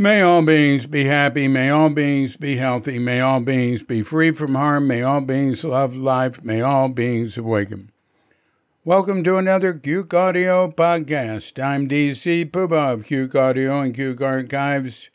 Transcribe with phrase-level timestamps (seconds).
[0.00, 1.48] May all beings be happy.
[1.48, 3.00] May all beings be healthy.
[3.00, 4.86] May all beings be free from harm.
[4.86, 6.40] May all beings love life.
[6.44, 7.90] May all beings awaken.
[8.84, 11.60] Welcome to another Cuke Audio podcast.
[11.60, 15.10] I'm DC Puba of Cuke Audio and Cuke Archives.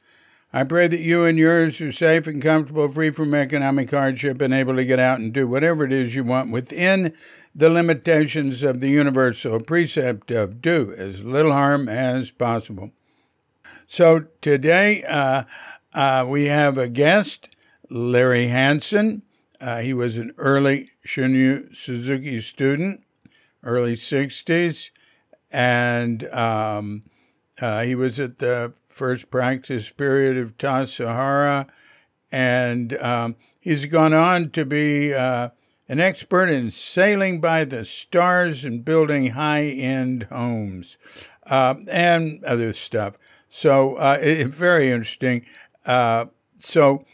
[0.52, 4.54] I pray that you and yours are safe and comfortable, free from economic hardship, and
[4.54, 7.14] able to get out and do whatever it is you want within
[7.56, 12.92] the limitations of the universal precept of do as little harm as possible.
[13.88, 15.44] So today uh,
[15.94, 17.50] uh, we have a guest,
[17.90, 19.22] Larry Hanson.
[19.62, 23.04] Uh, he was an early Shunryu Suzuki student,
[23.64, 24.90] early 60s,
[25.52, 27.04] and um,
[27.62, 31.70] uh, he was at the first practice period of Tassajara,
[32.32, 35.50] and um, he's gone on to be uh,
[35.88, 40.98] an expert in sailing by the stars and building high end homes
[41.46, 43.18] uh, and other stuff.
[43.56, 45.46] So uh, it, very interesting.
[45.86, 46.26] Uh,
[46.58, 47.06] so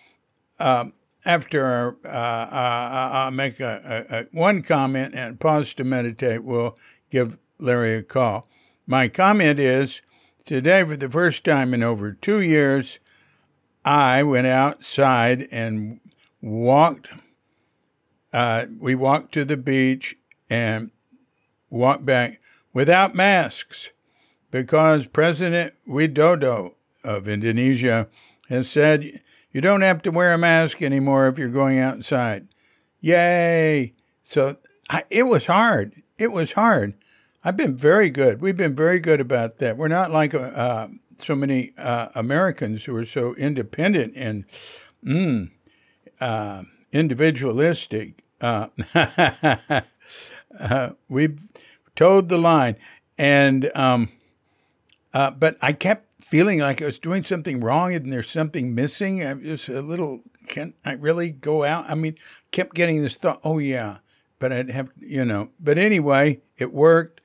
[0.57, 0.93] um,
[1.25, 6.77] after uh, I'll make a, a, a, one comment and pause to meditate, we'll
[7.11, 8.47] give Larry a call.
[8.87, 10.01] My comment is
[10.45, 12.99] today, for the first time in over two years,
[13.83, 15.99] I went outside and
[16.41, 17.09] walked.
[18.31, 20.15] Uh, we walked to the beach
[20.49, 20.91] and
[21.69, 22.39] walked back
[22.73, 23.91] without masks
[24.51, 28.07] because President Widodo of Indonesia
[28.49, 32.47] has said you don't have to wear a mask anymore if you're going outside.
[33.01, 33.93] Yay!
[34.23, 34.57] So
[34.89, 36.03] I, it was hard.
[36.17, 36.93] It was hard.
[37.43, 38.41] I've been very good.
[38.41, 39.77] We've been very good about that.
[39.77, 40.87] We're not like uh, uh
[41.21, 44.45] so many uh, Americans who are so independent and
[45.05, 45.49] mm,
[46.21, 48.23] uh, individualistic.
[48.39, 48.67] Uh,
[50.59, 51.39] uh, we've
[51.95, 52.75] toed the line.
[53.17, 54.09] And um,
[55.13, 59.25] uh, but I kept feeling like I was doing something wrong and there's something missing.
[59.25, 61.89] I was a little, can I really go out?
[61.89, 62.15] I mean,
[62.51, 63.97] kept getting this thought, oh, yeah,
[64.37, 65.49] but I'd have, you know.
[65.59, 67.21] But anyway, it worked.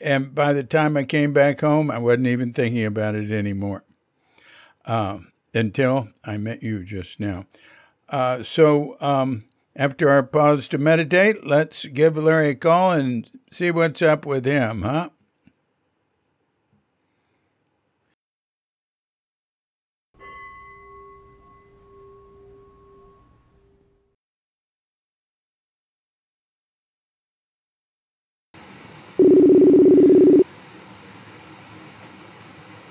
[0.00, 3.84] And by the time I came back home, I wasn't even thinking about it anymore
[4.84, 7.46] um, until I met you just now.
[8.08, 9.44] Uh, so um,
[9.76, 14.44] after our pause to meditate, let's give Larry a call and see what's up with
[14.44, 15.10] him, huh?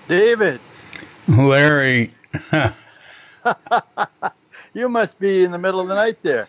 [0.07, 0.59] David.
[1.28, 2.13] Larry.
[4.73, 6.47] you must be in the middle of the night there.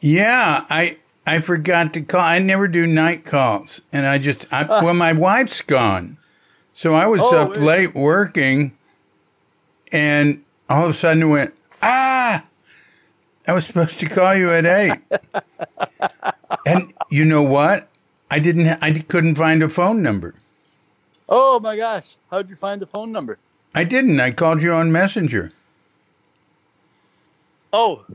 [0.00, 2.20] Yeah, I I forgot to call.
[2.20, 6.18] I never do night calls, and I just I, well, my wife's gone,
[6.72, 8.76] so I was oh, up late working,
[9.92, 12.44] and all of a sudden it went ah.
[13.46, 15.00] I was supposed to call you at eight,
[16.66, 17.88] and you know what?
[18.30, 18.68] I didn't.
[18.82, 20.34] I couldn't find a phone number.
[21.28, 22.16] Oh my gosh.
[22.30, 23.38] How'd you find the phone number?
[23.74, 24.18] I didn't.
[24.18, 25.52] I called you on Messenger.
[27.72, 28.06] Oh,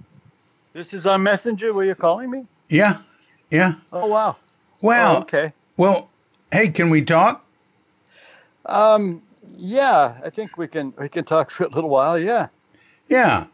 [0.74, 2.48] this is on Messenger where you're calling me?
[2.70, 3.02] Yeah.
[3.52, 3.76] Yeah.
[3.92, 4.38] Oh, wow.
[4.82, 5.54] Well, oh, okay.
[5.78, 6.10] Well,
[6.52, 7.46] hey, can we talk?
[8.66, 9.22] Um,
[9.56, 12.48] yeah, I think we can we can talk for a little while, yeah.
[13.08, 13.46] Yeah.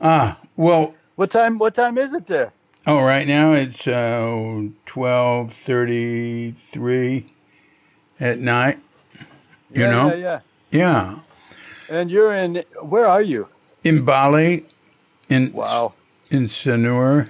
[0.00, 2.52] Ah, uh, well, what time what time is it there?
[2.86, 7.24] Oh, right now it's uh 12:33
[8.22, 8.78] at night.
[9.74, 10.14] You yeah, know?
[10.14, 10.40] Yeah, yeah.
[10.70, 11.18] Yeah.
[11.90, 13.48] And you're in where are you?
[13.82, 14.64] In Bali.
[15.28, 15.94] In Wow.
[16.30, 17.28] In Sanur.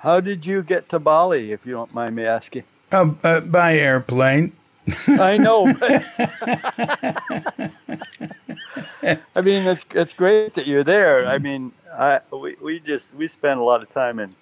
[0.00, 2.64] How did you get to Bali, if you don't mind me asking?
[2.92, 4.52] Uh, uh, by airplane.
[5.08, 5.66] I know.
[9.34, 11.26] I mean, it's it's great that you're there.
[11.26, 14.34] I mean, I we, we just we spend a lot of time and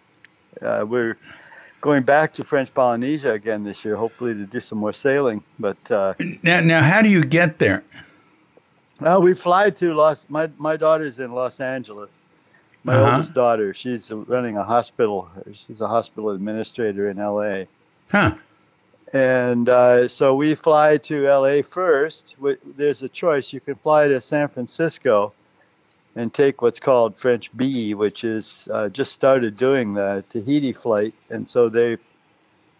[0.62, 1.18] uh, we're
[1.80, 5.42] going back to French Polynesia again this year, hopefully to do some more sailing.
[5.58, 7.84] But uh, now, now, how do you get there?
[9.00, 10.28] Well, we fly to Los.
[10.28, 12.26] My my daughter's in Los Angeles.
[12.84, 13.12] My uh-huh.
[13.12, 15.28] oldest daughter, she's running a hospital.
[15.52, 17.66] She's a hospital administrator in L.A.
[18.10, 18.36] Huh.
[19.12, 22.36] And uh, so we fly to LA first.
[22.76, 23.52] There's a choice.
[23.52, 25.32] You can fly to San Francisco
[26.18, 31.14] and take what's called French Bee, which is uh, just started doing the Tahiti flight,
[31.30, 31.96] and so they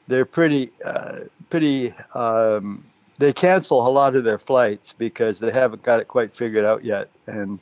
[0.09, 2.85] they're pretty uh, pretty um,
[3.19, 6.85] they cancel a lot of their flights because they haven't got it quite figured out
[6.85, 7.61] yet, and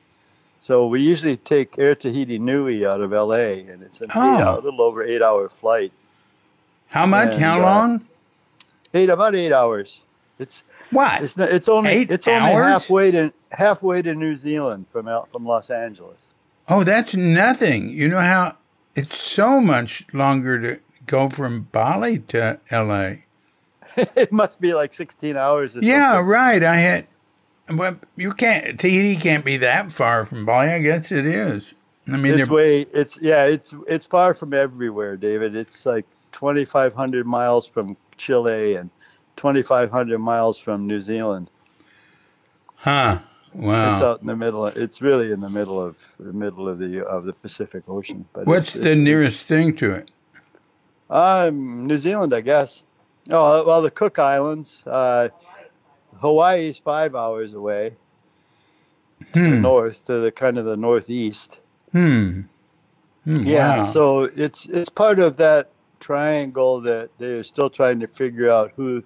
[0.60, 3.60] so we usually take Air Tahiti Nui out of L.A.
[3.66, 4.34] and it's an oh.
[4.34, 5.92] eight hour, a little over eight hour flight.
[6.88, 7.34] How much?
[7.34, 8.06] And, How uh, long?
[8.94, 10.00] eight about eight hours.
[10.38, 11.22] It's What?
[11.22, 12.64] It's not, it's only Eight it's only hours?
[12.66, 16.34] halfway to halfway to New Zealand from out from Los Angeles.
[16.68, 17.88] Oh, that's nothing.
[17.88, 18.56] You know how
[18.94, 23.14] it's so much longer to go from Bali to LA.
[23.96, 25.76] it must be like 16 hours.
[25.76, 26.26] Or Yeah, something.
[26.26, 26.62] right.
[26.62, 27.06] I had.
[27.72, 28.78] Well, you can't.
[28.78, 30.68] Tahiti can't be that far from Bali.
[30.68, 31.74] I guess it is.
[32.08, 35.56] I mean, it's way it's yeah it's it's far from everywhere, David.
[35.56, 38.90] It's like 2,500 miles from Chile and
[39.36, 41.50] 2,500 miles from New Zealand.
[42.76, 43.18] huh?
[43.54, 43.92] Wow.
[43.94, 44.66] It's out in the middle.
[44.66, 48.26] It's really in the middle of the middle of the of the Pacific Ocean.
[48.34, 50.10] But What's it's- the it's- nearest thing to it?
[51.08, 52.82] Um, New Zealand, I guess.
[53.30, 54.82] Oh well, the Cook Islands.
[54.86, 55.28] Uh,
[56.20, 57.96] Hawaii's five hours away
[59.32, 59.62] to the Hmm.
[59.62, 61.58] north, to the kind of the northeast.
[61.92, 62.42] Hmm.
[63.24, 63.84] Hmm, Yeah, wow.
[63.86, 69.02] so it's it's part of that triangle that they're still trying to figure out who,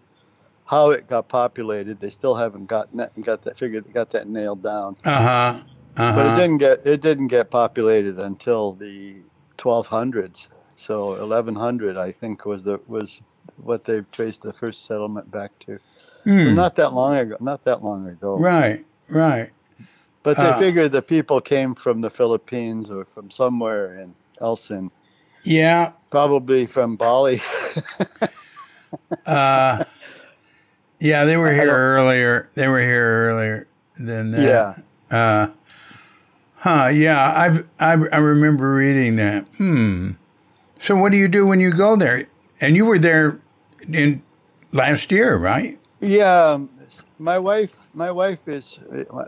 [0.71, 2.01] how it got populated.
[2.01, 4.99] They still haven't gotten that got that figured got that nailed down.
[5.05, 5.61] Uh huh.
[5.97, 9.23] Uh But it didn't get it didn't get populated until the
[9.59, 10.49] 1200s.
[10.77, 13.23] So 1100, I think, was the was
[13.57, 15.81] what they've traced the first settlement back to.
[16.37, 16.53] So Hmm.
[16.53, 17.37] not that long ago.
[17.41, 18.43] Not that long ago.
[18.43, 18.87] Right.
[19.09, 19.51] Right.
[20.23, 24.71] But they Uh, figured the people came from the Philippines or from somewhere in else
[24.71, 24.91] in
[25.45, 25.93] Yeah.
[26.11, 27.43] probably from Bali.
[29.27, 29.85] Uh.
[31.01, 32.49] Yeah, they were here earlier.
[32.55, 33.67] They were here earlier
[33.97, 34.43] than that.
[35.11, 35.17] yeah.
[35.17, 35.49] Uh,
[36.57, 36.87] huh.
[36.89, 39.49] Yeah, I've, I I remember reading that.
[39.57, 40.13] Hmm.
[40.81, 42.27] So what do you do when you go there?
[42.61, 43.41] And you were there
[43.91, 44.23] in
[44.73, 45.79] last year, right?
[46.01, 46.71] Yeah, um,
[47.19, 47.75] my wife.
[47.95, 48.79] My wife is.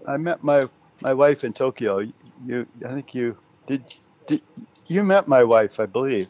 [0.07, 0.69] I met my
[1.01, 2.07] my wife in Tokyo.
[2.47, 3.37] You, I think you
[3.67, 3.83] did.
[4.27, 4.43] Did
[4.87, 5.81] you met my wife?
[5.81, 6.29] I believe,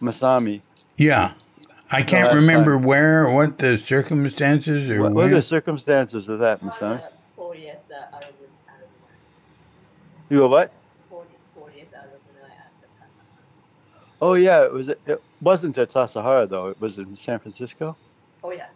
[0.00, 0.60] Masami.
[0.96, 1.32] Yeah.
[1.92, 6.28] I can't last remember where or what the circumstances or What, what are the circumstances
[6.28, 7.02] of that, Masami?
[7.04, 10.34] Uh, four years uh, out of it, out of it.
[10.34, 10.72] You were what?
[11.10, 13.26] Four, four out of it, I have the passport.
[14.22, 14.88] Oh yeah, it was.
[14.88, 16.68] It wasn't at Tassajara though.
[16.68, 17.96] It was in San Francisco.
[18.42, 18.68] Oh yeah.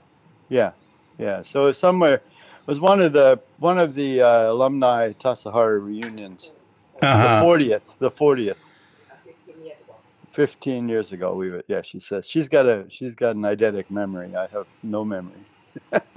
[0.49, 0.73] Yeah,
[1.19, 1.43] yeah.
[1.43, 2.17] So it was somewhere.
[2.17, 6.53] It was one of the one of the uh, alumni Tassajara reunions.
[7.01, 7.43] The uh-huh.
[7.43, 7.99] fortieth.
[7.99, 8.63] The fortieth.
[9.11, 9.95] Uh, 15 years ago.
[10.37, 13.91] 15 years ago we were yeah she says she's got a she's got an eidetic
[13.91, 15.41] memory i have no memory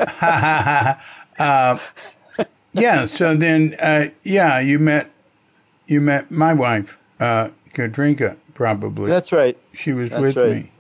[1.39, 1.77] uh,
[2.73, 3.05] yeah.
[3.07, 5.11] So then, uh, yeah, you met
[5.87, 9.09] you met my wife, uh, Katrinka, probably.
[9.09, 10.51] that's right she was that's with right.
[10.51, 10.71] me.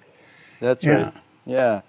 [0.59, 1.03] that's Yeah.
[1.05, 1.13] right
[1.45, 1.81] yeah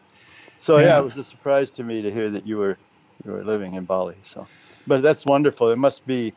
[0.59, 0.87] so yeah.
[0.87, 0.99] Yeah.
[1.01, 2.79] it was a surprise to me to hear that you were
[3.25, 4.47] you were living in bali so
[4.87, 6.33] but that's wonderful it must be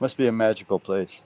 [0.00, 1.22] must be a magical place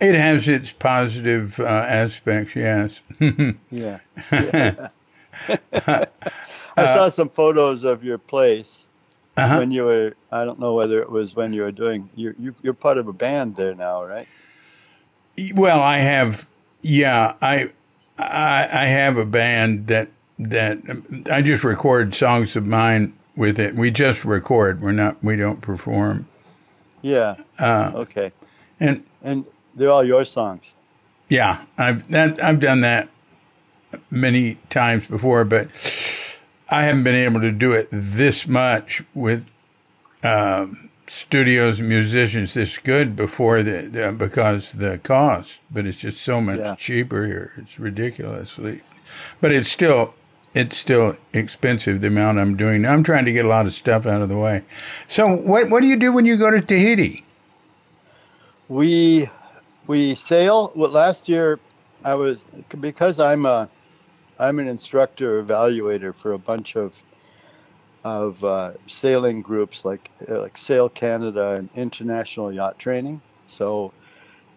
[0.00, 3.00] It has its positive uh, aspects, yes.
[3.70, 4.00] yeah,
[4.32, 4.88] Yeah.
[6.76, 8.86] i saw some photos of your place
[9.36, 9.58] Uh-huh.
[9.58, 12.54] when you were i don't know whether it was when you were doing you, you
[12.62, 14.28] you're part of a band there now right
[15.54, 16.46] Well, I have,
[16.82, 17.70] yeah, I,
[18.18, 20.08] I, I have a band that
[20.38, 20.78] that
[21.30, 23.74] I just record songs of mine with it.
[23.74, 24.80] We just record.
[24.80, 25.22] We're not.
[25.22, 26.26] We don't perform.
[27.02, 28.30] yeah Uh, okay
[28.80, 29.44] and and
[29.76, 30.74] they're all your songs
[31.28, 33.08] yeah, I've that I've done that
[34.10, 35.68] many times before, but
[36.68, 39.46] I haven't been able to do it this much with
[40.22, 45.58] um, studios and musicians this good before the, the because the cost.
[45.70, 46.74] But it's just so much Yeah.
[46.74, 47.52] cheaper here.
[47.56, 48.82] It's ridiculously,
[49.40, 50.14] but it's still
[50.54, 52.84] it's still expensive the amount I'm doing.
[52.84, 54.62] I'm trying to get a lot of stuff out of the way.
[55.08, 57.24] So what what do you do when you go to Tahiti?
[58.68, 59.30] We
[59.86, 60.72] we sail.
[60.74, 61.60] Well, last year
[62.04, 62.44] I was
[62.80, 63.68] because I'm a
[64.38, 66.94] I'm an instructor evaluator for a bunch of
[68.04, 73.20] of uh, sailing groups like uh, like Sail Canada and International Yacht Training.
[73.46, 73.92] So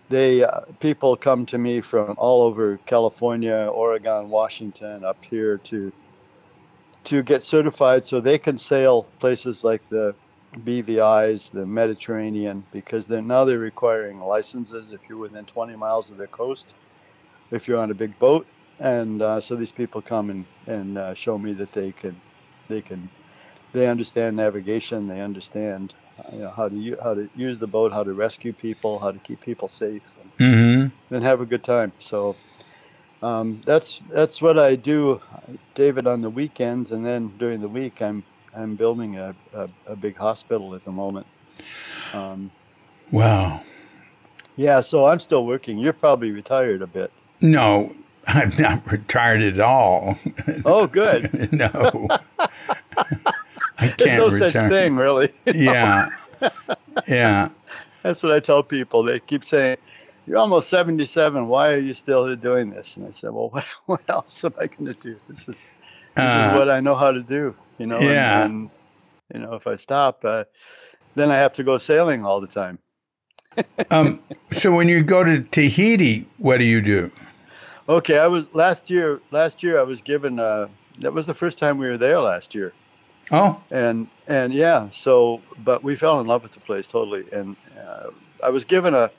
[0.09, 5.91] they uh, people come to me from all over California, Oregon, Washington, up here to
[7.05, 10.13] to get certified so they can sail places like the
[10.59, 16.17] BVI's, the Mediterranean, because they're now they're requiring licenses if you're within 20 miles of
[16.17, 16.75] their coast,
[17.51, 18.47] if you're on a big boat,
[18.79, 22.21] and uh, so these people come and and uh, show me that they can,
[22.69, 23.11] they can,
[23.73, 27.67] they understand navigation, they understand, uh, you know, how to u- how to use the
[27.67, 31.15] boat, how to rescue people, how to keep people safe, and, Mm-hmm.
[31.15, 31.93] and have a good time.
[31.99, 32.37] So.
[33.21, 35.21] Um, that's that's what I do,
[35.75, 38.25] David, on the weekends, and then during the week, I'm
[38.57, 41.25] I'm building a, a, a big hospital at the moment.
[42.13, 42.51] Um,
[43.11, 43.61] Wow.
[44.57, 45.77] yeah, so I'm still working.
[45.77, 47.11] You're probably retired a bit.
[47.39, 47.93] No,
[48.27, 50.17] I'm not retired at all.
[50.65, 51.51] Oh, good.
[51.53, 51.69] no.
[53.79, 54.51] There's can't no retire.
[54.51, 55.31] such thing, really.
[55.45, 56.09] Yeah,
[57.07, 57.49] yeah.
[58.03, 59.03] That's what I tell people.
[59.03, 59.77] They keep saying,
[60.25, 61.47] "You're almost 77.
[61.47, 64.65] Why are you still doing this?" And I said, "Well, what, what else am I
[64.67, 65.15] going to do?
[65.29, 65.67] This is this
[66.17, 67.55] Uh, is what I know how to do.
[67.77, 68.45] You know, and- Yeah.
[68.45, 68.69] and,
[69.33, 70.45] you know, if I stop, uh,
[71.15, 72.79] then I have to go sailing all the time.
[73.91, 74.19] um,
[74.53, 77.11] so when you go to Tahiti, what do you do?
[77.89, 79.19] Okay, I was last year.
[79.31, 80.39] Last year, I was given.
[80.39, 80.67] Uh,
[80.99, 82.73] that was the first time we were there last year,
[83.31, 84.89] Oh, and and yeah.
[84.91, 88.07] So, but we fell in love with the place totally, and uh,
[88.43, 89.09] I was given a.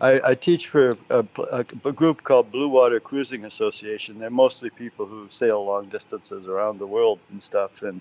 [0.00, 4.18] I, I teach for a, a, a group called Blue Water Cruising Association.
[4.18, 8.00] They're mostly people who sail long distances around the world and stuff, and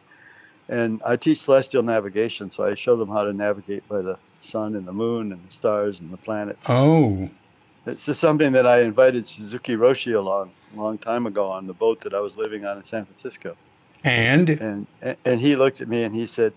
[0.69, 2.49] and I teach celestial navigation.
[2.49, 5.51] So I show them how to navigate by the sun and the moon and the
[5.53, 6.65] stars and the planets.
[6.69, 7.29] oh,
[7.85, 11.73] It's just something that I invited Suzuki Roshi along a long time ago on the
[11.73, 13.57] boat that I was living on in San Francisco.
[14.03, 14.49] and
[15.01, 16.53] And and he looked at me and he said,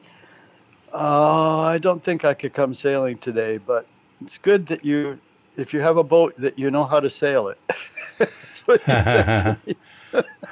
[0.93, 3.87] "Oh, I don't think I could come sailing today, but
[4.25, 5.19] it's good that you
[5.57, 7.59] if you have a boat that you know how to sail it."
[8.19, 9.59] That's what he said.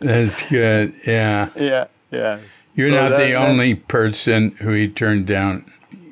[0.00, 0.94] that's good.
[1.06, 2.38] Yeah, Yeah, yeah.
[2.74, 5.70] you're So not that- the that- only person who he turned down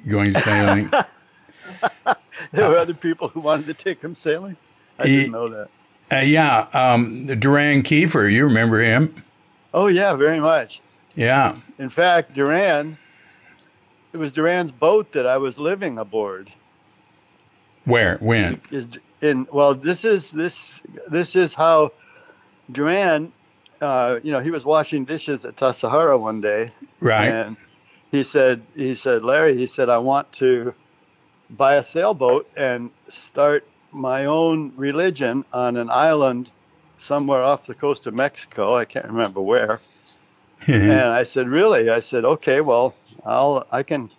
[0.09, 0.91] going sailing.
[2.53, 4.57] There were other people who wanted to take him sailing.
[4.99, 5.69] I He- didn't know that.
[6.11, 9.23] uh, yeah, um, Durand Kiefer, you remember him?
[9.73, 10.81] Oh yeah, very much.
[11.15, 11.57] Yeah.
[11.79, 12.97] In fact, Durand,
[14.13, 16.53] it was Durand's boat that I was living aboard.
[17.85, 18.19] Where?
[18.19, 18.61] When?
[18.71, 18.89] Is
[19.21, 21.93] in well, this is this this is how
[22.71, 23.33] Duran,
[23.81, 27.27] uh, you know, he was washing dishes at Tassajara one day, Right.
[27.29, 27.57] and
[28.11, 30.75] he said, he said, Larry, he said, I want to
[31.51, 36.51] buy a sailboat and start my own religion on an island
[36.99, 38.75] somewhere off the coast of Mexico.
[38.77, 39.81] I can't remember where.
[40.67, 44.11] And I said, "Really?" I said, "Okay, well, I'll I can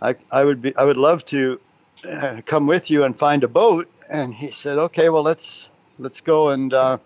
[0.00, 1.60] I I would be I would love to
[2.08, 5.68] uh, come with you and find a boat." And he said, "Okay, well, let's
[5.98, 6.98] let's go and uh,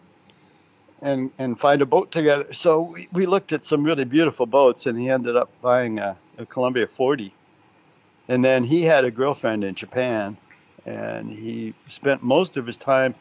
[1.01, 4.87] and and find a boat together." So we, we looked at some really beautiful boats,
[4.87, 7.33] and he ended up buying a, a Columbia 40.
[8.31, 10.37] And then he had a girlfriend in Japan,
[10.85, 13.15] and he spent most of his time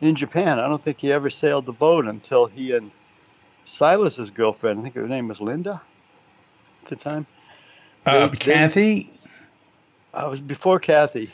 [0.00, 0.58] in Japan.
[0.58, 2.90] I don't think he ever sailed the boat until he and
[3.68, 5.82] Silas's girlfriend, I think her name was Linda
[6.82, 7.26] at the time.
[8.06, 9.10] uh, they- Kathy?
[10.14, 11.30] I was before Kathy,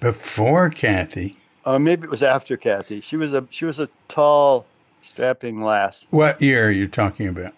[0.00, 1.36] Before Kathy.
[1.64, 3.00] or maybe it was after Kathy.
[3.00, 4.66] She was a she was a tall,
[5.00, 6.06] strapping lass.
[6.10, 7.54] What year are you talking about?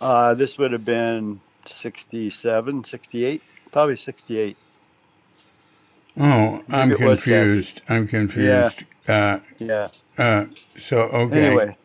[0.00, 4.56] Uh, this would have been 67, 68, probably 68.
[6.18, 7.30] Oh, I'm it was Kathy.
[7.30, 7.80] confused.
[7.88, 8.84] I'm confused.
[9.08, 9.88] Uh, Yeah.
[10.18, 10.46] uh,
[10.78, 11.46] so, okay.
[11.46, 11.76] Anyway,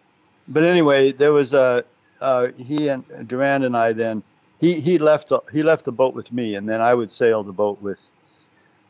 [0.47, 1.83] but anyway, there was a
[2.21, 4.23] uh, he and Durand and I then
[4.59, 7.51] he he left he left the boat with me, and then I would sail the
[7.53, 8.11] boat with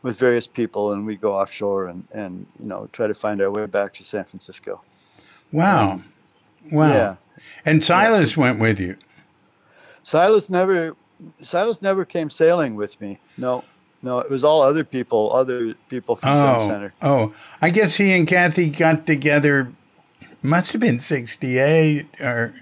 [0.02, 3.50] with various people, and we'd go offshore and and you know try to find our
[3.50, 4.80] way back to San Francisco.
[5.52, 6.02] Wow.
[6.70, 6.88] Wow.
[6.92, 7.16] Yeah.
[7.64, 8.96] And Silas went with you.
[10.02, 10.96] Silas never
[11.42, 13.18] Silas never came sailing with me.
[13.36, 13.64] No,
[14.02, 16.94] no, it was all other people, other people from Oh, Center.
[17.02, 19.72] oh, I guess he and Kathy got together.
[20.42, 22.54] Must have been sixty-eight or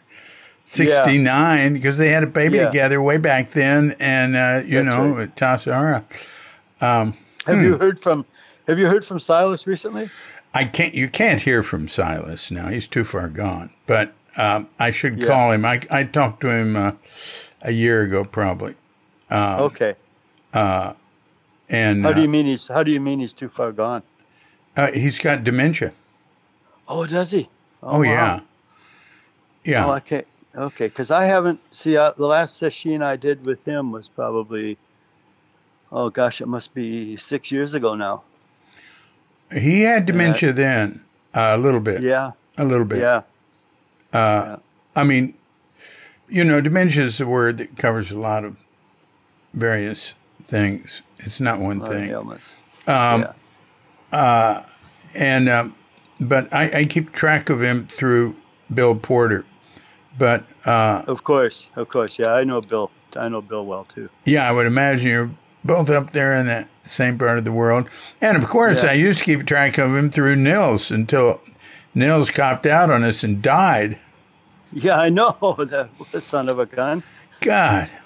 [0.64, 2.66] sixty-nine because they had a baby Yeah.
[2.68, 5.37] together way back then, and uh, you That's know, right.
[5.37, 6.04] Tassajara.
[6.80, 7.14] Um,
[7.47, 7.64] Have Hmm.
[7.64, 8.25] you heard from
[8.66, 10.11] Have you heard from Silas recently?
[10.54, 10.95] I can't.
[10.95, 12.68] You can't hear from Silas now.
[12.68, 13.71] He's too far gone.
[13.87, 15.26] But um, I should Yeah.
[15.28, 15.64] call him.
[15.64, 16.92] I I talked to him uh,
[17.62, 18.75] a year ago, probably.
[19.30, 19.95] Um, okay.
[21.68, 24.02] And How do you uh, mean he's How do you mean he's too far gone?
[24.76, 25.92] uh, he's got dementia.
[26.88, 27.49] Oh, does he?
[27.88, 28.02] Oh, wow.
[28.05, 28.40] yeah,
[29.64, 29.87] yeah.
[29.87, 30.25] Oh, okay.
[30.55, 34.78] Okay, because I haven't see uh, the last session I did with him was probably,
[35.93, 38.23] oh gosh, it must be six years ago now.
[39.52, 42.02] he had dementia then, uh, a little bit.
[42.02, 43.00] Yeah, A little bit.
[43.00, 43.23] yeah,
[44.95, 45.35] I mean,
[46.28, 48.57] you know, dementia is a word that covers a lot of
[49.52, 51.02] various things.
[51.19, 52.11] It's not one thing.
[52.11, 52.55] ailments.
[52.87, 53.26] Um,
[54.12, 54.64] yeah.
[55.14, 55.75] And um,
[56.20, 58.37] but I, I keep track of him through
[58.73, 59.44] Bill Porter.
[60.18, 62.18] But uh, Of course, of course.
[62.18, 62.90] Yeah, I know Bill.
[63.14, 64.08] I know Bill well too.
[64.25, 65.30] yeah, I would imagine you're
[65.64, 67.88] both up there in that same part of the world.
[68.20, 68.90] And of course, Yeah.
[68.90, 71.40] I used to keep track of him through Nils until
[71.94, 73.99] Nils copped out on us and died.
[74.73, 75.37] Yeah, I know
[76.12, 77.02] the son of a gun.
[77.40, 77.90] God.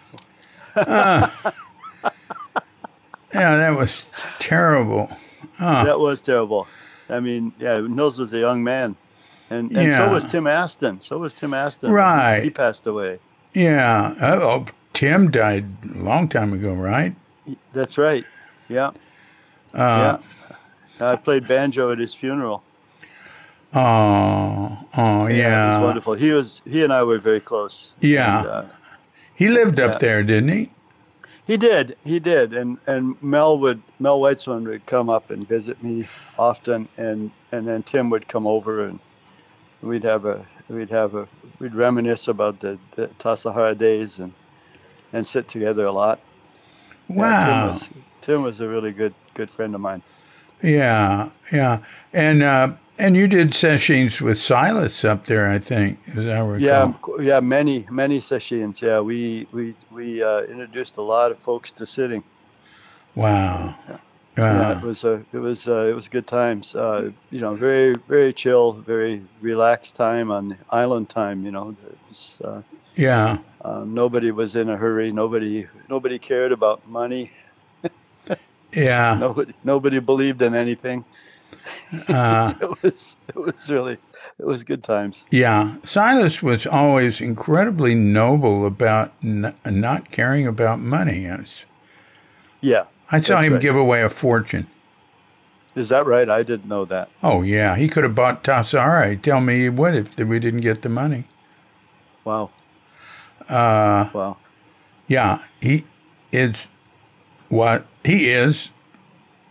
[0.77, 1.29] Uh,
[3.35, 4.05] yeah, that was
[4.39, 5.11] terrible.
[5.59, 6.67] That was terrible.
[7.11, 8.97] I mean, yeah, Nils was a young man.
[9.51, 11.01] and and so was Tim Aston.
[11.01, 11.91] So was Tim Aston.
[11.91, 12.43] Right.
[12.45, 13.19] He, passed away.
[13.53, 14.15] Yeah.
[14.23, 17.15] Oh, Tim died a long time ago, right?
[17.73, 18.25] That's right.
[18.69, 18.91] Yeah.
[19.75, 20.19] Uh,
[21.01, 21.13] yeah.
[21.13, 22.63] I played banjo at his funeral.
[23.73, 25.75] Oh, oh, yeah.
[25.75, 26.15] it was wonderful.
[26.15, 27.93] He was he and I were very close.
[28.01, 28.39] Yeah.
[28.41, 28.65] And, uh,
[29.35, 29.99] He lived up Yeah.
[29.99, 30.71] there, didn't he?
[31.51, 31.97] He did.
[32.05, 32.55] He did.
[32.55, 36.07] And and Mel would Mel Weitsman would come up and visit me
[36.39, 39.01] often, and and then Tim would come over and
[39.83, 41.27] we'd have a we'd have a
[41.59, 44.33] we'd reminisce about the, the Tassajara days and
[45.13, 46.21] and sit together a lot.
[47.09, 47.47] Yeah, Wow.
[47.49, 47.91] Tim was
[48.21, 50.05] Tim was a really good good friend of mine.
[50.63, 51.79] Yeah, yeah.
[52.13, 56.59] And uh, and you did sessions with Silas up there, I think, as I recall.
[56.61, 58.83] Yeah, yeah, many many sessions.
[58.83, 62.25] Yeah, we we we uh, introduced a lot of folks to sitting.
[63.15, 63.75] Wow.
[64.37, 66.75] yeah, it Uh, was a it was uh, it was good times.
[66.75, 71.45] Uh, you know, very very chill, very relaxed time on the island time.
[71.45, 72.63] You know, it was, uh,
[72.95, 73.39] yeah.
[73.65, 75.11] um, nobody was in a hurry.
[75.13, 77.31] Nobody nobody cared about money.
[78.73, 79.17] Yeah.
[79.21, 81.05] Nobody nobody believed in anything.
[82.09, 83.99] Uh, It was it was really
[84.39, 85.27] it was good times.
[85.31, 85.77] yeah.
[85.85, 91.21] Silas was always incredibly noble about n- not caring about money.
[91.23, 91.65] Yes.
[92.61, 93.63] Yeah, I saw him right.
[93.63, 94.67] give away a fortune.
[95.75, 96.29] is that right?
[96.29, 97.09] I didn't know that.
[97.23, 97.75] Oh, yeah.
[97.77, 99.21] He could have bought Tassajara.
[99.23, 101.25] Tell me he would if we didn't get the money.
[102.25, 102.51] Wow,
[103.49, 104.37] Uh, wow.
[105.09, 105.85] Yeah, he
[106.31, 106.67] is
[107.49, 108.71] what he is,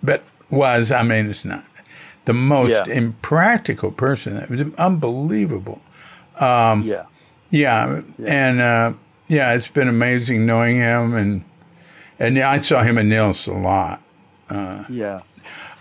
[0.04, 1.66] but was, I mean, it's not
[2.26, 2.94] the most Yeah.
[2.96, 4.38] impractical person.
[4.38, 5.82] It was unbelievable.
[6.40, 7.06] Um, yeah,
[7.52, 8.02] Yeah,
[8.32, 8.94] and uh,
[9.28, 11.44] yeah, it's been amazing knowing him, and
[12.20, 14.02] and yeah, I saw him in Nils a lot.
[14.88, 15.22] yeah.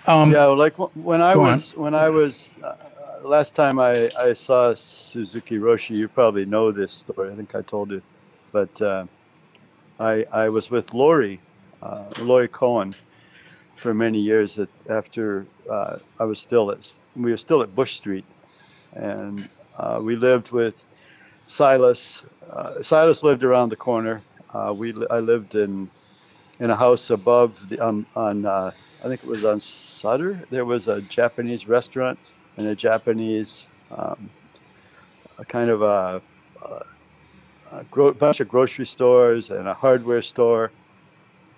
[0.06, 1.52] Um, yeah, like when I Go on.
[1.52, 2.74] was when I was uh,
[3.22, 5.96] last time I, I saw Suzuki Roshi.
[5.96, 7.32] You probably know this story.
[7.32, 8.02] I think I told you,
[8.52, 9.06] but uh,
[10.00, 11.40] I I was with Lori,
[11.82, 12.94] uh, Lori Cohen,
[13.76, 14.56] for many years.
[14.56, 18.24] That after uh, I was still at we were still at Bush Street,
[18.94, 20.84] and uh, we lived with
[21.46, 22.22] Silas.
[22.50, 24.22] Uh, Silas lived around the corner.
[24.52, 25.90] Uh, we I lived in
[26.60, 28.46] in a house above the on on.
[28.46, 30.42] Uh, I think it was on Sutter.
[30.50, 32.18] There was a Japanese restaurant
[32.56, 34.28] and a Japanese, um,
[35.38, 36.20] a kind of a,
[36.64, 36.84] a,
[37.72, 40.72] a gro- bunch of grocery stores and a hardware store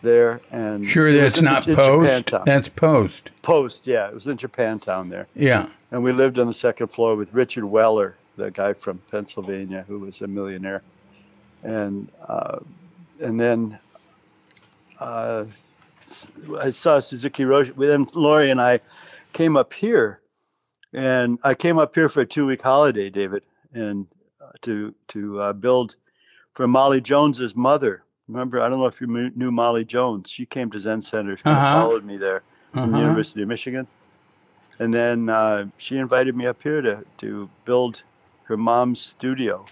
[0.02, 0.40] there.
[0.50, 2.32] And Sure, that's not post.
[2.44, 3.30] That's post.
[3.42, 5.26] Post, yeah, it was in Japantown there.
[5.34, 5.68] Yeah.
[5.90, 9.98] And we lived on the second floor with Richard Weller, the guy from Pennsylvania who
[9.98, 10.82] was a millionaire.
[11.62, 12.60] And uh,
[13.20, 13.78] and then
[14.98, 15.44] uh,
[16.58, 17.74] I saw Suzuki Roshi.
[17.76, 18.80] Then Lori and I
[19.32, 20.20] came up here,
[20.92, 24.06] and I came up here for a two-week holiday, David, and
[24.40, 25.96] uh, to to uh, build
[26.54, 28.02] for Molly Jones's mother.
[28.30, 30.30] Remember, I don't know if you knew Molly Jones.
[30.30, 31.36] She came to Zen Center.
[31.36, 31.80] She Uh-huh.
[31.80, 32.98] followed me there from the Uh-huh.
[33.00, 33.86] University of Michigan.
[34.78, 38.04] And then uh, she invited me up here to, to build
[38.44, 39.64] her mom's studio.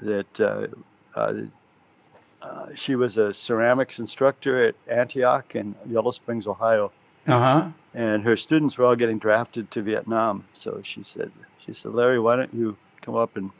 [0.00, 0.68] That uh,
[1.18, 1.34] uh,
[2.40, 6.92] uh, she was a ceramics instructor at Antioch in Yellow Springs, Ohio,
[7.26, 7.68] Uh huh.
[7.94, 10.44] and her students were all getting drafted to Vietnam.
[10.52, 13.50] So she said, she said, Larry, why don't you come up and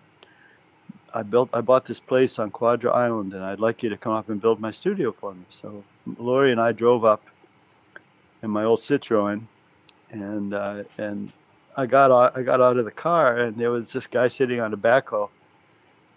[1.17, 4.13] I built, I bought this place on Quadra Island, and I'd like you to come
[4.13, 5.45] up and build my studio for me.
[5.49, 5.85] So
[6.19, 7.23] Lori and I drove up
[8.43, 9.47] in my old Citroen,
[10.11, 11.33] and uh, and
[11.77, 14.61] I got out, I got out of the car, and there was this guy sitting
[14.61, 15.31] on a backhoe,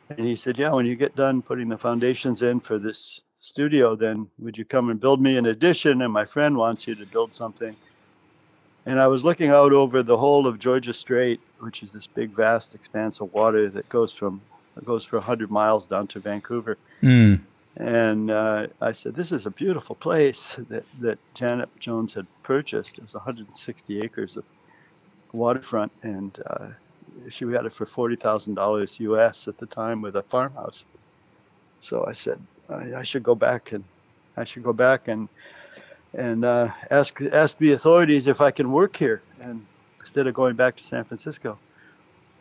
[0.09, 3.95] and he said, "Yeah, when you get done putting the foundations in for this studio,
[3.95, 6.01] then would you come and build me an addition?
[6.01, 7.75] And my friend wants you to build something."
[8.87, 12.31] And I was looking out over the whole of Georgia Strait, which is this big,
[12.31, 14.41] vast expanse of water that goes from
[14.85, 16.77] goes for 100 miles down to Vancouver.
[17.01, 17.41] Mm.
[17.75, 22.97] And uh, I said, "This is a beautiful place that, that Janet Jones had purchased.
[22.97, 24.45] It was 160 acres of
[25.31, 26.67] waterfront, and uh,
[27.29, 29.47] she got it for forty thousand dollars U.S.
[29.47, 30.85] at the time with a farmhouse.
[31.79, 33.83] So I said, I, I should go back and
[34.35, 35.29] I should go back and
[36.13, 39.65] and uh, ask ask the authorities if I can work here, and
[39.99, 41.59] instead of going back to San Francisco.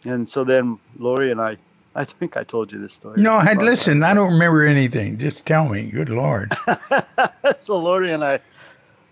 [0.04, 1.56] And so then Lori and I,
[1.96, 3.22] I think I told you this story.
[3.22, 4.02] No, I listen.
[4.02, 5.16] I don't remember anything.
[5.16, 5.90] Just tell me.
[5.90, 6.54] Good Lord.
[7.56, 8.40] so Lori and I,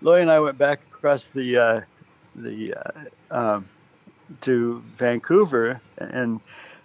[0.03, 1.81] Lori and I went back across the uh,
[2.37, 3.68] the uh, um,
[4.42, 6.42] to Vancouver and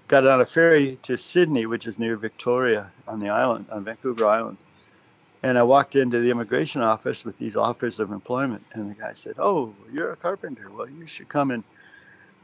[0.07, 4.25] got on a ferry to Sidney, which is near Victoria on the island on Vancouver
[4.25, 4.57] Island.
[5.43, 9.11] And I walked into the immigration office with these offers of employment, and the guy
[9.11, 10.71] said, "Oh, you're a carpenter.
[10.71, 11.65] Well, you should come and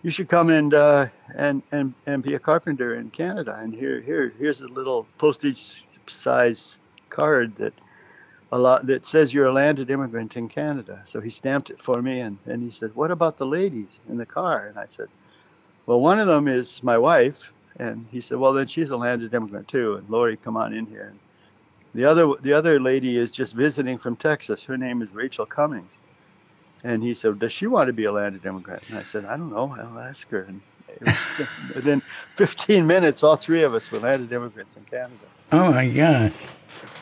[0.06, 3.58] you should come and uh, and and and be a carpenter in Canada.
[3.60, 7.74] And here here here's a little postage size card that
[8.52, 11.02] a lot that says you're a landed immigrant in Canada.
[11.06, 14.18] So he stamped it for me, and and he said, "What about the ladies in
[14.18, 15.08] the car?" And I said,
[15.88, 19.34] "Well, one of them is my wife." And he said, "Well, then she's a landed
[19.34, 21.08] immigrant too." And Lori, come on in here.
[21.10, 21.20] And
[21.96, 24.66] the other the other lady is just visiting from Texas.
[24.66, 26.00] Her name is Rachel Cummings.
[26.86, 29.36] And he said, "Does she want to be a landed immigrant?" And I said, "I
[29.38, 29.76] don't know.
[29.78, 30.62] I'll ask her." And
[31.74, 32.00] within
[32.36, 35.26] 15 minutes, all three of us were landed immigrants in Canada.
[35.52, 36.32] Oh my God.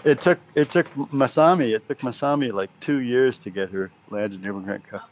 [0.06, 1.76] It took it took Masami.
[1.76, 5.04] It took Masami like two years to get her landed immigrant card.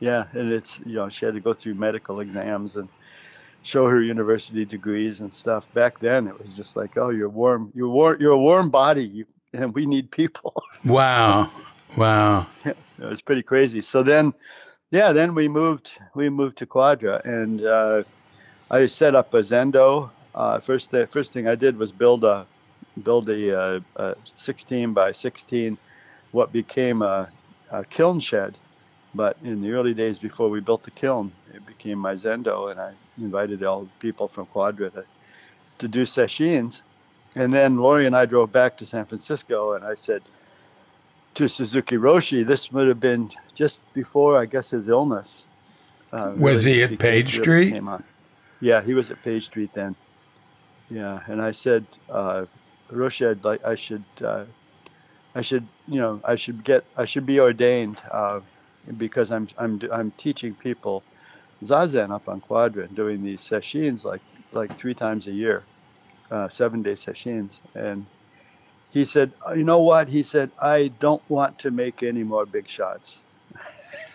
[0.00, 2.88] Yeah, and it's you know she had to go through medical exams and
[3.62, 5.72] show her university degrees and stuff.
[5.74, 9.06] Back then, it was just like, oh, you're warm, you're warm, you're a warm body,
[9.06, 10.54] you, and we need people.
[10.84, 11.50] Wow.
[11.98, 12.46] Wow.
[13.00, 13.80] It was pretty crazy.
[13.80, 14.34] So then,
[14.90, 18.02] yeah, then we moved we moved to Quadra, and uh,
[18.70, 20.10] I set up a Zendo.
[20.34, 22.46] Uh, first, the first thing I did was build a
[23.02, 25.78] build a, uh, a 16 by 16,
[26.32, 27.28] what became a,
[27.70, 28.58] a kiln shed.
[29.14, 32.80] But in the early days before we built the kiln, it became my Zendo, and
[32.80, 35.04] I invited all the people from Quadra to,
[35.78, 36.82] to do sessions.
[37.34, 40.22] And then Lori and I drove back to San Francisco, and I said
[41.34, 45.44] to Suzuki Roshi, this would have been just before, I guess, his illness.
[46.12, 47.72] Uh, was really he at Page Street?
[47.72, 47.98] Really
[48.60, 49.94] yeah, he was at Page Street then.
[50.90, 52.46] Yeah, and I said, uh,
[52.90, 54.44] Roshi, I'd like, I should, uh,
[55.34, 58.40] I should, you know, I should get, I should be ordained uh,
[58.98, 61.04] because I'm, I'm, I'm teaching people
[61.62, 65.62] zazen up on Quadra and doing these sessions like, like three times a year,
[66.30, 67.60] uh, seven day sessions.
[67.74, 68.06] And
[68.92, 70.08] he said, uh, you know what?
[70.08, 73.22] He said, I don't want to make any more big shots.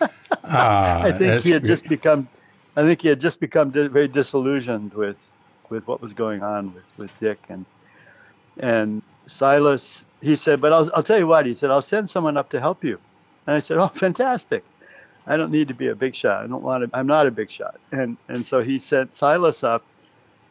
[0.44, 1.70] ah, I think he had great.
[1.70, 2.28] just become,
[2.76, 5.18] I think he had just become very disillusioned with,
[5.70, 7.64] with what was going on with, with Dick and,
[8.58, 12.36] and Silas, he said, but I'll, I'll tell you what, he said, I'll send someone
[12.36, 13.00] up to help you.
[13.46, 14.64] And I said, oh, fantastic.
[15.26, 16.44] I don't need to be a big shot.
[16.44, 17.80] I don't want to, I'm not a big shot.
[17.90, 19.84] And, and so he sent Silas up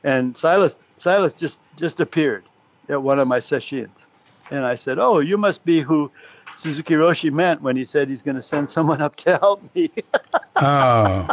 [0.03, 2.43] and Silas, Silas just, just appeared
[2.89, 4.07] at one of my sessions.
[4.51, 6.11] And I said, oh, you must be who
[6.55, 9.89] Suzuki Roshi meant when he said he's going to send someone up to help me.
[10.55, 11.29] oh.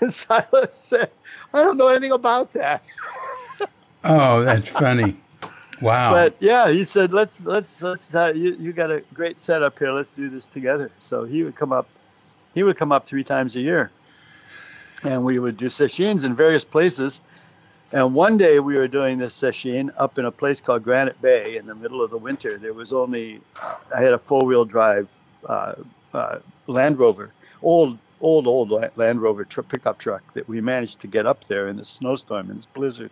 [0.00, 1.10] And Silas said,
[1.52, 2.82] I don't know anything about that.
[4.04, 5.16] oh, that's funny.
[5.80, 6.12] Wow.
[6.12, 9.92] But yeah, he said, let's let's let's uh, you you got a great setup here.
[9.92, 10.90] Let's do this together.
[10.98, 11.88] So he would come up,
[12.54, 13.90] he would come up three times a year,
[15.02, 17.20] and we would do sessions in various places.
[17.96, 21.56] And one day we were doing this session up in a place called Granite Bay
[21.56, 22.58] in the middle of the winter.
[22.58, 25.08] There was only, I had a four wheel drive
[25.46, 25.76] uh,
[26.12, 27.32] uh, Land Rover,
[27.62, 31.68] old, old, old Land Rover tr- pickup truck that we managed to get up there
[31.68, 33.10] in this snowstorm, in this blizzard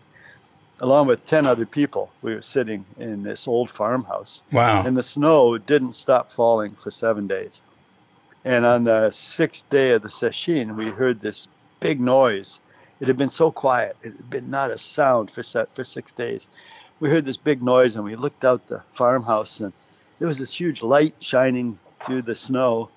[0.80, 2.10] along with 10 other people.
[2.20, 4.42] We were sitting in this old farmhouse.
[4.52, 4.84] Wow.
[4.84, 7.62] And the snow didn't stop falling for seven days.
[8.44, 11.48] And on the sixth day of the session, we heard this
[11.80, 12.60] big noise.
[13.00, 16.48] It had been so quiet, it had been not a sound for, for six days.
[17.00, 19.72] We heard this big noise and we looked out the farmhouse, and
[20.18, 22.90] there was this huge light shining through the snow.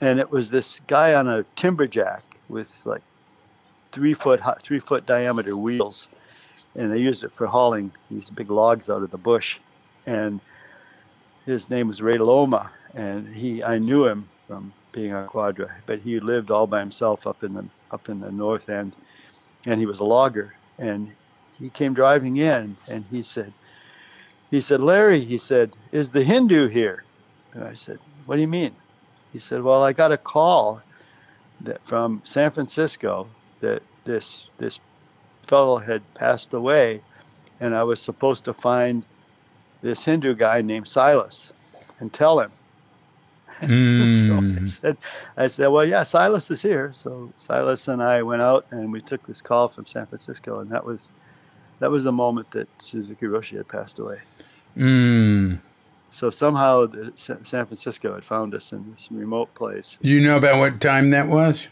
[0.00, 3.02] And it was this guy on a timberjack with like
[3.92, 6.08] three foot three foot diameter wheels
[6.76, 9.58] and they used it for hauling these big logs out of the bush.
[10.04, 10.40] And
[11.46, 16.00] his name was Ray Loma, and he I knew him from being on Quadra, but
[16.00, 18.94] he lived all by himself up in the up in the north end,
[19.66, 20.54] and he was a logger.
[20.78, 21.12] And
[21.58, 23.52] he came driving in, and he said,
[24.50, 27.04] he said, Larry, he said, is the Hindu here?
[27.52, 28.76] And I said, what do you mean?
[29.32, 30.82] He said, well, I got a call
[31.60, 33.28] that from San Francisco
[33.60, 34.78] that this this
[35.42, 37.02] fellow had passed away,
[37.58, 39.04] and I was supposed to find
[39.82, 41.52] this Hindu guy named Silas
[41.98, 42.52] and tell him.
[43.60, 44.22] Mm.
[44.26, 44.66] so I hmm.
[44.66, 44.96] said,
[45.36, 46.92] I said, well, yeah, Silas is here.
[46.92, 50.70] So Silas and I went out and we took this call from San Francisco, and
[50.70, 51.10] that was
[51.78, 54.20] that was the moment that Suzuki Roshi had passed away.
[54.76, 55.60] Mm.
[56.10, 59.98] So somehow the, San Francisco had found us in this remote place.
[60.00, 61.68] Do you know about what time that was?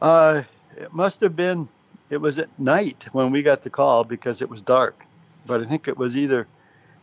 [0.00, 0.42] Uh,
[0.76, 1.68] it must have been
[2.10, 5.06] it was at night when we got the call because it was dark.
[5.46, 6.46] But I think it was either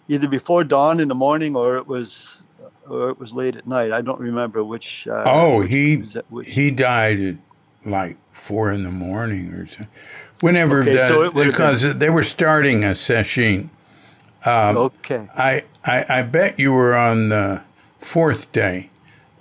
[0.07, 2.41] either before dawn in the morning or it was
[2.89, 3.91] or it was late at night.
[3.91, 5.07] I don't remember which.
[5.07, 5.95] Uh, oh, which, he
[6.29, 7.35] which, he died at
[7.85, 9.85] like four in the morning or so.
[10.41, 13.69] Whenever okay, the, so because they were starting a session.
[14.45, 15.27] Um, okay.
[15.35, 17.61] I, I I bet you were on the
[17.97, 18.89] fourth day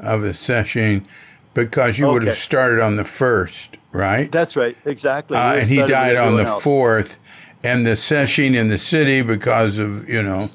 [0.01, 1.07] of a session
[1.55, 4.31] because you would have started on the first, right?
[4.31, 5.37] That's right, exactly.
[5.37, 6.63] Uh, and he died on the else.
[6.63, 7.19] fourth,
[7.63, 10.51] and the session in the city because of you know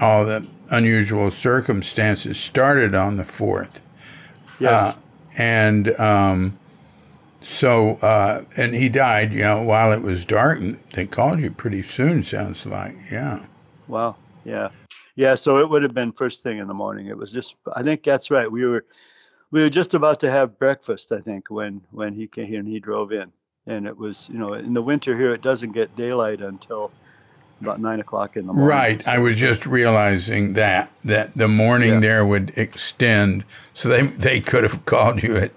[0.00, 3.80] all the unusual circumstances started on the fourth,
[4.58, 4.96] Yes.
[4.96, 4.98] uh,
[5.38, 6.58] and um,
[7.42, 10.58] so uh, and he died you know while it was dark.
[10.58, 12.24] And they called you pretty soon.
[12.24, 13.46] Sounds like yeah.
[13.88, 14.16] Wow.
[14.44, 14.70] Yeah.
[15.16, 15.34] Yeah.
[15.34, 17.06] So it would have been first thing in the morning.
[17.06, 18.50] It was just, I think that's right.
[18.50, 18.84] We were,
[19.50, 22.68] we were just about to have breakfast, I think, when, when he came here and
[22.68, 23.32] he drove in.
[23.66, 26.92] And it was, you know, in the winter here, it doesn't get daylight until
[27.60, 28.68] about nine o'clock in the morning.
[28.68, 29.08] Right.
[29.08, 32.00] I was just realizing that that the morning Yeah.
[32.00, 33.44] there would extend,
[33.74, 35.52] so they they could have called you at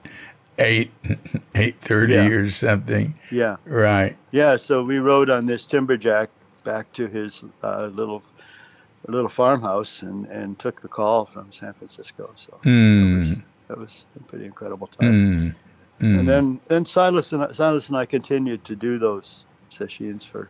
[0.60, 0.92] eight
[1.56, 2.28] eight thirty Yeah.
[2.28, 3.16] or something.
[3.32, 3.58] Yeah.
[3.66, 4.18] Right.
[4.32, 4.58] Yeah.
[4.58, 6.28] So we rode on this timberjack
[6.64, 8.24] back to his uh, little,
[9.08, 12.32] little farmhouse and, and took the call from San Francisco.
[12.36, 15.12] So that, was, Mm, that was a pretty incredible time.
[16.00, 16.20] mm, mm.
[16.20, 20.50] And then then Silas and Silas and I continued to do those sessions for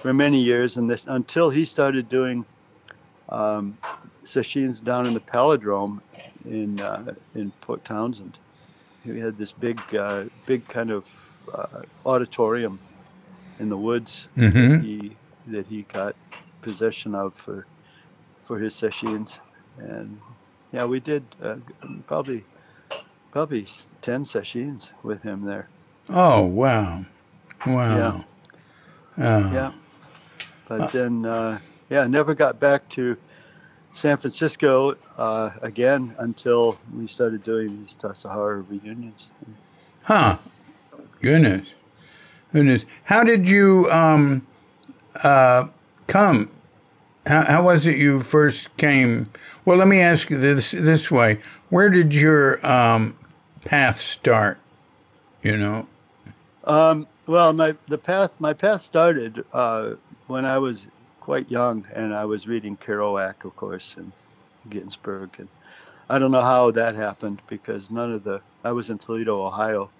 [0.00, 2.46] for many years, and this until he started doing
[3.28, 3.78] um,
[4.24, 6.00] sessions down in the Palindrome
[6.44, 8.38] in uh, in Port Townsend.
[9.04, 11.04] He had this big uh, big kind of
[11.52, 12.80] uh, auditorium
[13.58, 14.82] in the woods that Mhm.
[14.82, 16.14] he that he got
[16.62, 17.66] possession of for
[18.44, 19.40] for his sessions,
[19.76, 20.20] and
[20.72, 21.56] yeah, we did uh,
[22.06, 22.44] probably
[23.30, 23.66] probably
[24.00, 25.68] 10 sessions with him there.
[26.08, 27.04] Oh wow,
[27.66, 28.24] wow.
[29.18, 29.52] Oh.
[29.52, 29.72] Yeah.
[30.68, 33.16] But then, uh, yeah, never got back to
[33.94, 39.30] San Francisco uh, again until we started doing these Tassajara reunions.
[40.04, 40.38] Huh.
[41.20, 41.68] Goodness.
[42.52, 42.84] Goodness.
[43.04, 44.46] How did you um
[45.22, 45.68] uh
[46.06, 46.50] come?
[47.26, 49.30] How, how was it you first came?
[49.64, 51.40] Well, let me ask you this this way.
[51.68, 53.18] Where did your um
[53.64, 54.60] path start?
[55.42, 55.88] You know?
[56.64, 59.94] Um, well, my the path my path started uh,
[60.28, 60.88] when I was
[61.20, 64.14] quite young, and I was reading Kerouac, of course, and
[64.70, 65.50] Ginsberg, and
[66.10, 69.92] I don't know how that happened because none of the I was in Toledo, Ohio,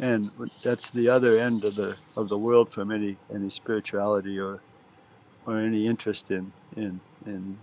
[0.00, 0.30] and
[0.62, 4.64] that's the other end of the of the world from any any spirituality or
[5.46, 7.60] or any interest in in in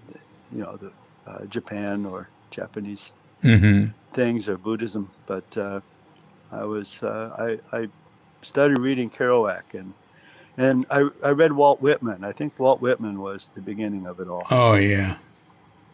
[0.51, 0.93] you know the
[1.27, 3.85] uh, Japan or Japanese Mm-hmm.
[4.13, 5.81] things or Buddhism, but uh,
[6.51, 7.31] I was uh,
[7.73, 7.87] I, I
[8.43, 9.95] started reading Kerouac and
[10.57, 12.23] and I, I read Walt Whitman.
[12.23, 14.45] I think Walt Whitman was the beginning of it all.
[14.51, 15.17] Oh yeah.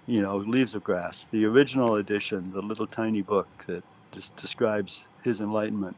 [0.06, 5.06] You know, Leaves of Grass, the original edition, the little tiny book that just describes
[5.24, 5.98] his enlightenment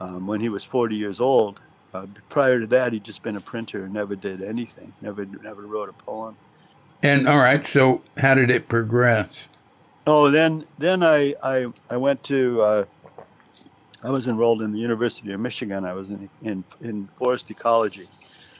[0.00, 1.60] um, when he was 40 years old.
[1.94, 5.62] Uh, prior to that, he'd just been a printer and never did anything, never never
[5.62, 6.36] wrote a poem.
[7.02, 9.28] And all right, so how did it progress?
[10.06, 12.84] Oh, then then I I, I went to uh,
[14.06, 15.84] I was enrolled in the University of Michigan.
[15.86, 18.08] I was in in, in forest ecology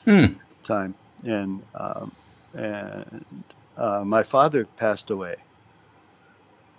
[0.07, 0.27] Hmm.
[0.65, 2.17] time, and um,
[2.55, 3.25] and
[3.77, 5.37] uh, my father passed away.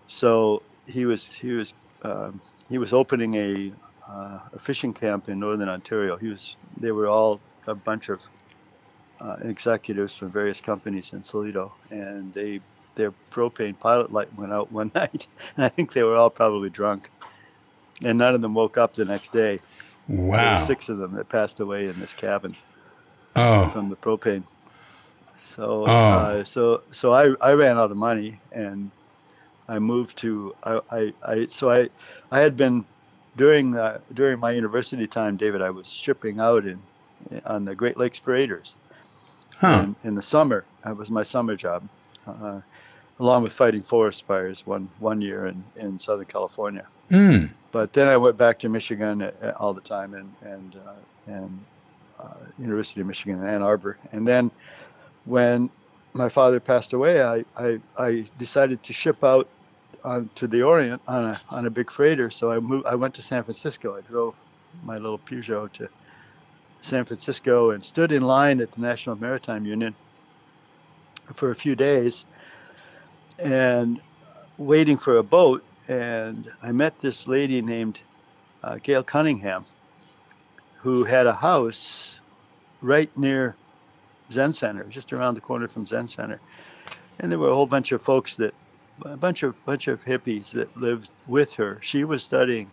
[0.07, 3.73] So he was he was um, he was opening a
[4.09, 6.17] uh, a fishing camp in northern Ontario.
[6.17, 8.23] He was they were all a bunch of
[9.21, 12.61] uh, executives from various companies in Toledo, and they
[12.95, 16.69] their propane pilot light went out one night, and I think they were all probably
[16.69, 17.11] drunk,
[18.03, 19.59] and none of them woke up the next day.
[20.07, 20.57] There were Wow.
[20.57, 22.55] six of them that passed away in this cabin
[23.35, 23.69] Oh.
[23.69, 24.43] from the propane.
[25.33, 25.89] So, Oh.
[25.89, 28.91] uh, so, so I, I ran out of money and
[29.67, 31.89] I moved to, I, I, I so I,
[32.31, 32.85] I had been
[33.35, 36.81] during, uh, during my university time, David, I was shipping out in,
[37.45, 38.77] on the Great Lakes Freighters
[39.55, 39.87] Huh.
[39.87, 40.65] in, in the summer.
[40.83, 41.87] That was my summer job,
[42.25, 42.61] uh,
[43.19, 47.45] along with fighting forest fires one, one year in, in Southern California Hmm.
[47.71, 51.65] but then I went back to Michigan uh, all the time and and uh, and
[52.19, 53.97] uh, University of Michigan in Ann Arbor.
[54.11, 54.51] And then
[55.25, 55.69] when
[56.13, 59.47] my father passed away, I I, I decided to ship out
[60.03, 62.29] on to the Orient on a on a big freighter.
[62.29, 62.85] So I moved.
[62.85, 63.95] I went to San Francisco.
[63.95, 64.35] I drove
[64.83, 65.89] my little Peugeot to
[66.81, 69.95] San Francisco and stood in line at the National Maritime Union
[71.33, 72.25] for a few days
[73.39, 73.99] and
[74.57, 78.01] waiting for a boat and I met this lady named
[78.63, 79.65] uh, Gail Cunningham,
[80.81, 82.19] who had a house
[82.81, 83.55] right near
[84.31, 86.39] Zen Center, just around the corner from Zen Center,
[87.19, 88.53] and there were a whole bunch of folks that,
[89.03, 91.79] a bunch of bunch of hippies that lived with her.
[91.81, 92.69] She was studying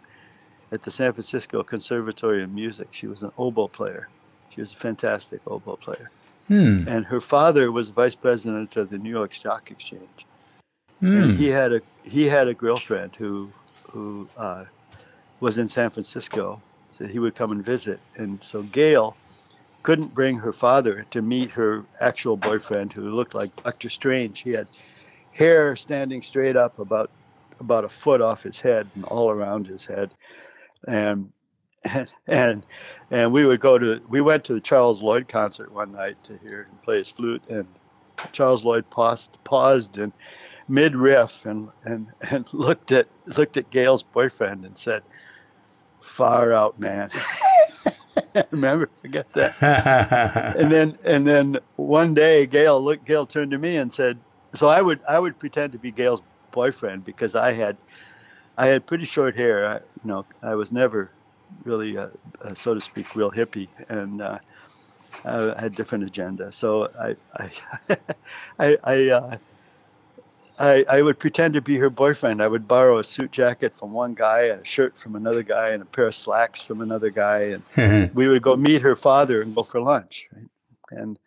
[0.72, 2.88] at the San Francisco Conservatory of Music.
[2.90, 4.08] She was an oboe player.
[4.50, 6.10] She was a fantastic oboe player,
[6.48, 6.86] Hmm.
[6.88, 10.26] and her father was vice president of the New York Stock Exchange
[11.00, 13.52] And he had a he had a girlfriend who
[13.90, 14.64] who uh,
[15.40, 18.00] was in San Francisco, said he would come and visit.
[18.16, 19.16] And so Gail
[19.82, 24.40] couldn't bring her father to meet her actual boyfriend, who looked like Doctor Strange.
[24.40, 24.66] He had
[25.32, 27.10] hair standing straight up about
[27.60, 30.10] about a foot off his head and all around his head,
[30.88, 31.30] and
[31.84, 32.66] and and,
[33.10, 36.38] and we would go to we went to the Charles Lloyd concert one night to
[36.38, 37.66] hear him play his flute, and
[38.32, 40.12] Charles Lloyd paused paused and
[40.68, 45.02] mid riff and, and and looked at looked at Gail's boyfriend and said,
[46.00, 47.10] "Far out, man."
[48.50, 50.54] Remember, forget that.
[50.58, 53.04] and then and then one day, Gail looked.
[53.04, 54.18] Gail turned to me and said,
[54.54, 57.76] "So I would I would pretend to be Gail's boyfriend because I had
[58.56, 59.66] I had pretty short hair.
[59.66, 61.10] I, you know, I was never
[61.64, 64.38] really, a, a, so to speak, real hippie, and uh,
[65.24, 66.52] I had different agenda.
[66.52, 67.98] So I I
[68.58, 69.36] I, I uh,
[70.58, 72.40] I, I would pretend to be her boyfriend.
[72.42, 75.70] I would borrow a suit jacket from one guy, and a shirt from another guy,
[75.70, 79.42] and a pair of slacks from another guy, and we would go meet her father
[79.42, 80.28] and go for lunch.
[80.32, 80.48] Right?
[80.90, 81.18] And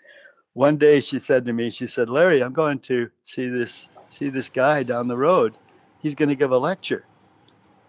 [0.54, 4.30] one day she said to me, she said, "Larry, I'm going to see this see
[4.30, 5.54] this guy down the road.
[6.02, 7.04] He's going to give a lecture."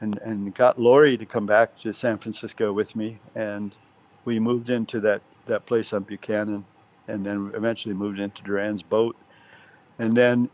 [0.00, 3.76] and and got Lori to come back to San Francisco with me and
[4.24, 6.64] we moved into that that place on Buchanan
[7.08, 9.16] and then eventually moved into Durand's boat
[9.98, 10.50] and then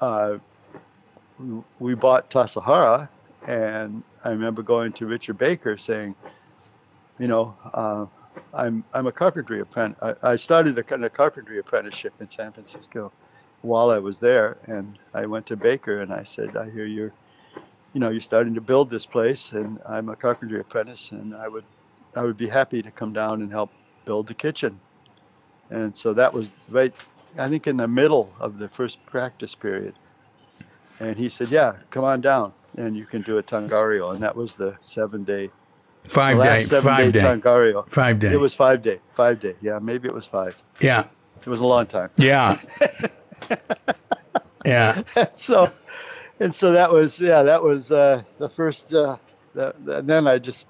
[0.00, 0.36] uh,
[1.78, 3.08] we bought Tassajara
[3.46, 6.14] and I remember going to Richard Baker saying,
[7.18, 8.06] you know, uh,
[8.52, 9.98] I'm I'm a carpentry apprentice.
[10.02, 13.12] I, I started a kind of carpentry apprenticeship in San Francisco
[13.62, 17.12] while I was there, and I went to Baker and I said, I hear you're,
[17.92, 21.48] you know, you're starting to build this place, and I'm a carpentry apprentice, and I
[21.48, 21.64] would
[22.14, 23.70] I would be happy to come down and help
[24.04, 24.80] build the kitchen.
[25.70, 26.94] And so that was right,
[27.38, 29.94] I think, in the middle of the first practice period.
[30.98, 34.36] And he said, "Yeah, come on down." and you can do a tangaryo, and that
[34.36, 35.50] was the seven day,
[36.04, 37.88] five day, five day tangaryo.
[37.88, 38.32] Five day.
[38.32, 39.54] It was five day, five day.
[39.60, 40.62] Yeah, maybe it was five.
[40.80, 41.06] Yeah,
[41.40, 42.10] it was a long time.
[42.16, 42.58] Yeah,
[44.64, 45.02] yeah.
[45.32, 45.72] so,
[46.38, 48.92] and so that was yeah, that was uh, the first.
[48.92, 49.16] Uh,
[49.54, 50.68] the, the, then I just,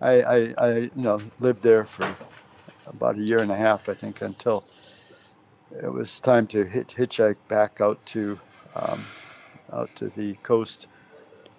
[0.00, 2.14] I, I, I, you know, lived there for
[2.86, 4.64] about a year and a half, I think, until
[5.82, 8.38] it was time to hit, hitchhike back out to
[8.76, 9.04] um,
[9.72, 10.86] out to the coast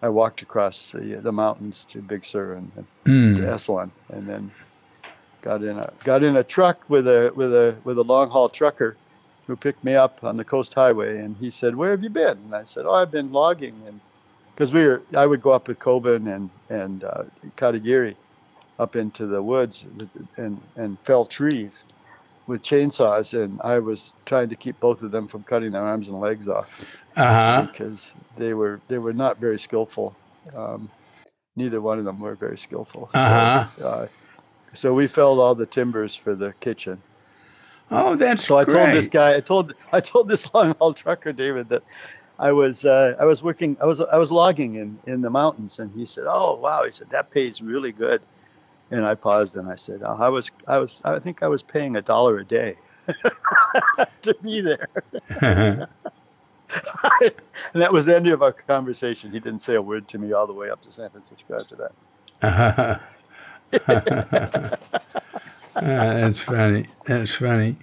[0.01, 3.35] I walked across the the mountains to Big Sur and, and mm.
[3.37, 4.51] to Esalen, and then
[5.41, 8.49] got in a got in a truck with a with a with a long haul
[8.49, 8.95] trucker
[9.47, 12.37] who picked me up on the coast highway, and he said, "Where have you been?"
[12.37, 13.99] And I said, "Oh, I've been logging," and
[14.53, 17.23] because we were, I would go up with Kobun and and uh,
[17.55, 18.15] Katagiri
[18.77, 19.85] up into the woods
[20.35, 21.83] and and fell trees
[22.47, 26.07] with chainsaws, and I was trying to keep both of them from cutting their arms
[26.07, 26.85] and legs off
[27.15, 27.67] uh-huh.
[27.69, 30.15] because they were they were not very skillful.
[30.55, 30.89] Um,
[31.55, 33.09] neither one of them were very skillful.
[33.13, 33.67] Uh-huh.
[33.77, 34.07] So, uh,
[34.73, 37.01] so we felled all the timbers for the kitchen.
[37.91, 38.57] Oh, that's so.
[38.57, 38.75] I great.
[38.75, 39.35] told this guy.
[39.35, 41.83] I told I told this long haul trucker David that
[42.39, 43.77] I was uh, I was working.
[43.81, 46.91] I was I was logging in in the mountains, and he said, "Oh wow," he
[46.91, 48.21] said, "that pays really good."
[48.89, 51.63] And I paused and I said, oh, "I was I was I think I was
[51.63, 52.77] paying a dollar a day
[54.21, 54.87] to be there."
[55.41, 55.89] and
[57.73, 59.31] that was the end of our conversation.
[59.31, 61.75] He didn't say a word to me all the way up to San Francisco after
[62.41, 63.01] that.
[65.73, 66.85] that's funny.
[67.05, 67.77] That's funny.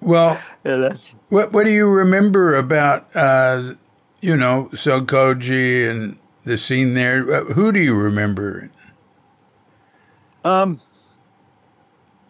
[0.00, 3.74] Well, Yeah, that's what what do you remember about uh,
[4.20, 7.30] you know Sokoji and the scene there?
[7.32, 8.70] Uh, Who do you remember?
[10.48, 10.80] Um,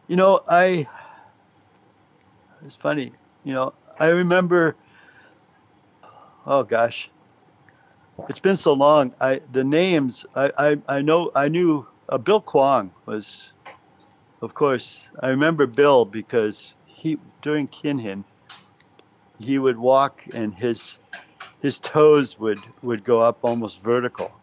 [0.09, 0.89] you know, I.
[2.67, 3.13] It's funny.
[3.45, 4.75] You know, I remember.
[6.45, 7.11] Oh gosh,
[8.29, 9.15] it's been so long.
[9.21, 10.27] I the names.
[10.35, 11.31] I I, I know.
[11.33, 11.87] I knew.
[12.09, 13.53] Uh, Bill Kwong was,
[14.43, 15.11] of course.
[15.21, 18.25] I remember Bill because he during Kinhin.
[19.39, 20.99] He would walk and his
[21.63, 24.38] his toes would would go up almost vertical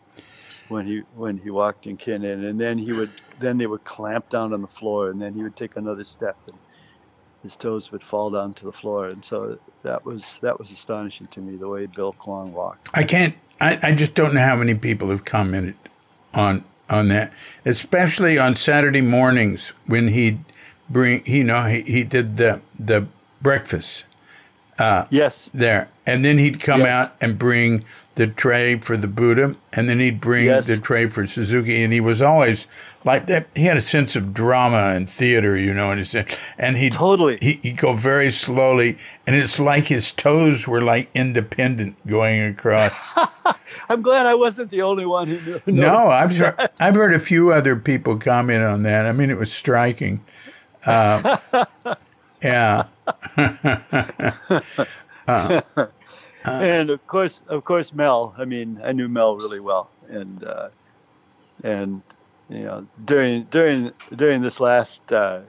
[0.67, 4.29] when he when he walked in Kinhin, and then he would then they would clamp
[4.29, 6.59] down on the floor, and then he would take another step, and
[7.43, 11.27] his toes would fall down to the floor, and so that was that was astonishing
[11.29, 12.89] to me the way Bill Kwong walked.
[12.93, 13.35] I can't.
[13.61, 15.77] I, I just don't know how many people have commented
[16.33, 17.33] on on that,
[17.65, 20.43] especially on Saturday mornings when he'd
[20.89, 21.25] bring.
[21.25, 23.07] You know, he, he did the the
[23.41, 24.05] breakfast
[24.79, 26.89] uh, Yes, there, and then he'd come Yes.
[26.89, 27.85] out and bring
[28.15, 30.67] the tray for the Buddha, and then he'd bring Yes.
[30.67, 32.65] the tray for Suzuki, and he was always
[33.03, 33.47] like that.
[33.55, 36.89] He had a sense of drama and theater, you know, and he said, and he
[36.89, 37.37] Totally.
[37.41, 38.97] he he'd go very slowly,
[39.27, 42.97] and it's like his toes were like independent going across.
[43.89, 45.81] I'm glad I wasn't the only one who knew.
[45.81, 49.05] No, I've heard, I've heard a few other people comment on that.
[49.05, 50.23] I mean, it was striking.
[50.85, 51.37] Uh,
[52.41, 52.83] yeah,
[56.47, 58.33] and of course, of course, Mel.
[58.37, 60.69] I mean, I knew Mel really well, and uh,
[61.63, 62.01] and
[62.49, 65.41] you know, during during during this last uh,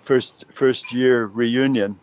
[0.00, 1.98] first first year reunion,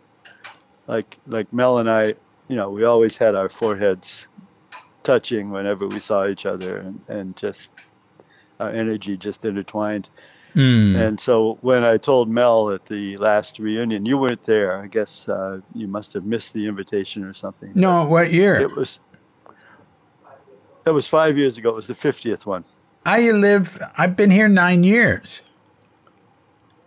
[0.86, 2.14] like like Mel and I,
[2.48, 4.28] you know, we always had our foreheads
[5.02, 7.72] touching whenever we saw each other, and and just
[8.58, 10.10] our energy just intertwined.
[10.54, 10.96] Hmm.
[10.96, 14.76] And so when I told Mel at the last reunion, you weren't there.
[14.82, 17.70] I guess uh, you must have missed the invitation or something.
[17.74, 18.56] no, what year?
[18.56, 18.98] It was.
[20.84, 21.70] That was five years ago.
[21.70, 22.64] It was the fiftieth one.
[23.06, 23.78] I live.
[23.96, 25.40] I've been here nine years.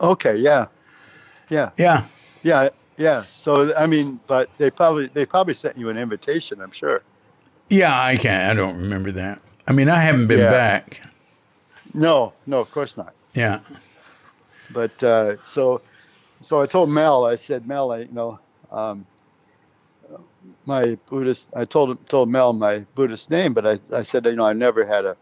[0.01, 0.36] Okay.
[0.38, 0.68] Yeah.
[1.49, 1.70] Yeah.
[1.78, 2.05] Yeah.
[2.43, 2.70] Yeah.
[2.97, 3.24] Yeah.
[3.24, 6.59] So I mean, but they probably they probably sent you an invitation.
[6.61, 7.01] I'm sure.
[7.70, 8.51] Yeah, I can't.
[8.51, 9.41] I don't remember that.
[9.68, 10.51] I mean, I haven't been Yeah.
[10.51, 11.01] back.
[11.93, 12.34] No.
[12.45, 12.59] No.
[12.59, 13.14] Of course not.
[13.36, 13.62] Yeah.
[14.72, 15.82] But uh, so,
[16.42, 17.26] so I told Mel.
[17.26, 18.40] I said, Mel, I, you know,
[18.72, 19.08] um,
[20.66, 21.50] my Buddhist.
[21.56, 24.86] I told told Mel my Buddhist name, but I, I said, you know, I never
[24.86, 25.18] had a,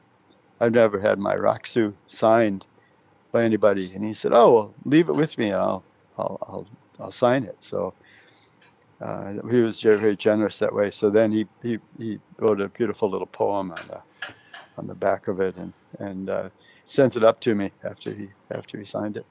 [0.59, 2.67] I've never had my rakusu signed
[3.31, 3.93] by anybody.
[3.95, 5.83] And he said, oh, well, leave it with me, and I'll,
[6.17, 6.67] I'll, I'll,
[6.99, 7.57] I'll sign it.
[7.61, 7.93] So.
[9.01, 10.91] Uh, he was very, very generous that way.
[10.91, 14.01] So then he, he, he wrote a beautiful little poem on the
[14.77, 16.49] on the back of it and and uh,
[16.91, 19.25] sent it up to me after he after he signed it.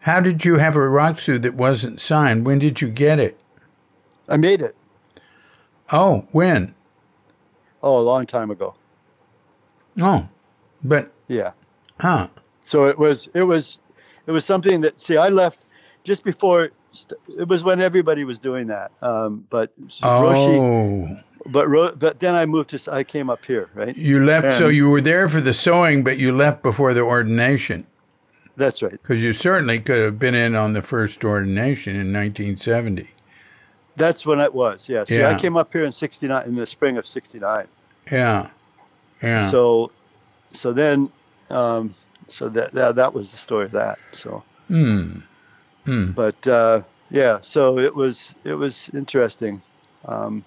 [0.00, 2.44] How did you have a rakusu that wasn't signed?
[2.44, 3.38] When did you get it?
[4.28, 4.74] I made it.
[5.92, 6.74] Oh, when?
[7.82, 8.74] Oh, a long time ago.
[10.00, 10.28] Oh,
[10.82, 11.52] but Yeah.
[12.00, 12.28] huh?
[12.62, 13.80] So it was it was
[14.26, 15.60] it was something that see I left
[16.02, 16.70] just before
[17.38, 18.90] it was when everybody was doing that.
[19.02, 23.68] Um, but Roshi, Oh, but Ro, but then I moved to I came up here,
[23.74, 23.96] right?
[23.96, 24.58] you left.
[24.58, 27.86] so you were there for the sewing, but you left before the ordination
[28.56, 28.92] That's right.
[28.92, 33.10] because you certainly could have been in on the first ordination in 1970.
[33.96, 34.88] That's when it was.
[34.88, 35.04] Yeah.
[35.04, 35.30] See, Yeah.
[35.30, 37.66] I came up here in '69 in the spring of '69.
[38.10, 38.48] Yeah,
[39.22, 39.48] yeah.
[39.50, 39.92] So,
[40.52, 41.10] so then,
[41.50, 41.94] um,
[42.28, 43.98] so that, that that was the story of that.
[44.12, 44.42] So.
[44.68, 45.20] hmm.
[45.84, 46.12] Hmm.
[46.12, 49.62] but uh, yeah, so it was it was interesting.
[50.04, 50.44] Um,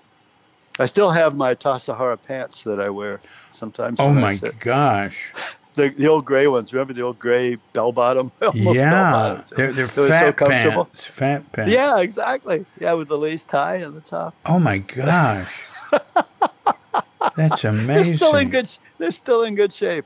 [0.80, 3.22] I still have my Tassajara pants that I wear
[3.52, 4.00] sometimes.
[4.00, 5.18] Oh my gosh!
[5.76, 6.72] The the old gray ones.
[6.72, 8.32] Remember the old gray bell bottom?
[8.54, 10.86] Yeah, they're they're They were so fat comfortable.
[10.86, 11.06] pants.
[11.08, 11.72] Fat pants.
[11.72, 12.68] Yeah, exactly.
[12.80, 14.36] Yeah, with the lace tie on the top.
[14.46, 15.52] Oh my gosh!
[17.36, 17.88] That's amazing.
[17.88, 18.70] They're still in good.
[19.00, 20.06] They're still in good shape.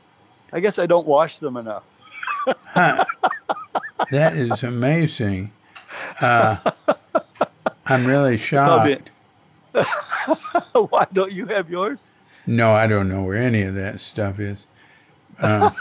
[0.53, 1.83] I guess I don't wash them enough.
[2.47, 3.03] Huh.
[4.09, 5.51] that is amazing.
[6.21, 6.55] Uh,
[7.85, 9.09] I'm really shocked.
[10.73, 12.11] Why don't you have yours?
[12.45, 14.59] No, I don't know where any of that stuff is.
[15.39, 15.73] Um,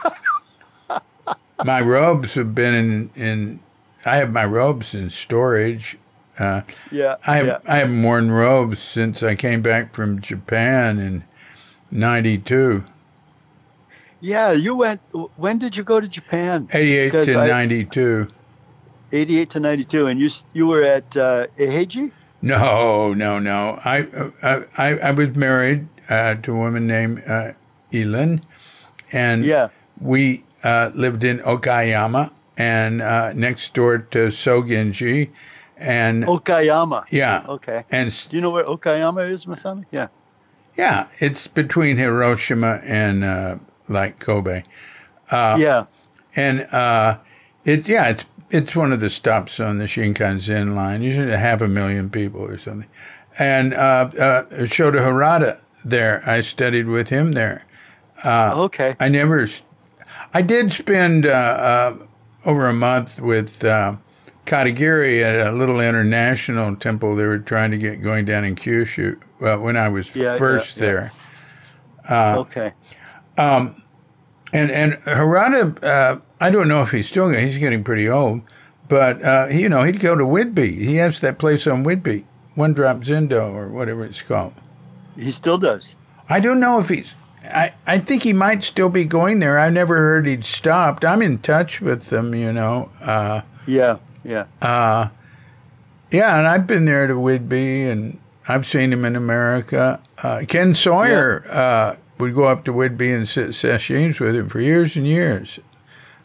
[1.64, 3.60] my robes have been in, in.
[4.04, 5.96] I have my robes in storage.
[6.38, 7.58] Uh, Yeah, I have yeah.
[7.66, 11.24] I haven't worn robes since I came back from Japan in
[11.90, 12.84] '92,
[14.20, 15.00] Yeah, you went.
[15.36, 16.68] When did you go to Japan?
[16.72, 18.28] '88 Because to I- '92.
[19.12, 22.10] 88 to 92, and you you were at uh, Eiheiji?
[22.46, 23.80] No, no, no.
[23.84, 24.06] I
[24.78, 27.52] I I, was married uh, to a woman named uh,
[27.92, 28.40] Elin,
[29.12, 29.68] and Yeah.
[30.00, 35.30] we uh, lived in Okayama and uh, next door to Sogenji.
[35.76, 37.04] And Okayama.
[37.10, 37.84] yeah, Okay.
[37.90, 39.84] and Do you know where Okayama is, Masami?
[39.90, 40.08] Yeah.
[40.76, 43.56] yeah, it's between Hiroshima and uh,
[43.88, 44.62] like Kobe.
[45.30, 45.84] Uh, yeah.
[46.36, 47.18] And uh,
[47.64, 51.02] it yeah, it's it's one of the stops on the Shinkansen line.
[51.02, 52.88] Usually half a million people or something.
[53.38, 57.66] And uh, uh, Shodo Harada there, I studied with him there.
[58.24, 58.96] okay.
[58.98, 59.48] I never,
[60.32, 62.06] I did spend uh, uh,
[62.44, 63.96] over a month with uh,
[64.46, 69.20] Katagiri at a little international temple they were trying to get going down in Kyushu
[69.42, 70.80] uh, when I was Yeah, yeah, first yeah.
[70.82, 71.12] there.
[72.38, 72.72] okay.
[74.56, 77.46] And and Harada, uh, I don't know if he's still going.
[77.46, 78.40] he's getting pretty old,
[78.88, 80.78] but uh, you know he'd go to Whidbey.
[80.78, 84.54] He has that place on Whidbey, One Drop Zendo or whatever it's called.
[85.16, 85.94] He still does.
[86.28, 87.12] I don't know if he's.
[87.44, 89.58] I, I think he might still be going there.
[89.58, 91.04] I never heard he'd stopped.
[91.04, 92.90] I'm in touch with them, you know.
[93.00, 93.98] Uh, Yeah.
[94.24, 94.46] Yeah.
[96.10, 100.00] yeah, and I've been there to Whidbey, and I've seen him in America.
[100.22, 104.60] Uh, Ken Sawyer uh, would go up to Whidbey and sit sessions with him for
[104.60, 105.58] years and years.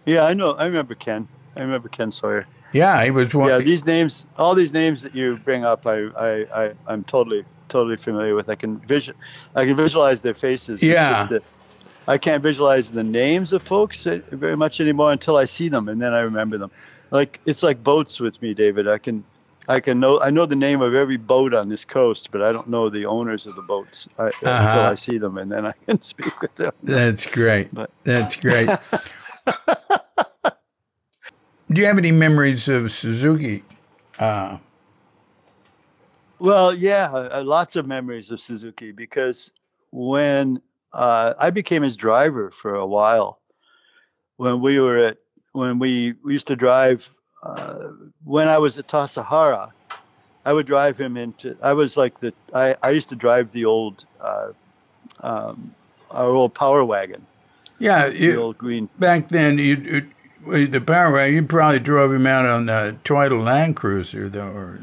[0.06, 0.54] Yeah, I know.
[0.54, 1.28] I remember Ken.
[1.56, 2.48] I remember Ken Sawyer.
[2.74, 3.50] Yeah, he was one.
[3.50, 7.44] Yeah, these names, all these names that you bring up, I, I, I I'm totally,
[7.68, 8.50] totally familiar with.
[8.50, 9.16] I can vision,
[9.56, 10.82] I can visualize their faces.
[10.82, 11.28] Yeah.
[12.08, 16.02] I can't visualize the names of folks very much anymore until I see them, and
[16.02, 16.72] then I remember them.
[17.12, 18.88] Like it's like boats with me, David.
[18.88, 19.24] I can,
[19.68, 22.52] I can know, I know the name of every boat on this coast, but I
[22.52, 24.90] don't know the owners of the boats I, until Uh-huh.
[24.92, 26.72] I see them, and then I can speak with them.
[26.84, 27.74] That's great.
[27.74, 28.70] But- That's great.
[31.72, 33.64] Do you have any memories of Suzuki?
[34.20, 34.58] Uh,
[36.40, 39.52] Well, yeah, uh, lots of memories of Suzuki because
[39.92, 43.40] when uh, I became his driver for a while,
[44.38, 45.18] when we were at
[45.54, 47.90] when we, we used to drive uh,
[48.24, 49.72] when I was at Tassajara,
[50.46, 51.56] I would drive him into.
[51.62, 54.50] I was like the I, I used to drive the old uh,
[55.22, 55.76] um,
[56.10, 57.26] our old power wagon,
[57.80, 58.90] yeah, the you, old green.
[59.00, 59.76] back then you,
[60.46, 64.50] you the power wagon, you probably drove him out on the Toyota Land Cruiser, though.
[64.50, 64.80] Or,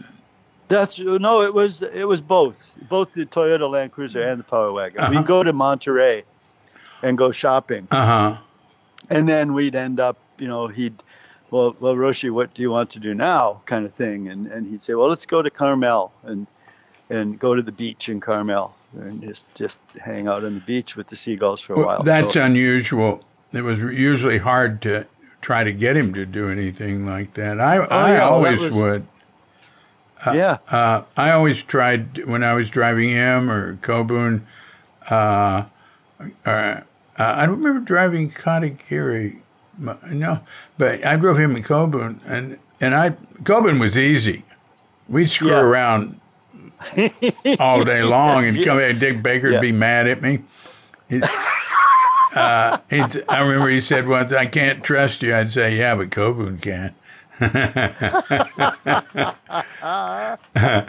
[0.69, 4.73] That's no, it was it was both both the Toyota Land Cruiser and the power
[4.73, 5.01] wagon.
[5.01, 5.13] Uh-huh.
[5.15, 6.25] We'd go to Monterey
[7.03, 7.89] and go shopping.
[7.91, 8.39] uh huh.
[9.11, 11.03] and then we'd end up, you know, he'd,
[11.51, 14.67] well, well, Roshi, what do you want to do now, kind of thing, and and
[14.67, 16.47] he'd say, well, let's go to Carmel and
[17.11, 20.97] and go to the beach in Carmel and just just hang out on the beach
[20.97, 22.03] with the seagulls for a Well, while.
[22.03, 23.25] that's So- unusual.
[23.53, 25.07] It was usually hard to
[25.41, 27.59] try to get him to do anything like that.
[27.59, 29.07] I, I Oh, yeah, well, that always was- would.
[30.35, 34.43] yeah, Uh, I always tried when I was driving him or Kobun.
[35.09, 35.65] Uh,
[36.45, 36.81] uh, uh,
[37.17, 39.39] I don't remember driving Katagiri.
[39.79, 40.41] No,
[40.77, 43.11] but I drove him in Kobun, and and I
[43.43, 44.45] Kobun was easy.
[45.09, 45.61] We'd screw Yeah.
[45.61, 46.21] around
[47.61, 48.99] all day long, and come in.
[48.99, 49.61] Dick Baker'd Yeah.
[49.61, 50.41] be mad at me.
[51.09, 51.23] He,
[52.37, 56.61] uh, I remember he said once, "I can't trust you." I'd say, "Yeah, but Kobun
[56.61, 56.95] can."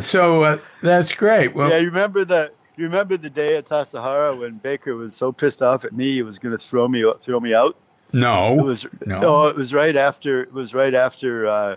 [0.00, 1.54] so uh, that's great.
[1.54, 1.78] Well, yeah.
[1.78, 5.84] You remember the you remember the day at Tassajara when Baker was so pissed off
[5.84, 7.76] at me he was going to throw me throw me out.
[8.12, 9.20] No, It was no.
[9.20, 11.76] no, it was right after it was right after uh,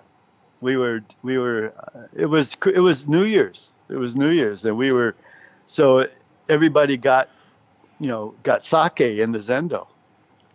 [0.61, 3.71] we were we were uh, it was it was New Year's.
[3.89, 5.15] It was New Year's and we were
[5.65, 6.07] so
[6.49, 7.29] everybody got
[7.99, 9.88] you know got sake in the zendo.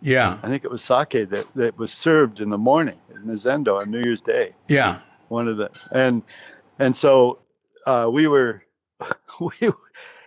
[0.01, 3.33] Yeah, I think it was sake that that was served in the morning in the
[3.35, 4.53] zendo on New Year's Day.
[4.67, 5.01] Yeah.
[5.29, 6.23] one of the and
[6.79, 7.39] and so
[7.85, 8.63] uh, we were
[9.39, 9.69] we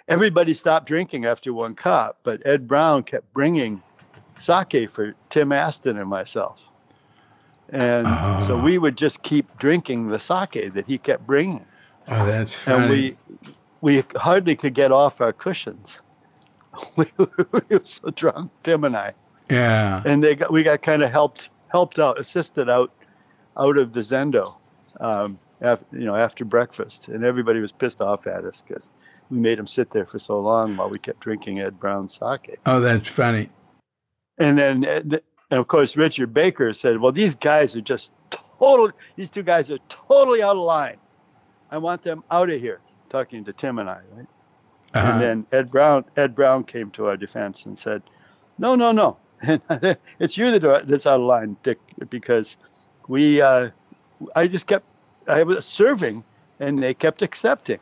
[0.08, 3.82] everybody stopped drinking after one cup but Ed Brown kept bringing
[4.36, 6.70] sake for Tim Aston and myself.
[7.70, 8.06] And
[8.42, 11.64] so we would just keep drinking the sake that he kept bringing.
[12.08, 12.82] Oh, that's funny.
[12.82, 13.16] and we
[13.80, 16.00] we hardly could get off our cushions.
[16.96, 19.14] We were, we were so drunk Tim and I.
[19.50, 22.92] Yeah, and they got we got kind of helped helped out assisted out
[23.56, 24.56] out of the zendo
[25.00, 27.08] um after, you know after breakfast.
[27.08, 28.90] And everybody was pissed off at us because
[29.30, 32.58] we made them sit there for so long while we kept drinking ed brown sake.
[32.66, 33.48] Oh, that's funny.
[34.38, 35.00] And then uh,
[35.50, 38.12] and of course richard baker said well these guys are just
[38.58, 40.96] total these two guys are totally out of line
[41.70, 44.26] i want them out of here talking to tim and i right
[44.94, 45.10] Uh-huh.
[45.12, 48.00] and then Ed Brown, Ed Brown came to our defense and said,
[48.58, 49.16] "No, no, no,
[50.20, 51.80] it's you that that's out of line, Dick,
[52.10, 52.56] because
[53.08, 53.70] we, uh,
[54.36, 54.86] I just kept,
[55.26, 56.22] I was serving,
[56.60, 57.80] and they kept accepting.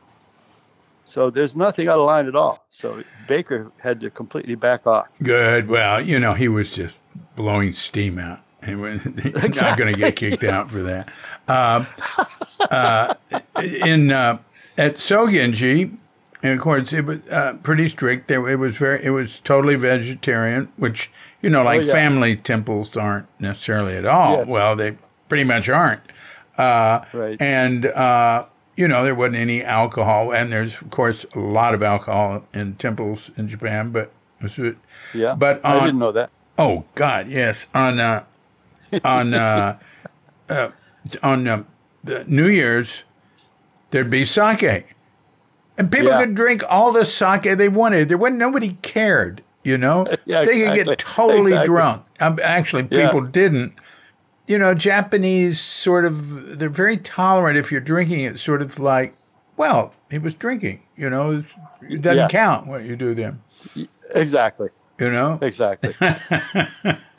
[1.13, 2.65] So there's nothing out of line at all.
[2.71, 5.09] So Baker had to completely back off.
[5.23, 5.69] Good.
[5.69, 6.95] Well, you know, he was just
[7.37, 8.41] blowing steam out.
[8.63, 8.95] And we're
[9.61, 11.13] not going to get kicked out for that.
[11.47, 11.85] Uh,
[12.71, 13.15] uh,
[13.85, 14.39] in uh,
[14.79, 15.99] at Sogenji,
[16.43, 18.29] and of course it was uh, pretty strict.
[18.29, 21.11] There, it was very, it was totally vegetarian, which
[21.43, 21.93] you know, like Oh, yeah.
[21.93, 24.39] family temples aren't necessarily at all.
[24.39, 24.47] Yes.
[24.47, 24.97] Well, they
[25.29, 26.01] pretty much aren't.
[26.57, 27.37] Uh, Right.
[27.43, 28.47] And uh,
[28.77, 32.75] you know, there wasn't any alcohol, and there's of course a lot of alcohol in
[32.77, 34.11] temples in Japan, but
[35.15, 35.35] Yeah.
[35.35, 36.31] But I didn't know that.
[36.59, 37.67] Oh God, yes.
[37.75, 38.25] On uh,
[39.05, 39.79] on uh,
[40.49, 40.69] uh,
[41.23, 41.65] on uh,
[42.05, 43.03] the New Year's,
[43.91, 44.63] there'd be sake,
[45.79, 46.21] and people Yeah.
[46.25, 48.09] could drink all the sake they wanted.
[48.09, 49.43] There wasn't nobody cared.
[49.65, 50.85] You know, Yeah, they could exactly.
[50.85, 51.67] get totally Exactly.
[51.67, 52.03] drunk.
[52.21, 53.07] Um, actually, Yeah.
[53.07, 53.75] people didn't.
[54.47, 58.39] You know, Japanese sort of they're very tolerant if you're drinking it.
[58.39, 59.15] Sort of like,
[59.57, 60.83] well, he was drinking.
[60.97, 61.45] You know,
[61.83, 62.29] it doesn't Yeah.
[62.29, 63.41] count what you do then.
[64.15, 64.69] Exactly.
[64.99, 65.95] You know, Exactly.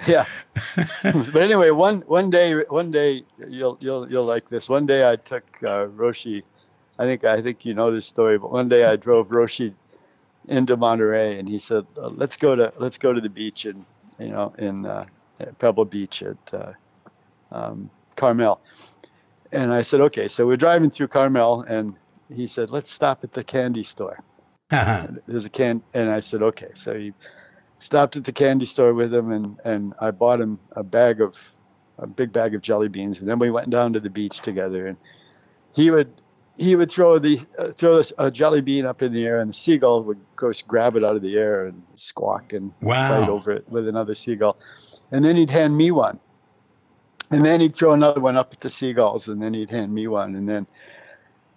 [0.07, 0.25] yeah.
[1.03, 4.69] but anyway, one one day, one day you'll you'll you'll like this.
[4.69, 6.43] One day I took uh, Roshi.
[6.99, 9.73] I think I think you know this story, but one day I drove Roshi
[10.47, 13.85] into Monterey, and he said, "Let's go to let's go to the beach in
[14.19, 15.05] you know in uh,
[15.59, 16.73] Pebble Beach at uh,
[17.53, 18.59] um, Carmel."
[19.53, 21.95] And I said, "Okay." So we're driving through Carmel, and
[22.33, 24.23] he said, "Let's stop at the candy store."
[25.27, 27.13] there's a can and i said okay so he
[27.79, 31.37] stopped at the candy store with him and and i bought him a bag of
[31.99, 34.87] a big bag of jelly beans and then we went down to the beach together
[34.87, 34.97] and
[35.75, 36.11] he would
[36.57, 39.49] he would throw the uh, throw this, a jelly bean up in the air and
[39.49, 43.07] the seagull would go grab it out of the air and squawk and Wow.
[43.07, 44.57] fight over it with another seagull
[45.11, 46.19] and then he'd hand me one
[47.33, 50.07] and then he'd throw another one up at the seagulls and then he'd hand me
[50.07, 50.67] one and then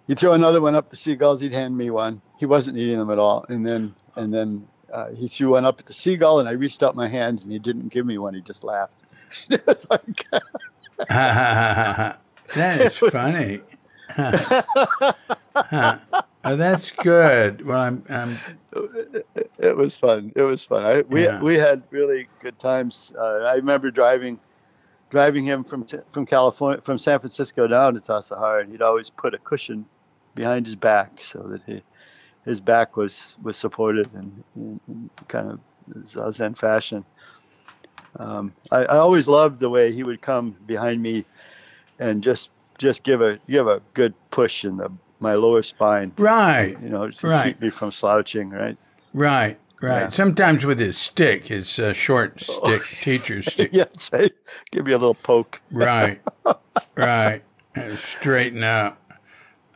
[0.07, 3.09] he'd throw another one up the seagulls he'd hand me one he wasn't eating them
[3.11, 6.47] at all and then and then uh, he threw one up at the seagull and
[6.47, 9.03] i reached out my hand and he didn't give me one he just laughed
[9.49, 10.25] it was like
[11.09, 12.17] that
[12.55, 13.61] is funny.
[14.09, 14.63] Huh.
[16.43, 17.65] Oh, that's good.
[17.65, 18.39] Well, I'm, I'm
[19.59, 21.41] it was fun it was fun I, we, Yeah.
[21.41, 24.39] we had really good times uh, i remember driving
[25.09, 29.33] driving him from from california from san francisco down to Tassajara and he'd always put
[29.33, 29.85] a cushion
[30.35, 31.81] behind his back so that he
[32.45, 35.59] his back was was supported in, in, in kind of
[36.03, 37.03] zazen fashion.
[38.17, 41.25] Um, I, I always loved the way he would come behind me
[41.99, 46.13] and just just give a give a good push in the my lower spine.
[46.17, 47.47] Right, you know to Right.
[47.47, 48.77] keep me from slouching right?
[49.13, 50.01] Right, right.
[50.03, 50.09] Yeah.
[50.09, 53.71] Sometimes with his stick, his uh, short stick, teacher's stick.
[53.73, 54.33] yeah, right.
[54.71, 55.61] Give me a little poke.
[55.71, 56.21] Right,
[56.95, 57.43] right.
[57.75, 58.97] And straighten out.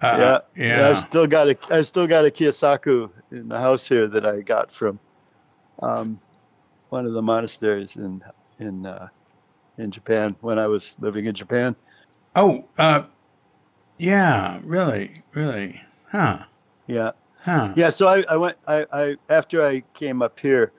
[0.02, 0.90] yeah, Uh, yeah.
[0.90, 4.42] I've still got a, I still got a kyosaku in the house here that I
[4.42, 5.00] got from,
[5.82, 6.20] um,
[6.90, 8.24] one of the monasteries in
[8.60, 9.08] in uh,
[9.78, 11.76] in Japan when I was living in Japan.
[12.36, 13.04] Oh, uh,
[13.98, 14.60] yeah.
[14.64, 15.82] Really, really.
[16.12, 16.46] Huh.
[16.88, 17.12] Yeah,
[17.44, 17.74] Huh.
[17.76, 17.90] yeah.
[17.90, 18.58] So I, I went.
[18.68, 20.72] I, I after I came up here,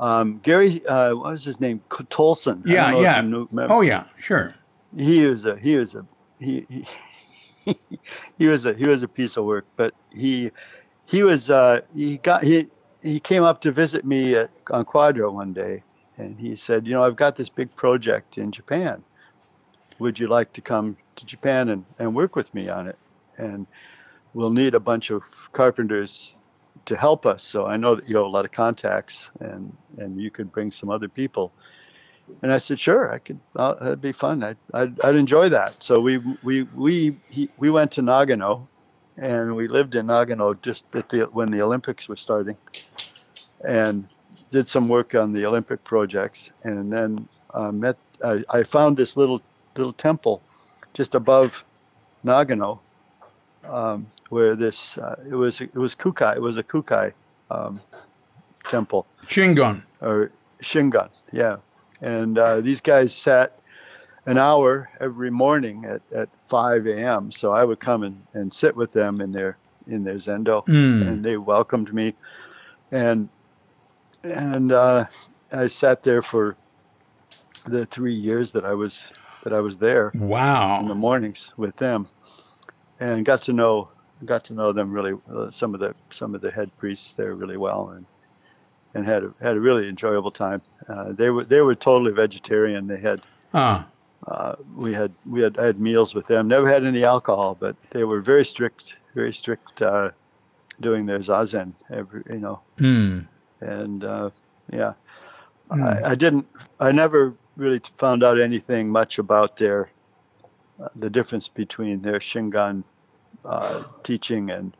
[0.00, 1.80] um, Gary, uh, what was his name?
[1.90, 2.62] Tolson.
[2.64, 3.20] Yeah, yeah.
[3.20, 4.04] knew- Oh, yeah.
[4.20, 4.54] Sure.
[4.96, 6.06] he was a he was a
[6.40, 6.66] he
[7.64, 7.78] he,
[8.38, 10.50] he was a he was a piece of work but he
[11.04, 12.66] he was uh he got he
[13.02, 15.82] he came up to visit me at, on Quadra one day
[16.16, 19.04] and he said you know i've got this big project in japan
[19.98, 22.98] would you like to come to japan and, and work with me on it
[23.36, 23.66] and
[24.34, 26.34] we'll need a bunch of carpenters
[26.84, 30.20] to help us so i know that you have a lot of contacts and and
[30.20, 31.52] you could bring some other people
[32.42, 33.40] and I said, "Sure, I could.
[33.54, 34.42] That'd be fun.
[34.42, 38.66] I'd, I'd, I'd enjoy that." So we we we he, we went to Nagano,
[39.16, 42.56] and we lived in Nagano just at the when the Olympics were starting,
[43.66, 44.08] and
[44.50, 47.96] did some work on the Olympic projects, and then uh, met.
[48.24, 49.42] I, I found this little
[49.76, 50.42] little temple,
[50.92, 51.64] just above
[52.24, 52.80] Nagano,
[53.64, 56.36] um, where this uh, it was it was Kukai.
[56.36, 57.12] It was a Kukai
[57.50, 57.80] um,
[58.64, 59.82] temple Shingon.
[60.00, 60.30] or
[60.62, 61.56] Shingon, yeah.
[62.00, 63.58] And uh, these guys sat
[64.26, 67.32] an hour every morning at, at 5 a.m.
[67.32, 69.56] So I would come and, and sit with them in their
[69.86, 71.08] in their zendo, Mm.
[71.08, 72.14] and they welcomed me,
[72.92, 73.30] and
[74.22, 75.06] and uh,
[75.50, 76.56] I sat there for
[77.64, 79.08] the three years that I was
[79.44, 82.06] that I was there wow in the mornings with them,
[83.00, 83.88] and got to know
[84.24, 87.34] got to know them really uh, some of the some of the head priests there
[87.34, 88.06] really well, and
[88.94, 90.62] and had a, had a really enjoyable time.
[90.88, 92.86] Uh, they were they were totally vegetarian.
[92.86, 93.20] They had
[93.52, 93.84] Huh.
[94.26, 96.48] uh, we had we had I had meals with them.
[96.48, 100.10] Never had any alcohol, but they were very strict, very strict uh,
[100.80, 103.20] doing their zazen every you know Hmm.
[103.60, 104.30] and uh,
[104.72, 104.94] yeah.
[105.70, 106.46] I, I didn't.
[106.80, 109.90] I never really found out anything much about their
[110.82, 112.84] uh, the difference between their Shingon
[113.48, 114.76] uh, teaching and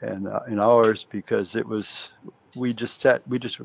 [0.00, 2.10] and uh, and ours because it was
[2.56, 3.60] we just sat we just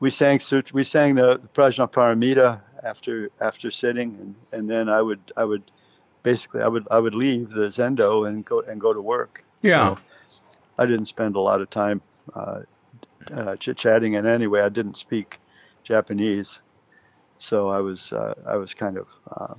[0.00, 0.38] we sang
[0.72, 5.70] we sang the Prajnaparamita after after sitting and and then I would I would
[6.22, 9.44] basically I would I would leave the zendo and go and go to work.
[9.62, 9.94] Yeah.
[9.94, 10.00] So
[10.78, 12.02] I didn't spend a lot of time
[12.34, 12.60] uh,
[13.32, 15.40] uh, chit chatting, and anyway, I didn't speak
[15.82, 16.60] Japanese,
[17.38, 19.54] so I was uh, I was kind of, uh,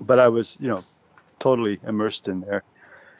[0.00, 0.84] but I was you know
[1.38, 2.62] totally immersed in their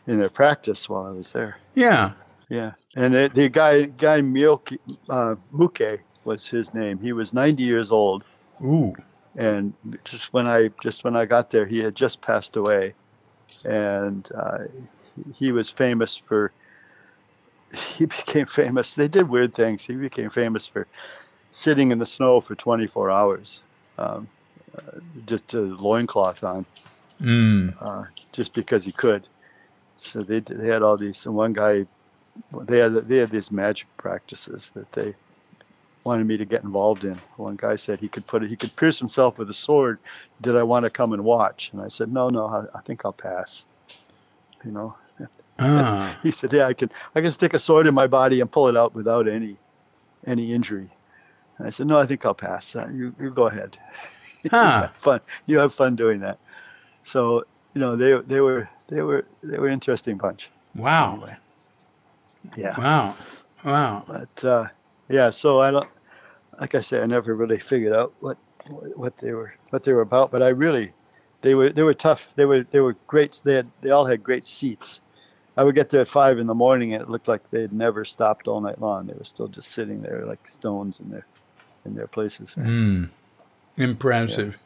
[0.08, 1.58] in their practice while I was there.
[1.74, 2.12] Yeah.
[2.50, 4.78] Yeah, and the, the guy guy Miyoki
[5.10, 6.98] uh, Muke was his name.
[6.98, 8.24] He was 90 years old,
[8.64, 8.96] Ooh.
[9.36, 12.94] and just when I just when I got there, he had just passed away,
[13.66, 14.60] and uh,
[15.34, 16.52] he was famous for.
[17.98, 18.94] He became famous.
[18.94, 19.84] They did weird things.
[19.84, 20.86] He became famous for
[21.50, 23.60] sitting in the snow for 24 hours,
[23.98, 24.26] um,
[24.74, 26.64] uh, just a loincloth on,
[27.20, 27.74] Mm.
[27.78, 29.28] uh, just because he could.
[29.98, 31.26] So they they had all these.
[31.26, 31.86] And one guy,
[32.62, 35.14] they had they had these magic practices that they
[36.04, 37.16] wanted me to get involved in.
[37.36, 39.98] One guy said he could put it, he could pierce himself with a sword.
[40.40, 41.70] Did I want to come and watch?
[41.72, 43.66] And I said, no, no, I, I think I'll pass.
[44.64, 44.96] You know,
[45.58, 46.18] Ah.
[46.22, 48.68] he said, yeah, I can I can stick a sword in my body and pull
[48.68, 49.58] it out without any
[50.26, 50.90] any injury.
[51.58, 52.74] And I said, no, I think I'll pass.
[52.76, 53.78] Uh, you you go ahead.
[54.44, 54.82] you Huh.
[54.82, 55.20] have fun.
[55.46, 56.38] You have fun doing that.
[57.02, 57.44] So
[57.74, 60.50] you know they they were they were they were interesting bunch.
[60.74, 61.14] Wow.
[61.14, 61.36] Anyway.
[62.56, 62.78] Yeah.
[62.78, 63.14] Wow.
[63.64, 64.04] Wow.
[64.06, 64.66] But uh,
[65.08, 65.88] yeah, so I don't,
[66.60, 68.38] like I say, I never really figured out what
[68.94, 70.30] what they were what they were about.
[70.30, 70.92] But I really,
[71.42, 72.28] they were they were tough.
[72.36, 73.40] They were they were great.
[73.44, 75.00] They had they all had great seats.
[75.56, 77.72] I would get there at five in the morning, and it looked like they had
[77.72, 79.06] never stopped all night long.
[79.06, 81.26] They were still just sitting there like stones in their
[81.84, 82.54] in their places.
[82.56, 83.08] Mm.
[83.76, 84.58] Impressive.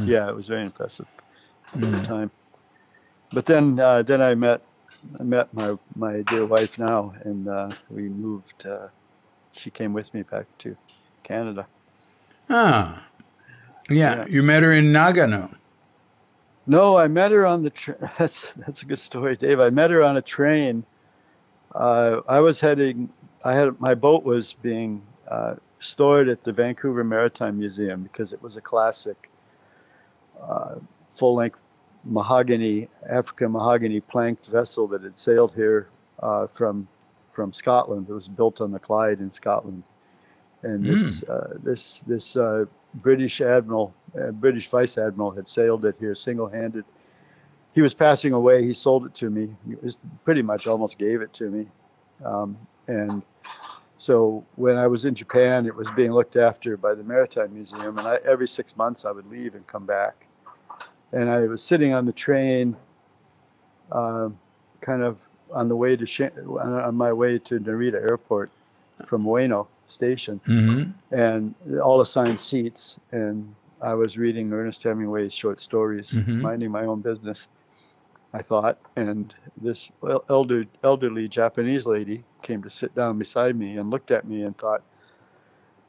[0.00, 1.06] Yeah, it was very impressive
[1.74, 2.30] at the time.
[3.32, 4.62] But then uh, then I met
[5.18, 8.66] I met my my dear wife now, and uh, we moved.
[8.66, 8.88] Uh,
[9.52, 10.76] she came with me back to
[11.22, 11.66] Canada.
[12.48, 13.06] Ah.
[13.90, 14.16] Yeah.
[14.16, 14.26] Yeah.
[14.28, 15.54] You met her in Nagano.
[16.66, 17.70] No, I met her on the.
[17.70, 19.60] Tra- that's that's a good story, Dave.
[19.60, 20.84] I met her on a train.
[21.74, 23.10] Uh, I was heading.
[23.44, 28.40] I had my boat was being uh, stored at the Vancouver Maritime Museum because it
[28.40, 29.28] was a classic,
[30.40, 30.76] uh,
[31.16, 31.60] full-length
[32.04, 35.88] mahogany African mahogany planked vessel that had sailed here
[36.20, 36.88] uh, from
[37.32, 38.06] from Scotland.
[38.08, 39.82] It was built on the Clyde in Scotland,
[40.62, 45.96] and this uh, this this uh, British admiral, uh, British vice admiral, had sailed it
[45.98, 46.84] here single-handed.
[47.74, 48.66] He was passing away.
[48.66, 49.56] He sold it to me.
[49.66, 51.68] He was pretty much almost gave it to me,
[52.24, 53.22] um, and
[53.96, 57.96] so when I was in Japan, it was being looked after by the Maritime Museum,
[57.98, 60.26] and I, every six months I would leave and come back.
[61.12, 62.76] And I was sitting on the train,
[63.90, 64.38] um,
[64.80, 65.18] kind of
[65.52, 68.50] on the way to Shin- on my way to Narita Airport
[69.06, 71.14] from Ueno Station, Mm-hmm.
[71.14, 72.98] and all assigned seats.
[73.10, 76.40] And I was reading Ernest Hemingway's short stories, Mhm.
[76.40, 77.48] minding my own business.
[78.32, 79.92] I thought, and this
[80.30, 84.56] elder, elderly Japanese lady came to sit down beside me and looked at me and
[84.56, 84.82] thought,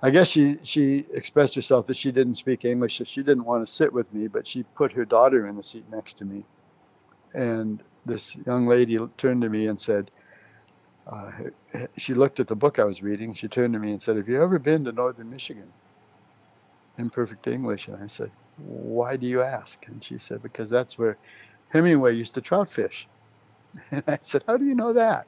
[0.04, 3.66] I guess she she expressed herself that she didn't speak English, so she didn't want
[3.66, 6.44] to sit with me, but she put her daughter in the seat next to me,
[7.34, 10.12] and this young lady turned to me and said,
[11.08, 11.32] uh,
[11.98, 13.34] she looked at the book I was reading.
[13.34, 15.72] She turned to me and said, "Have you ever been to Northern Michigan?"
[16.98, 20.98] In perfect English, and I said, "Why do you ask?" And she said, "Because that's
[20.98, 21.18] where
[21.70, 23.08] Hemingway used to trout fish."
[23.92, 25.28] And I said, "How do you know that?"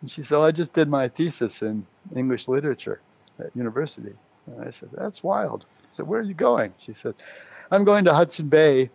[0.00, 3.00] And she said, well, "I just did my thesis in English literature
[3.38, 4.14] at university."
[4.46, 7.14] And I said, "That's wild." I said, "Where are you going?" She said,
[7.70, 8.90] "I'm going to Hudson Bay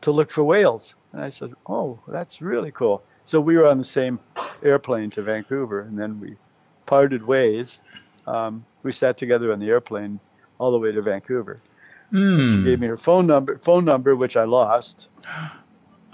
[0.00, 3.78] to look for whales." And I said, "Oh, that's really cool." So we were on
[3.78, 4.18] the same
[4.62, 6.36] airplane to Vancouver, and then we
[6.86, 7.80] parted ways.
[8.26, 10.18] Um, we sat together on the airplane
[10.58, 11.60] all the way to Vancouver.
[12.10, 12.64] She Mm.
[12.64, 15.08] gave me her phone number, phone number which I lost.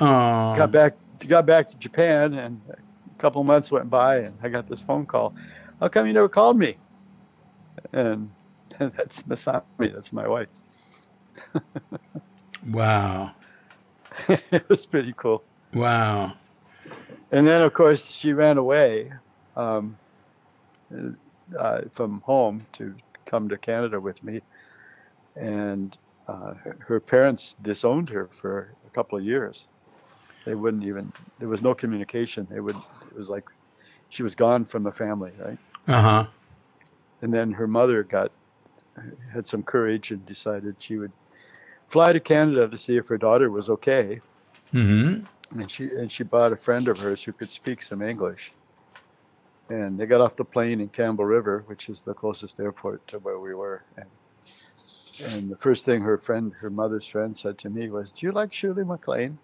[0.01, 0.55] Oh.
[0.57, 0.95] Got back,
[1.27, 5.07] got back to Japan, and a couple months went by, and I got this phone
[5.07, 5.35] call.
[5.81, 6.77] How come you never called me?
[7.93, 8.31] And
[8.79, 9.63] that's Masami.
[9.81, 10.49] That's my wife.
[12.71, 13.33] Wow.
[14.29, 15.45] it was pretty cool.
[15.73, 16.33] Wow.
[17.31, 19.13] and then of course she ran away
[19.55, 19.97] um,
[21.59, 24.41] uh, from home to come to Canada with me,
[25.37, 29.69] and uh, her- her parents disowned her for a couple of years.
[30.45, 31.13] They wouldn't even.
[31.39, 32.47] There was no communication.
[32.51, 32.77] They would.
[32.77, 33.45] It was like
[34.09, 35.59] she was gone from the family, right?
[35.87, 36.27] Uh huh.
[37.21, 38.31] And then her mother got
[39.33, 41.13] had some courage and decided she would
[41.89, 44.21] fly to Canada to see if her daughter was okay.
[44.73, 45.25] Mm-hmm.
[45.59, 48.53] And she and she bought a friend of hers who could speak some English.
[49.71, 53.19] And they got off the plane in Campbell River, which is the closest airport to
[53.19, 53.83] where we were.
[53.97, 54.07] And
[55.33, 58.33] and the first thing her friend, her mother's friend, said to me was, "Do you
[58.33, 59.39] like Shirley MacLaine?"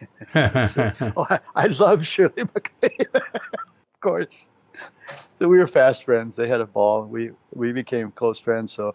[0.34, 4.50] oh, I, I love Shirley MacLaine, of course.
[5.34, 6.36] So we were fast friends.
[6.36, 7.04] They had a ball.
[7.04, 8.70] We we became close friends.
[8.72, 8.94] So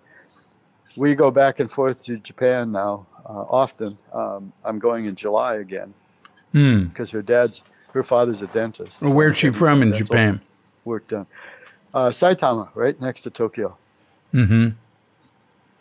[0.96, 3.98] we go back and forth to Japan now uh, often.
[4.14, 5.94] Um, I'm going in July again
[6.54, 6.86] Hmm.
[6.86, 7.64] because her dad's
[7.94, 9.02] her father's a dentist.
[9.02, 10.40] Well, where's she from in Japan?
[10.86, 11.26] Work done.
[11.94, 13.76] Uh, Saitama, right next to Tokyo.
[14.34, 14.70] Mm-hmm.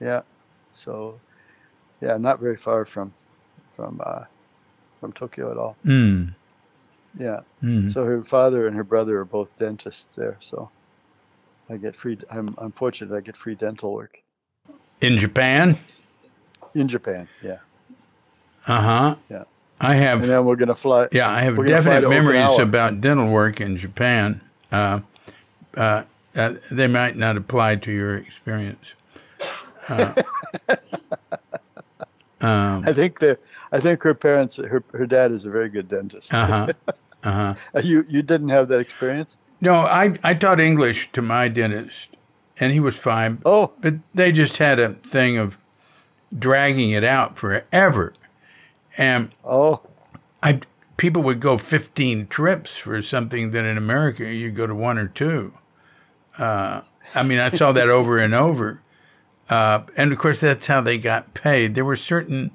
[0.00, 0.22] Yeah.
[0.72, 1.20] So,
[2.00, 3.12] yeah, not very far from
[3.72, 4.24] from uh,
[5.00, 5.76] from Tokyo at all.
[5.84, 6.34] Mm.
[7.18, 7.40] Yeah.
[7.62, 7.92] Mm.
[7.92, 10.36] So her father and her brother are both dentists there.
[10.40, 10.70] So
[11.68, 12.18] I get free.
[12.30, 13.16] I'm I'm fortunate.
[13.16, 14.18] I get free dental work
[15.00, 15.78] In Japan?
[16.74, 17.28] in Japan.
[17.42, 17.58] Yeah.
[18.66, 19.14] Uh huh.
[19.30, 19.44] Yeah.
[19.80, 20.22] I have.
[20.22, 21.08] And then we're gonna fly.
[21.12, 24.40] Yeah, I have We're gonna fly definite memories about dental work in Japan.
[24.72, 25.00] Uh,
[25.76, 26.04] uh,
[26.34, 28.92] uh, they might not apply to your experience.
[29.88, 30.12] Uh,
[32.40, 33.36] um, I think they
[33.70, 34.56] I think her parents.
[34.56, 36.34] Her her dad is a very good dentist.
[36.34, 36.72] uh
[37.32, 37.54] huh.
[37.74, 39.36] Uh you you didn't have that experience.
[39.60, 42.08] No, I, I taught English to my dentist,
[42.60, 43.40] and he was fine.
[43.44, 45.56] Oh, But they just had a thing of
[46.36, 48.12] dragging it out forever.
[48.98, 49.80] And oh,
[50.42, 50.60] I
[50.96, 55.06] people would go 15 trips for something that in America you go to one or
[55.08, 55.54] two.
[56.38, 56.82] Uh,
[57.14, 58.82] I mean, I saw that over and over.
[59.48, 61.74] Uh, and of course, that's how they got paid.
[61.74, 62.54] There were certain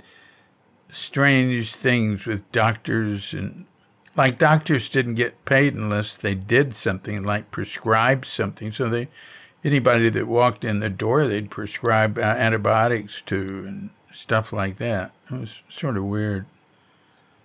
[0.89, 3.65] strange things with doctors, and
[4.15, 8.71] like doctors didn't get paid unless they did something, like prescribed something.
[8.71, 9.09] So they,
[9.63, 13.37] anybody that walked in the door, they'd prescribe uh, antibiotics to
[13.67, 15.13] and stuff like that.
[15.31, 16.45] It was sort of weird.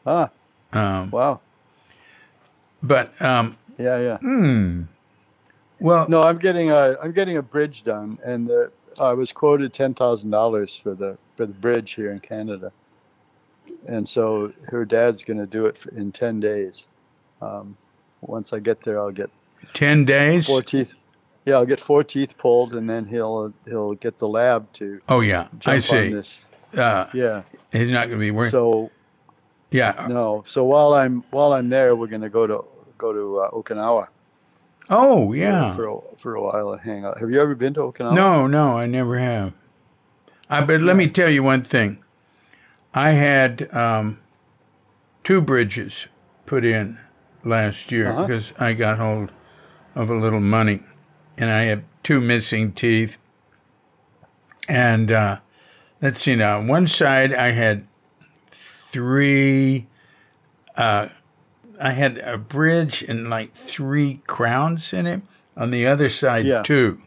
[0.07, 0.31] ah,
[0.73, 1.41] Um, wow.
[2.83, 4.19] but um, Yeah, yeah.
[4.21, 4.83] hmm.
[5.81, 9.73] Well, No, I'm getting a I'm getting a bridge done, and the I was quoted
[9.75, 12.73] ten thousand dollars for the for the bridge here in Canada,
[13.87, 16.87] and so her dad's going to do it in ten days.
[17.41, 17.76] Um,
[18.20, 19.30] once I get there, I'll get
[19.74, 20.47] ten days.
[20.47, 20.95] four teeth.
[21.45, 25.20] Yeah, I'll get four teeth pulled, and then he'll he'll get the lab to Oh
[25.20, 26.09] yeah, I see.
[26.11, 26.45] this.
[26.76, 27.43] Uh, Yeah.
[27.72, 28.51] he's not going to be working.
[28.51, 28.91] So
[29.70, 30.07] yeah.
[30.11, 30.43] no.
[30.47, 32.64] So while I'm while I'm there, we're going to go to
[32.99, 34.09] go to uh, Okinawa.
[34.91, 35.74] Oh for- yeah.
[35.74, 37.18] For a, for a while and hang out.
[37.20, 38.14] Have you ever been to Okinawa?
[38.14, 39.53] No, no, I never have.
[40.51, 41.99] I, but let me tell you one thing.
[42.97, 44.19] I had um,
[45.23, 46.07] two bridges
[46.47, 46.99] put in
[47.45, 48.23] last year Uh-huh.
[48.27, 49.31] because I got hold
[49.95, 50.81] of a little money,
[51.37, 53.19] and I had two missing teeth.
[54.69, 55.39] And uh,
[56.01, 56.61] let's see now.
[56.63, 57.87] One side I had
[58.51, 59.87] three.
[60.75, 61.09] Uh,
[61.81, 65.21] I had a bridge and like three crowns in it.
[65.57, 66.63] On the other side, Yeah.
[66.63, 67.03] two.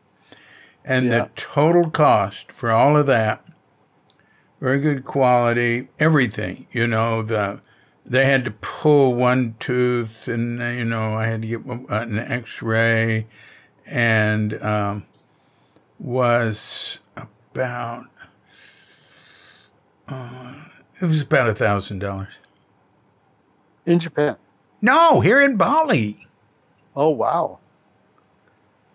[0.85, 1.19] And Yeah.
[1.23, 3.43] the total cost for all of that,
[4.59, 6.67] very good quality, everything.
[6.71, 7.61] You know, the
[8.05, 13.27] they had to pull one tooth, and you know, I had to get an X-ray,
[13.85, 15.05] and um,
[15.99, 18.05] was about
[20.07, 20.65] uh,
[21.01, 22.33] it was about a thousand dollars.
[23.85, 24.37] In Japan.
[24.81, 26.27] No, here in Bali.
[26.95, 27.59] Oh wow.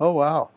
[0.00, 0.50] Oh wow.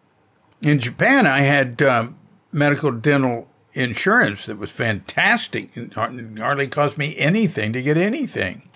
[0.62, 2.18] In Japan, I had um,
[2.52, 3.48] medical dental
[3.78, 5.70] insurance that was fantastic.
[5.76, 8.70] It hardly cost me anything to get anything.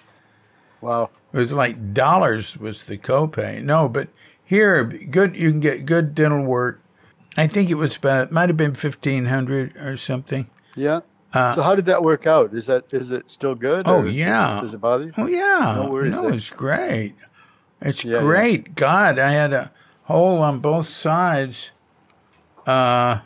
[0.81, 1.09] Wow.
[1.33, 3.63] It was like dollars was the copay.
[3.63, 4.09] No, but
[4.43, 6.81] here, good you can get good dental work.
[7.37, 10.49] I think it was about might have been fifteen hundred or something.
[10.75, 11.01] Yeah.
[11.33, 12.53] so how did that work out?
[12.53, 13.87] Is that is it still good?
[13.87, 14.59] Uh, Oh, or is it- yeah.
[14.61, 15.13] does it bother you?
[15.17, 16.33] Oh yeah, No worries no, there.
[16.33, 17.15] it's great.
[17.81, 18.21] It's Yeah, yeah.
[18.21, 18.75] great.
[18.75, 19.71] God, I had a
[20.03, 21.71] hole on both sides,
[22.67, 23.19] uh,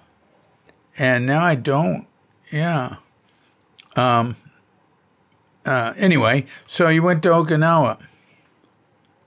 [0.98, 2.08] and now I don't.
[2.52, 2.98] Yeah.
[3.96, 4.36] Um.
[5.66, 7.98] Uh, anyway, so you went to Okinawa.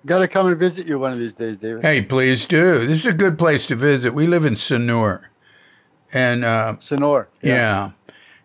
[0.06, 1.82] Got to come and visit you one of these days, David.
[1.82, 2.86] Hey, please do.
[2.86, 4.14] This is a good place to visit.
[4.14, 5.24] We live in Sanur,
[6.12, 7.26] and uh, Sanur.
[7.42, 7.90] Yeah.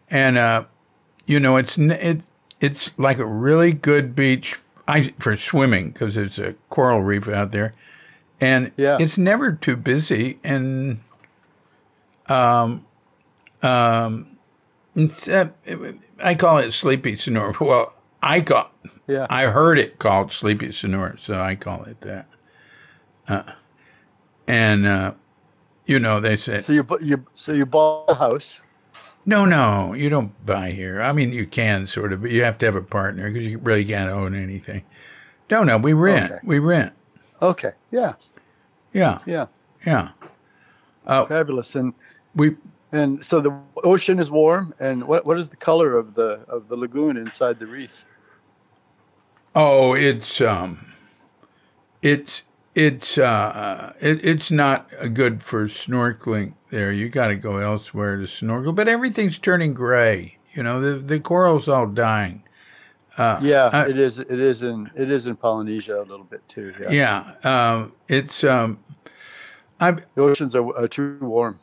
[0.09, 0.65] And uh,
[1.28, 2.21] you know, it's it
[2.59, 7.51] it's like a really good beach I for swimming because there's a coral reef out
[7.51, 7.74] there.
[8.41, 8.97] And Yeah.
[8.99, 10.99] it's never too busy and
[12.28, 12.86] um
[13.64, 14.28] um
[15.28, 15.45] uh,
[16.24, 17.53] I call it sleepy Sonora.
[17.59, 18.70] Well, I call
[19.07, 19.26] Yeah.
[19.30, 22.28] I heard it called sleepy Sonora, so I call it that.
[23.28, 23.43] Uh,
[24.47, 25.14] and uh,
[25.86, 28.61] you know, they said, So you you so you bought a house.
[29.26, 31.01] no, no, you don't buy here.
[31.01, 33.57] I mean, you can sort of, but you have to have a partner because you
[33.59, 34.84] really can't own anything.
[35.49, 36.32] No, no, we rent.
[36.32, 36.41] Okay.
[36.43, 36.93] We rent.
[37.41, 37.72] Okay.
[37.91, 38.14] Yeah.
[38.93, 39.47] Yeah, Yeah.
[39.86, 40.09] yeah.
[41.05, 41.76] Fabulous.
[41.76, 41.93] And
[42.36, 42.55] We
[42.93, 43.51] and so the
[43.83, 44.73] ocean is warm.
[44.79, 48.05] And what what is the color of the of the lagoon inside the reef?
[49.55, 50.93] Oh, it's um,
[52.01, 52.43] it's
[52.75, 56.91] it's uh, it, it's not good for snorkeling there.
[56.91, 58.73] You got to go elsewhere to snorkel.
[58.73, 60.37] But everything's turning gray.
[60.53, 62.43] You know, the the coral's all dying.
[63.19, 64.17] yeah, I- it is.
[64.17, 66.71] It is in it is in Polynesia a little bit too.
[66.89, 67.25] Yeah.
[67.43, 68.79] Yeah, um, it's um,
[69.79, 71.57] I The oceans are, are too warm.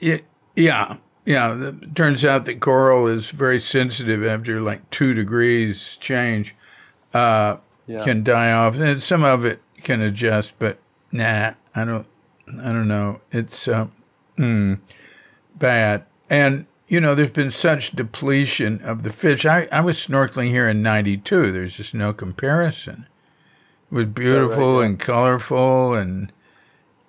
[0.00, 0.24] it,
[0.58, 1.68] yeah yeah.
[1.68, 6.54] It turns out that coral is very sensitive after like two degrees change.
[7.12, 8.02] Uh, Yeah.
[8.04, 10.78] can die off, and some of it can adjust, but
[11.12, 12.06] nah, I don't,
[12.62, 13.20] I don't know.
[13.30, 13.92] It's um,
[14.38, 14.78] mm,
[15.58, 19.44] bad, and you know, there's been such depletion of the fish.
[19.44, 21.52] I, I was snorkeling here in '92.
[21.52, 23.06] There's just no comparison.
[23.90, 24.86] It was beautiful yeah?
[24.86, 26.32] and colorful and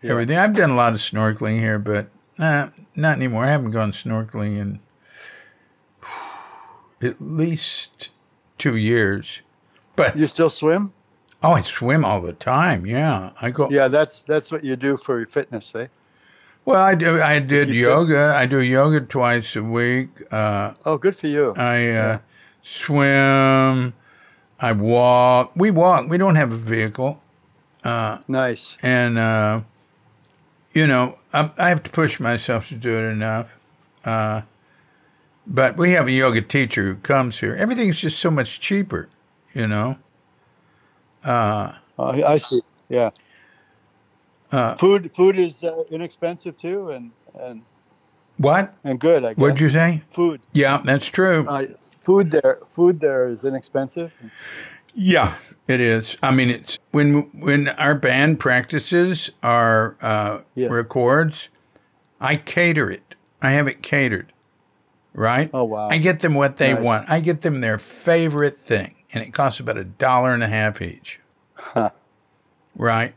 [0.02, 0.12] Yeah.
[0.12, 0.38] everything.
[0.38, 2.70] I've done a lot of snorkeling here, but uh,
[3.00, 3.46] not anymore.
[3.46, 4.80] I haven't gone snorkeling in
[7.02, 8.10] at least
[8.58, 9.42] two years.
[9.96, 10.94] But You still swim?
[11.42, 12.86] Oh, I swim all the time.
[12.86, 13.70] Yeah, I go.
[13.70, 15.88] Yeah, that's that's what you do for your fitness, eh?
[16.66, 17.22] Well, I do.
[17.22, 18.34] I did you fit- yoga.
[18.36, 20.10] I do yoga twice a week.
[20.32, 21.54] Uh, Oh, good for you.
[21.56, 22.20] I uh,
[22.62, 23.94] swim.
[24.60, 25.54] I walk.
[25.56, 26.10] We walk.
[26.10, 27.22] We don't have a vehicle,
[27.86, 28.76] nice.
[28.84, 29.62] and uh,
[30.74, 33.56] you know, I, I have to push myself to do it enough.
[34.06, 34.42] Uh,
[35.46, 37.56] but we have a yoga teacher who comes here.
[37.56, 39.10] Everything's just so much cheaper.
[39.54, 39.98] You know.
[41.24, 42.62] Uh, I see.
[42.88, 43.10] Yeah.
[44.52, 47.62] Uh, food food is uh, inexpensive too, and and
[48.38, 48.74] What?
[48.84, 49.24] and good.
[49.24, 49.38] I guess.
[49.42, 50.04] What'd you say?
[50.10, 50.42] Food.
[50.54, 51.46] Yeah, that's true.
[51.48, 51.66] Uh,
[52.02, 52.60] food there.
[52.66, 54.14] Food there is inexpensive.
[54.96, 55.36] Yeah,
[55.70, 56.18] it is.
[56.24, 60.70] I mean, it's when when our band practices our uh, Yeah.
[60.70, 61.50] records,
[62.20, 63.16] I cater it.
[63.42, 64.34] I have it catered,
[65.14, 65.50] right?
[65.54, 65.88] Oh, wow.
[65.90, 66.84] I get them what they Nice.
[66.84, 67.10] want.
[67.10, 70.82] I get them their favorite thing, and it costs about a dollar and a half
[70.82, 71.20] each,
[72.76, 73.14] right?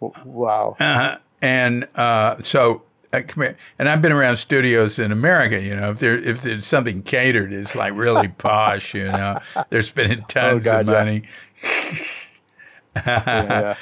[0.00, 0.76] W- Wow.
[0.78, 2.82] Uh, and uh, so.
[3.10, 3.56] Uh, come here.
[3.78, 5.58] And I've been around studios in America.
[5.58, 8.92] You know, if there if there's something catered, it's like really posh.
[8.92, 9.38] You know,
[9.70, 11.20] they're spending tons Oh, God, of yeah.
[12.96, 13.74] yeah.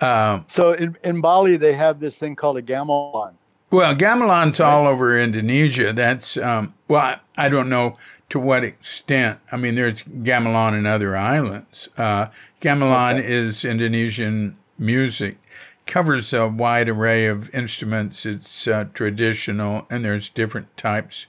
[0.00, 3.34] Um, So in, in Bali, they have this thing called a gamelan.
[3.70, 5.92] Well, gamelan's all over Indonesia.
[5.92, 7.94] That's um, well, I, I don't know
[8.30, 9.40] to what extent.
[9.50, 11.88] I mean, there's gamelan in other islands.
[11.96, 12.26] Uh,
[12.60, 13.32] gamelan Okay.
[13.32, 15.38] is Indonesian music,
[15.86, 18.24] covers a wide array of instruments.
[18.24, 21.26] It's uh, traditional, and there's different types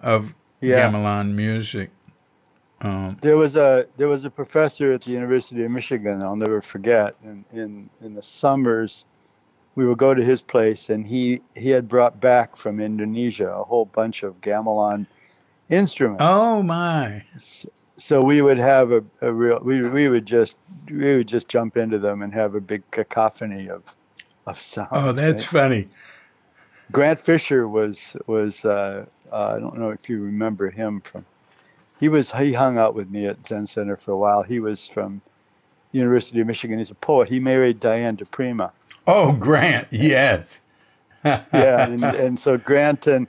[0.00, 0.90] of Yeah.
[0.90, 1.90] gamelan music.
[2.82, 6.22] Um, There was a there was a professor at the University of Michigan.
[6.22, 7.14] I'll never forget.
[7.24, 9.06] In in, in the summers,
[9.74, 13.64] we would go to his place, and he he had brought back from Indonesia a
[13.64, 15.06] whole bunch of gamelan
[15.68, 16.22] instruments.
[16.24, 17.24] oh my!
[17.34, 17.66] S-
[17.98, 20.58] So we would have a, a real we we would just
[20.90, 23.82] we would just jump into them and have a big cacophony of
[24.46, 24.88] of sound.
[24.92, 25.88] Oh, that's funny.
[26.92, 31.24] Grant Fisher was was uh, uh, I don't know if you remember him from
[32.00, 34.42] he was he hung out with me at Zen Center for a while.
[34.42, 35.20] He was from
[35.92, 36.78] University of Michigan.
[36.78, 37.28] He's a poet.
[37.28, 38.72] He married Diane di Prima.
[39.06, 40.60] Oh, Grant, yes.
[41.24, 43.26] Yeah, and, and so Grant and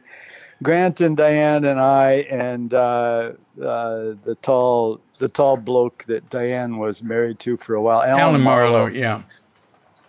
[0.61, 6.77] Grant and Diane and I and uh, uh, the tall the tall bloke that Diane
[6.77, 9.23] was married to for a while, Alan Marlowe, yeah.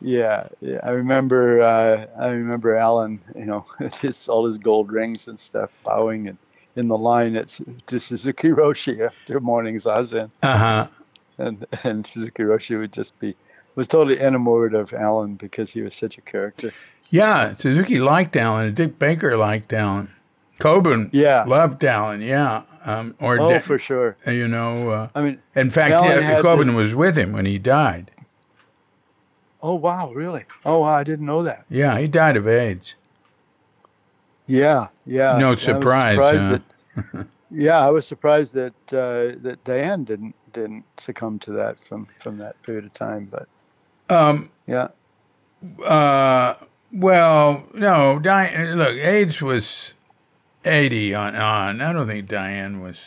[0.02, 1.62] Yeah, yeah, I remember.
[1.62, 3.20] Uh, I remember Alan.
[3.34, 3.64] You know,
[4.00, 6.38] his all his gold rings and stuff, bowing and
[6.78, 7.48] in the line at
[7.86, 10.86] to Suzuki Roshi after morning zazen, Uh huh.
[11.36, 13.34] and and Suzuki Roshi would just be
[13.74, 16.72] was totally enamored of Alan because he was such a character.
[17.10, 18.74] Yeah, Suzuki liked Allen.
[18.74, 20.08] Dick Baker liked Allen.
[20.58, 21.44] Kobun Yeah.
[21.44, 22.20] loved Allen.
[22.20, 24.16] Yeah, um, or Oh, Da- for sure.
[24.26, 24.90] you know.
[24.90, 28.10] Uh, I mean, in fact, yeah, Kobun this- was with him when he died.
[29.62, 30.44] oh wow, really?
[30.64, 31.64] Oh wow, I didn't know that.
[31.68, 32.94] Yeah, he died of AIDS.
[34.48, 35.34] Yeah, yeah.
[35.34, 36.14] I no surprise.
[36.14, 36.58] surprised huh?
[37.12, 42.08] that- yeah, I was surprised that uh, that Diane didn't didn't succumb to that from
[42.18, 43.30] from that period of time.
[43.30, 43.46] But
[44.12, 44.88] um, yeah,
[45.84, 46.54] uh,
[46.92, 48.76] well, no, Diane.
[48.78, 49.94] Look, AIDS was
[50.64, 51.80] eighty on on.
[51.80, 52.98] I don't think Diane was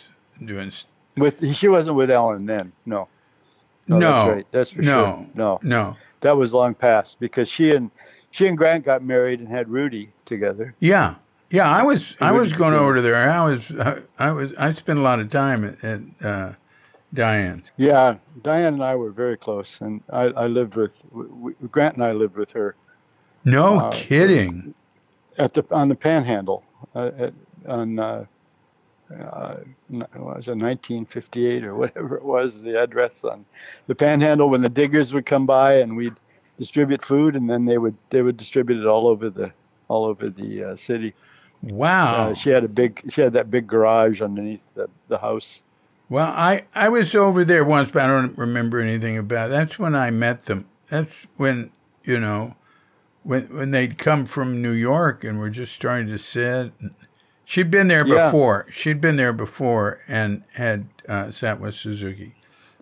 [0.44, 0.68] doing.
[0.68, 0.86] s-
[1.18, 2.72] with she wasn't with Ellen then.
[2.86, 3.08] No.
[3.88, 4.48] No, no, that's right.
[4.52, 5.28] That's for no, sure.
[5.34, 5.98] No, no.
[6.22, 7.90] that was long past because she and
[8.30, 10.76] she and Grant got married and had Rudy together.
[10.80, 11.16] Yeah,
[11.52, 11.70] yeah.
[11.70, 13.16] I was I was going over to there.
[13.30, 16.54] I was I, I was I spent a lot of time at, at uh,
[17.14, 17.72] Diane's.
[17.78, 21.96] Yeah, Diane and I were very close, and I, I lived with w- w- Grant
[21.96, 22.76] and I lived with her
[23.46, 24.74] No Uh, kidding.
[25.38, 26.64] at the on the Panhandle
[26.96, 27.34] uh, at,
[27.68, 28.26] on uh,
[29.14, 29.58] uh,
[29.90, 33.46] what was it 1958 or whatever it was the address on
[33.88, 36.16] the Panhandle when the diggers would come by and we'd
[36.58, 39.52] distribute food and then they would they would distribute it all over the
[39.90, 41.14] all over the uh, city.
[41.64, 42.30] Wow.
[42.30, 45.62] Uh, she had a big she had that big garage underneath the, the house.
[46.10, 49.52] Well, I, I was over there once, but I don't remember anything about it.
[49.52, 50.66] That's when I met them.
[50.90, 51.72] That's when,
[52.04, 52.58] you know,
[53.24, 56.74] when when they'd come from New York and were just starting to sit.
[57.46, 58.26] She'd been there Yeah.
[58.26, 58.66] before.
[58.72, 62.34] She'd been there before and had uh, sat with Suzuki.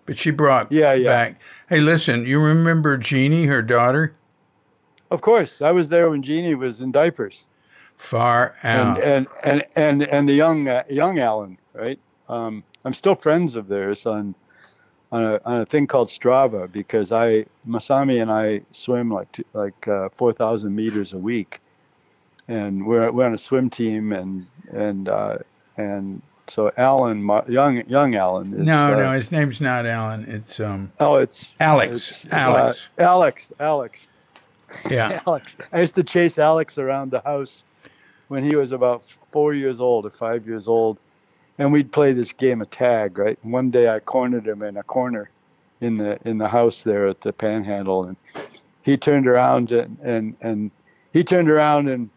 [0.05, 1.09] But she brought Yeah, yeah.
[1.09, 4.15] back, hey, listen, you remember Jeannie, her daughter?
[5.11, 7.45] Of course, I was there when Jeannie was in diapers.
[7.99, 9.03] Far and out.
[9.03, 11.99] and and and and the young uh, young Alan, right?
[12.29, 14.35] Um, I'm still friends of theirs on
[15.11, 19.43] on a on a thing called Strava because I Masami and I swim like t-
[19.53, 21.59] like uh, four thousand meters a week,
[22.47, 25.39] and we're we're on a swim team and and uh,
[25.75, 28.53] and so Alan, my, young young Alan.
[28.53, 30.23] Is, no, uh, no, his name's not Alan.
[30.25, 31.91] It's um Oh, it's Alex.
[31.91, 32.87] it's- it's, Alex.
[32.97, 33.51] uh, Alex.
[33.59, 34.09] Alex.
[34.89, 35.19] yeah.
[35.27, 35.57] Alex.
[35.73, 37.65] I used to chase Alex around the house
[38.29, 40.99] when he was about four years old or five years old,
[41.57, 43.17] and we'd play this game of tag.
[43.17, 43.37] Right.
[43.43, 45.29] And one day I cornered him in a corner
[45.81, 48.15] in the in the house there at the Panhandle, and
[48.81, 50.71] he turned around and and and
[51.11, 52.09] he turned around and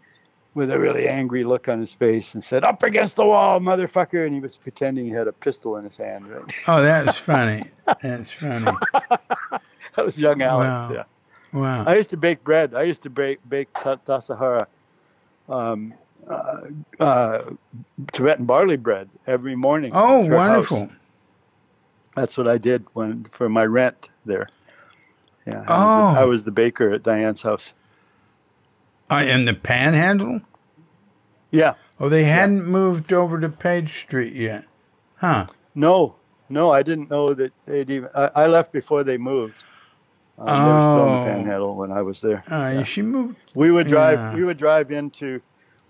[0.55, 4.27] with a really angry look on his face and said, "Up against the wall, motherfucker!"
[4.27, 6.29] And he was pretending he had a pistol in his hand.
[6.29, 6.55] Right.
[6.69, 7.65] Oh, that's funny.
[8.03, 8.71] That's funny.
[8.93, 10.91] that was young Alex.
[10.91, 10.93] Wow.
[10.93, 11.05] Yeah.
[11.59, 11.85] Wow.
[11.87, 12.75] I used to bake bread.
[12.75, 14.67] I used to bake bake ta- Tassajara,
[15.49, 15.95] um,
[16.33, 17.43] uh, uh,
[18.13, 19.93] Tibetan barley bread every morning.
[19.95, 20.49] Oh, her house.
[20.49, 20.89] wonderful.
[22.17, 24.49] That's what I did when for my rent there.
[25.47, 25.55] Yeah.
[25.55, 26.15] I was, Oh.
[26.15, 27.73] the, I was the baker at Diane's house.
[29.11, 30.41] Uh, in the Panhandle?
[31.51, 31.75] Yeah.
[32.01, 34.65] Oh, they hadn't moved over to Page Street yet.
[35.17, 35.47] Huh.
[35.75, 36.17] No,
[36.49, 38.09] no, I didn't know that they'd even.
[38.15, 39.65] I, I left before they moved.
[40.39, 41.21] Um, They were still in Oh.
[41.25, 42.43] the Panhandle when I was there.
[42.51, 42.83] Uh, Yeah.
[42.85, 43.37] She moved.
[43.55, 44.19] We would drive.
[44.19, 44.35] Yeah.
[44.35, 45.41] We would drive into.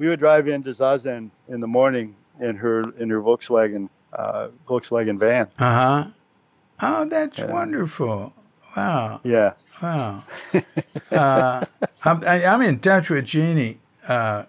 [0.03, 5.17] We would drive into Zazen in the morning in her in her Volkswagen uh, Volkswagen
[5.17, 5.47] van.
[5.61, 6.11] Uh huh.
[6.81, 7.53] Oh, that's Yeah.
[7.53, 8.33] wonderful.
[8.77, 9.21] Wow.
[9.23, 9.53] Yeah.
[9.81, 10.25] Wow.
[11.13, 11.65] uh,
[12.05, 13.79] I'm, I, I'm in touch with Jeannie
[14.09, 14.47] uh,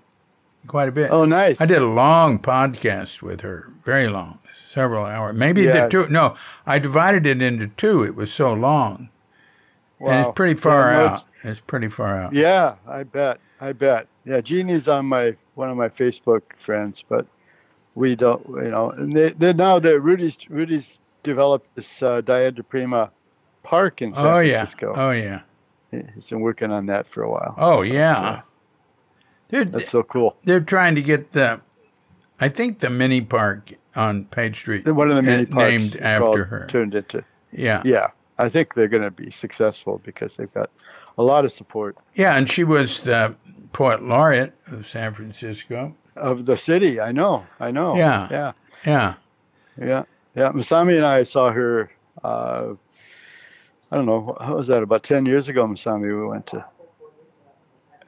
[0.66, 1.12] quite a bit.
[1.12, 1.62] Oh, nice.
[1.62, 4.40] I did a long podcast with her, very long,
[4.72, 5.36] several hours.
[5.36, 6.08] Maybe the two.
[6.10, 6.36] No,
[6.66, 8.04] I divided it into two.
[8.04, 9.10] It was so long.
[10.00, 10.10] Wow.
[10.12, 11.24] And it's pretty far Yeah, out.
[11.44, 12.34] It's pretty far out.
[12.34, 13.40] Yeah, I bet.
[13.62, 14.08] I bet.
[14.26, 17.28] Yeah, Jeannie's on my one of my Facebook friends, but
[17.96, 18.46] we don't.
[18.48, 23.12] You know, and they they now that Rudy's Rudy's developed this uh, Dieta Prima
[23.64, 24.58] park in San oh yeah.
[24.58, 24.94] Francisco.
[24.96, 25.42] Oh yeah.
[25.92, 27.56] He's been working on that for a while.
[27.58, 28.42] Oh yeah.
[29.50, 30.36] They're, That's so cool.
[30.44, 31.62] they're trying to get the,
[32.40, 34.88] I think the mini park on Page Street.
[34.88, 36.66] One of the mini parks named after her.
[36.66, 37.24] turned into.
[37.52, 37.84] Yeah.
[37.86, 38.08] Yeah,
[38.40, 40.72] I think they're going to be successful because they've got
[41.20, 43.36] a lot of support Yeah, and she was the
[43.74, 45.96] poet laureate of San Francisco.
[46.16, 47.00] of the city.
[47.02, 47.46] I know.
[47.60, 47.96] I know.
[47.96, 48.28] Yeah.
[48.32, 48.52] Yeah.
[48.86, 49.14] Yeah.
[49.78, 50.04] Yeah,
[50.36, 50.52] yeah.
[50.52, 51.90] Masami and I saw her.
[52.24, 52.76] Uh,
[53.92, 54.38] I don't know.
[54.40, 54.84] How was that?
[54.84, 56.08] About ten years ago, Masami.
[56.16, 56.66] We went to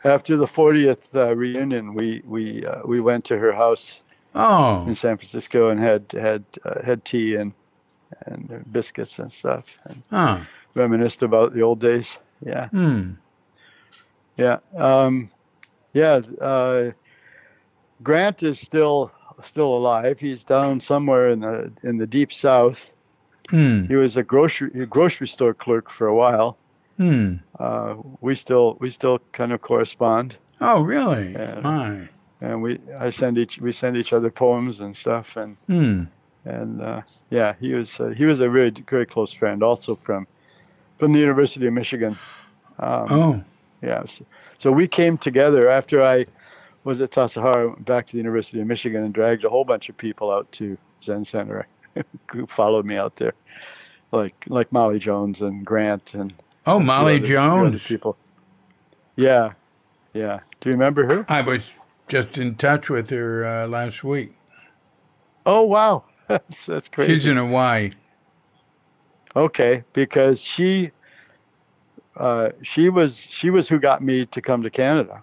[0.04, 1.94] after the 40th uh, reunion.
[1.96, 4.04] We we uh, we went to her house
[4.36, 7.54] Oh, in San Francisco and had had uh, had tea and
[8.28, 10.04] and biscuits and stuff and
[10.76, 12.20] reminisced about the old days.
[12.46, 13.14] Yeah, Hmm.
[14.38, 15.30] yeah, um,
[15.96, 16.22] yeah.
[16.40, 16.92] Uh,
[18.04, 19.12] Grant is still
[19.44, 20.20] still alive.
[20.20, 22.92] He's down somewhere in the in the deep south.
[23.50, 23.86] Hmm.
[23.86, 26.58] He was a grocery grocery store clerk for a while.
[26.98, 27.36] Hmm.
[27.60, 31.34] Uh, we still we still kind of correspond, Oh, really?
[31.34, 31.60] Yeah.
[31.62, 32.10] My.
[32.42, 36.04] and we I send each we send each other poems and stuff, and Hmm.
[36.46, 40.28] and uh, yeah, he was uh, he was a very very close friend, also from
[40.98, 42.18] from the University of Michigan.
[42.80, 43.44] Um, Oh.
[43.82, 44.26] Yeah, so,
[44.57, 46.26] so we came together after I
[46.84, 49.90] was at Tassajara, went back to the University of Michigan, and dragged a whole bunch
[49.90, 51.68] of people out to Zen Center
[52.32, 53.34] who followed me out there,
[54.11, 56.34] like like Molly Jones and Grant and
[56.68, 57.84] Oh, a few Molly other Jones.
[57.86, 58.18] people.
[59.15, 59.53] Yeah,
[60.14, 60.40] yeah.
[60.61, 61.26] Do you remember her?
[61.30, 61.72] I was
[62.07, 64.34] just in touch with her uh, last week.
[65.45, 67.14] Oh wow, that's that's crazy.
[67.14, 67.91] She's in Hawaii.
[69.36, 70.91] Okay, because she
[72.18, 75.22] uh, she was she was who got me to come to Canada.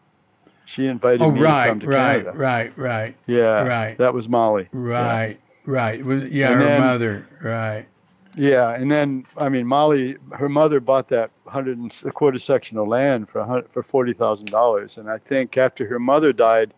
[0.65, 2.33] She invited Oh, me to come right, to right, Canada.
[2.33, 3.17] right, right, right.
[3.27, 3.99] Yeah, Right.
[3.99, 4.69] That was Molly.
[4.73, 6.05] right, right.
[6.05, 7.27] Was- Yeah, And her then- mother.
[7.43, 7.87] Right.
[8.35, 12.79] Yeah, and then I mean Molly, her mother bought that hundred and a quarter section
[12.79, 16.73] of land for for forty thousand dollars, and I think after her mother died,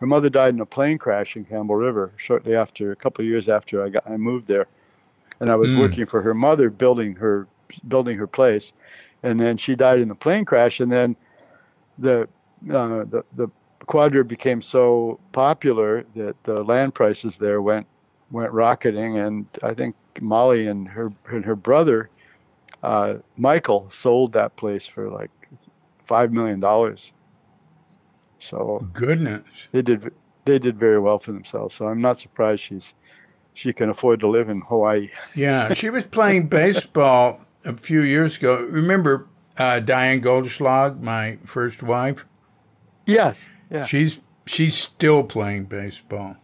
[0.00, 3.26] her mother died in a plane crash in Campbell River shortly after a couple of
[3.28, 4.66] years after I got I moved there,
[5.40, 5.78] and I was Mm.
[5.80, 7.46] working for her mother building her
[7.86, 8.74] building her place,
[9.22, 11.16] and then she died in the plane crash, and then
[11.98, 12.28] the
[12.70, 13.48] uh, the the
[13.86, 17.86] Quadra became so popular that the land prices there went
[18.30, 22.10] went rocketing, and I think Molly and her and her brother
[22.82, 25.30] uh, Michael sold that place for like
[26.04, 27.12] five million dollars.
[28.38, 29.42] So Goodness.
[29.72, 30.12] they did
[30.44, 31.74] they did very well for themselves.
[31.74, 32.94] So I'm not surprised she's
[33.52, 35.08] she can afford to live in Hawaii.
[35.34, 38.62] Yeah, she was playing baseball a few years ago.
[38.70, 39.26] Remember
[39.56, 42.24] uh, Diane Goldschlag, my first wife?
[43.06, 43.48] Yes.
[43.70, 43.84] Yeah.
[43.86, 46.36] She's she's still playing baseball.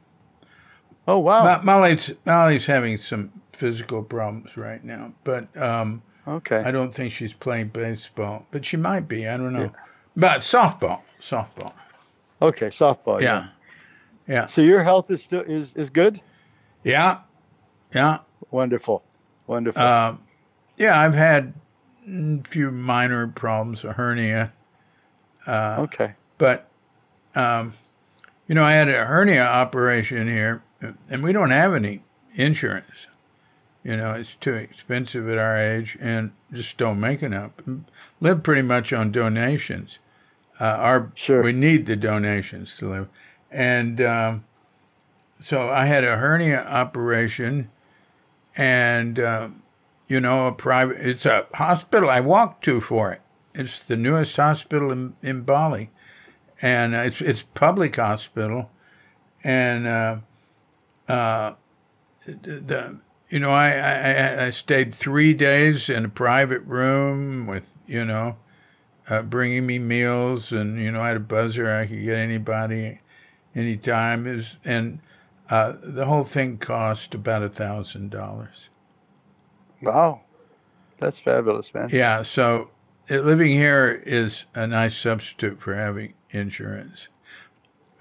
[1.06, 1.44] Oh wow.
[1.44, 6.56] Mo- Molly's Molly's having some physical problems right now, but um, Okay.
[6.64, 8.46] I don't think she's playing baseball.
[8.50, 9.28] But she might be.
[9.28, 9.70] I don't know.
[10.16, 11.72] But softball, softball.
[12.40, 12.68] Okay.
[12.68, 13.20] Softball.
[13.20, 13.48] Yeah,
[14.26, 16.20] yeah, So your health is still is is good.
[16.82, 17.20] yeah,
[17.94, 18.18] yeah.
[18.50, 19.02] Wonderful.
[19.46, 19.82] Wonderful.
[19.82, 20.20] Um,
[20.76, 21.55] yeah, I've had
[22.06, 24.52] a few minor problems, a hernia,
[25.48, 26.14] okay.
[26.38, 26.68] but
[27.34, 27.74] um,
[28.46, 30.62] you know, I had a hernia operation here,
[31.09, 32.02] and we don't have any
[32.34, 33.06] insurance.
[33.82, 37.52] You know, it's too expensive at our age, and just don't make enough.
[38.20, 39.98] Live pretty much on donations.
[40.60, 41.42] Uh, our Sure.
[41.42, 43.09] we need the donations to live,
[43.51, 44.44] and um,
[45.40, 47.70] so I had a hernia operation,
[48.56, 49.62] and um,
[50.09, 50.97] you know, a private.
[51.01, 53.20] It's a hospital I walked to for it.
[53.55, 55.90] It's the newest hospital in, in Bali,
[56.60, 58.70] and it's it's public hospital,
[59.43, 60.16] and uh,
[61.09, 61.55] uh,
[62.26, 68.05] the you know I, I I stayed three days in a private room with you
[68.05, 68.36] know,
[69.09, 73.01] uh, bringing me meals, and you know I had a buzzer I could get anybody,
[73.55, 74.24] anytime.
[74.24, 75.01] Was, and
[75.51, 78.68] uh, the whole thing cost about a thousand dollars.
[79.85, 80.20] Wow.
[80.98, 81.89] That's fabulous, man.
[81.93, 82.70] Yeah, so
[83.11, 87.09] living here is a nice substitute for having insurance.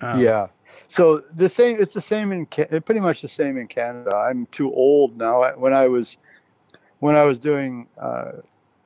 [0.01, 0.47] Uh, yeah.
[0.87, 1.77] So the same.
[1.79, 4.15] It's the same in Ca- pretty much the same in Canada.
[4.15, 5.41] I'm too old now.
[5.41, 6.17] I- When I was
[6.99, 8.31] when I was doing, uh,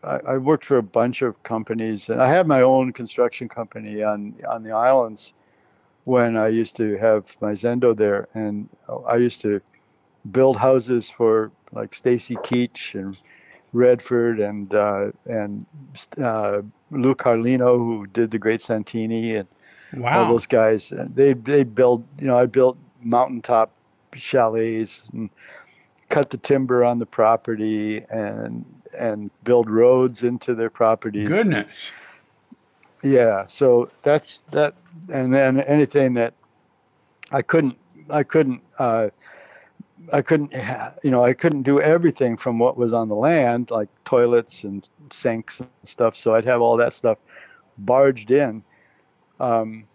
[0.04, 4.04] I, I worked for a bunch of companies, and I had my own construction company
[4.04, 5.34] on on the islands.
[6.06, 8.70] When I used to have my Zendo there, and
[9.08, 9.60] I used to
[10.32, 13.18] build houses for like Stacy Keach and
[13.74, 15.66] Redford and uh, and
[16.22, 19.48] uh, Lou Carlino, who did the Great Santini, and
[19.94, 20.92] all those guys.
[20.92, 23.72] uh, They they build, you know, I built mountaintop
[24.16, 25.30] chalets and
[26.10, 28.66] cut the timber on the property and
[28.98, 31.28] and build roads into their properties.
[31.28, 31.92] Goodness.
[33.04, 34.74] Yeah, so that's that,
[35.14, 36.34] and then anything that
[37.32, 37.78] I couldn't,
[38.10, 39.10] I couldn't, uh,
[40.14, 40.54] I couldn't,
[41.04, 44.88] you know, I couldn't do everything from what was on the land, like toilets and
[45.12, 46.16] sinks and stuff.
[46.16, 47.18] So I'd have all that stuff
[47.78, 48.64] barged in,
[49.40, 49.86] um,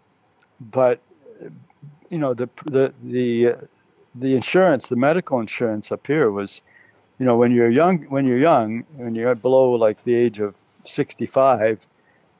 [0.59, 1.01] but
[2.09, 3.53] you know, the the the
[4.15, 6.61] the insurance, the medical insurance up here was,
[7.17, 10.55] you know, when you're young, when you're young, when you're below like the age of
[10.85, 11.87] 65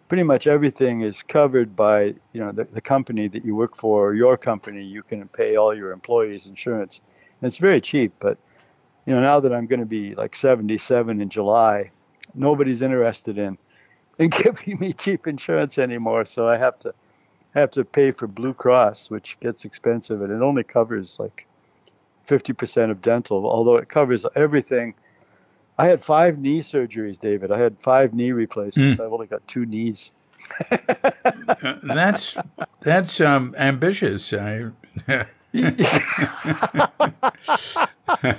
[0.08, 4.10] pretty much everything is covered by you know the, the company that you work for
[4.10, 7.02] or your company you can pay all your employees insurance
[7.46, 8.38] it's very cheap but
[9.06, 11.92] you know now that i'm going to be like 77 in july
[12.34, 13.58] nobody's interested in
[14.20, 16.94] in giving me cheap insurance anymore so i have to
[17.56, 21.48] have to pay for blue cross which gets expensive and it only covers like
[22.28, 24.96] 50% of dental although it covers everything
[25.78, 27.52] I had five knee surgeries, David.
[27.52, 29.00] I had five knee replacements.
[29.00, 30.12] I've only got two knees.
[30.70, 30.78] Uh,
[31.84, 32.38] that's
[32.82, 34.32] that's um, ambitious.
[34.34, 34.70] I,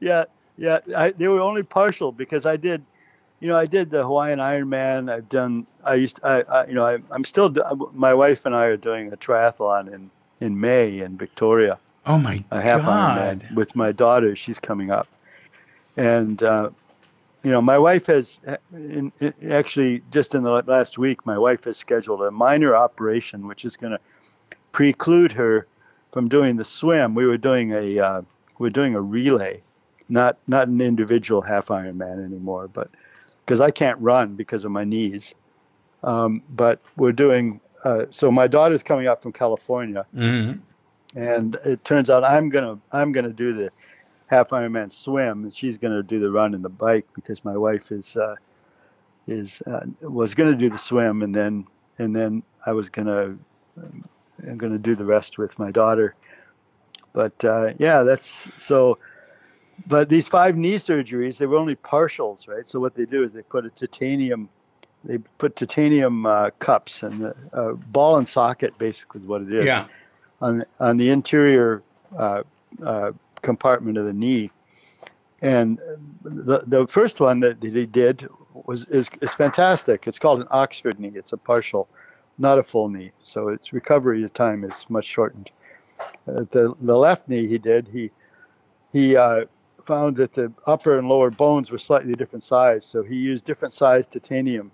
[0.00, 0.24] yeah,
[0.56, 0.78] yeah.
[0.96, 2.82] I, they were only partial because I did,
[3.40, 5.12] you know, I did the Hawaiian Ironman.
[5.12, 5.66] I've done.
[5.84, 6.18] I used.
[6.22, 7.54] I, I you know, I, I'm still.
[7.92, 10.10] My wife and I are doing a triathlon in
[10.40, 11.78] in May in Victoria.
[12.06, 13.42] oh my a half God.
[13.42, 14.34] Ironman with my daughter.
[14.34, 15.08] She's coming up,
[15.96, 16.70] and uh,
[17.42, 18.40] you know, my wife has
[18.72, 23.46] in, in, actually just in the last week, my wife has scheduled a minor operation,
[23.46, 24.00] which is going to
[24.72, 25.66] preclude her
[26.16, 27.14] from doing the swim.
[27.14, 28.20] We were doing a uh,
[28.58, 29.62] we we're doing a relay,
[30.08, 32.88] not not an individual half Ironman anymore, but
[33.44, 35.34] because I can't run because of my knees.
[36.02, 37.60] Um, but we're doing.
[37.84, 40.60] Uh, so my daughter's coming up from California, Mhm.
[41.14, 43.70] and it turns out I'm gonna I'm gonna do the
[44.28, 47.92] half Ironman swim, and she's gonna do the run and the bike because my wife
[47.92, 48.36] is uh,
[49.26, 51.66] is uh, was gonna do the swim, and then
[51.98, 53.36] and then I was gonna
[54.48, 56.14] I'm gonna do the rest with my daughter.
[57.12, 58.98] But uh, yeah, that's so.
[59.86, 62.66] But these five knee surgeries, they were only partials, right?
[62.66, 64.48] So what they do is they put a titanium,
[65.04, 69.52] they put titanium uh, cups and the uh, ball and socket, basically, is what it
[69.52, 69.86] is Yeah.
[70.40, 71.82] on on the interior
[72.16, 72.42] uh,
[72.84, 74.50] uh, compartment of the knee.
[75.42, 75.78] And
[76.22, 80.06] the the first one that they did was is, is fantastic.
[80.06, 81.12] It's called an Oxford knee.
[81.14, 81.88] It's a partial,
[82.38, 85.50] not a full knee, so its recovery time is much shortened.
[86.28, 88.10] Uh, the the left knee he did he
[88.92, 89.46] he uh,
[89.84, 93.72] found that the upper and lower bones were slightly different size, so he used different
[93.72, 94.70] sized titanium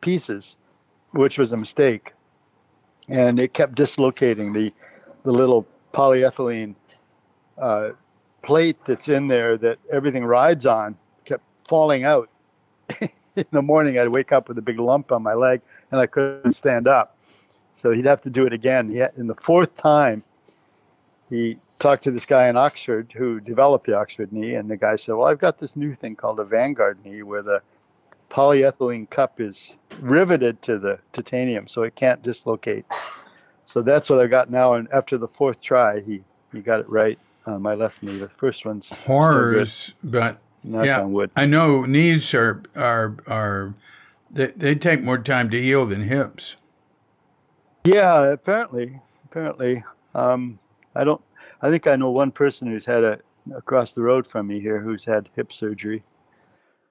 [0.00, 0.56] pieces,
[1.12, 2.12] which was a mistake,
[3.08, 4.72] and it kept dislocating the
[5.24, 6.74] the little polyethylene
[7.56, 7.90] uh,
[8.42, 12.28] plate that's in there that everything rides on kept falling out.
[13.00, 15.60] in the morning, I'd wake up with a big lump on my leg
[15.90, 17.16] and I couldn't stand up.
[17.72, 18.88] So he'd have to do it again.
[18.90, 20.24] He had, in the fourth time,
[21.30, 24.96] he talked to this guy in Oxford who developed the Oxford knee, and the guy
[24.96, 27.62] said, "Well, I've got this new thing called a Vanguard knee, where the
[28.30, 32.84] polyethylene cup is riveted to the titanium, so it can't dislocate."
[33.66, 34.72] So that's what I got now.
[34.72, 38.18] And after the fourth try, he he got it right on my left knee.
[38.18, 38.90] The first one's.
[38.90, 41.30] Horrors, but Knock yeah, on wood.
[41.36, 43.74] I know knees are are are
[44.30, 46.56] they, they take more time to heal than hips.
[47.84, 49.84] Yeah, apparently, apparently.
[50.14, 50.58] Um,
[50.94, 51.22] I don't.
[51.60, 53.18] I think I know one person who's had a
[53.54, 56.02] across the road from me here who's had hip surgery.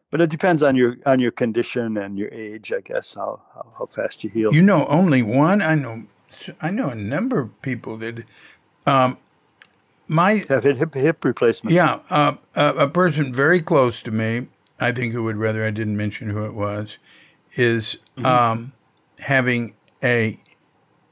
[0.09, 3.65] But it depends on your on your condition and your age, I guess, how how,
[3.77, 4.53] how fast you heal.
[4.53, 5.61] You know, only one.
[5.61, 6.03] I know.
[6.61, 8.23] I know a number of people that.
[8.85, 9.17] Um,
[10.07, 11.75] my have had hip hip replacement.
[11.75, 14.47] yeah, uh, a, a person very close to me.
[14.79, 16.97] I think who would rather I didn't mention who it was,
[17.55, 18.73] is um,
[19.19, 20.39] having a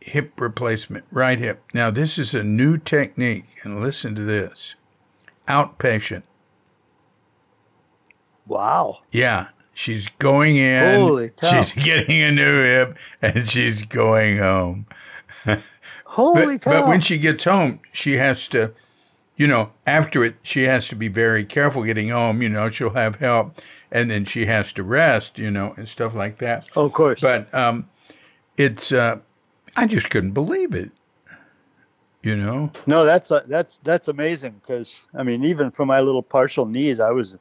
[0.02, 1.64] hip replacement, right hip.
[1.74, 4.76] Now this is a new technique, and listen to this:
[5.48, 6.24] outpatient.
[8.48, 9.00] Wow.
[9.12, 11.00] Yeah, she's going in.
[11.00, 11.64] Holy cow.
[11.64, 14.86] She's getting a new hip, and she's going home.
[16.06, 16.72] Holy But, cow.
[16.72, 18.74] but when she gets home, she has to,
[19.36, 22.42] you know, after it, she has to be very careful getting home.
[22.42, 23.60] You know, she'll have help,
[23.96, 25.40] and then she has to rest.
[25.40, 26.68] You know, and stuff like that.
[26.76, 27.22] oh, of course.
[27.22, 27.90] But um,
[28.58, 29.20] it's, uh,
[29.76, 30.92] I just couldn't believe it.
[32.24, 36.24] You know, No, that's uh, that's that's amazing because I mean, even for my little
[36.24, 37.38] partial knees, I was,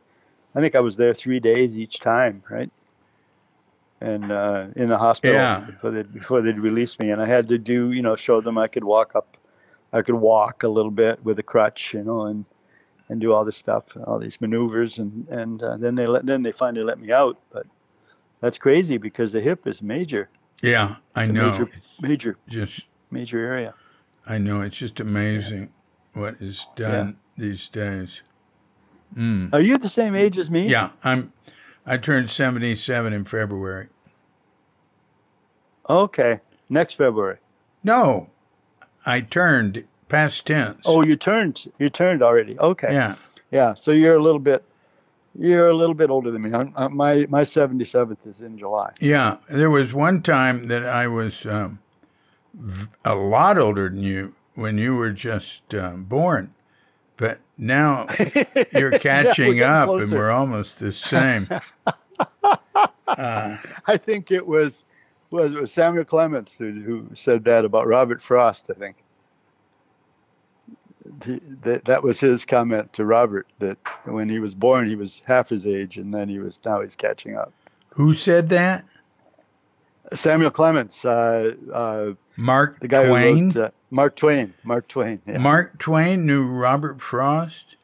[0.55, 2.71] I think I was there three days each time, right?
[4.03, 5.65] And uh, in the hospital Yeah.
[5.65, 8.59] before they before they'd release me, and I had to do, you know, show them
[8.59, 9.39] I could walk up,
[9.95, 12.45] I could walk a little bit with a crutch, you know, and
[13.09, 16.43] and do all this stuff, all these maneuvers, and and uh, then they let then
[16.43, 17.67] they finally let me out, but
[18.41, 20.29] that's crazy because the hip is major,
[20.63, 21.51] yeah, I it's a know.
[21.51, 21.69] major
[22.01, 23.75] major just, major area.
[24.27, 24.63] I know.
[24.63, 25.73] It's just amazing
[26.15, 28.23] what is done these days.
[29.15, 29.53] Mm.
[29.53, 30.67] Are you the same age as me?
[30.67, 31.33] Yeah, I'm.
[31.87, 33.89] I turned seventy-seven in February.
[35.89, 36.41] Okay,
[36.71, 37.37] next February.
[37.83, 38.31] No,
[39.05, 40.81] I turned past tense.
[40.85, 41.67] Oh, you turned.
[41.79, 42.59] You turned already.
[42.59, 42.93] Okay.
[42.93, 43.17] yeah.
[43.51, 43.75] Yeah.
[43.75, 44.65] So you're a little bit.
[45.37, 46.53] You're a little bit older than me.
[46.53, 48.93] I'm, uh, my my 77th is in July.
[49.01, 51.81] Yeah, there was one time that I was um,
[52.55, 56.55] v- a lot older than you when you were just um, born,
[57.17, 58.07] but now
[58.73, 61.49] you're catching getting up, and we're almost the same.
[63.09, 64.85] I think it was
[65.31, 68.71] was it was Samuel Clemens who, who said that about Robert Frost.
[68.71, 69.04] I think.
[71.25, 75.23] He, that, that was his comment to Robert that when he was born he was
[75.27, 77.53] half his age and then he was now he's catching up.
[77.95, 78.85] Who said that?
[80.13, 83.51] Samuel Clemens, uh, uh, Mark the guy Twain.
[83.51, 84.55] who wrote uh, Mark Twain.
[84.63, 85.21] Mark Twain.
[85.27, 85.39] Yeah.
[85.39, 87.77] Mark Twain knew Robert Frost.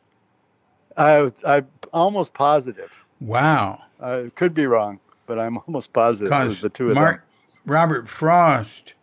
[0.96, 3.04] I I'm almost positive.
[3.20, 7.02] Wow, I could be wrong, but I'm almost positive it was the two of them.
[7.02, 7.72] Mark them.
[7.72, 8.94] Robert Frost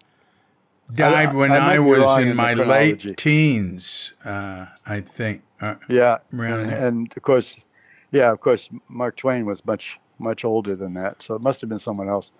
[0.93, 4.13] died when I I, was in, in my late teens.
[4.23, 5.43] Uh, I think.
[5.59, 7.59] Uh, Yeah, and, and of course,
[8.11, 11.69] yeah, of course, Mark Twain was much much older than that, so it must have
[11.69, 12.31] been someone else.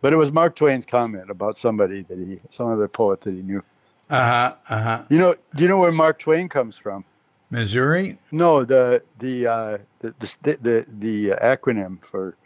[0.00, 3.42] But it was Mark Twain's comment about somebody that he, some other poet that he
[3.42, 3.62] knew.
[4.10, 4.54] uh huh.
[4.68, 5.04] Uh huh.
[5.08, 7.04] You know, do you know where Mark Twain comes from?
[7.50, 8.18] Missouri.
[8.32, 12.36] No, the the uh, the, the the the acronym for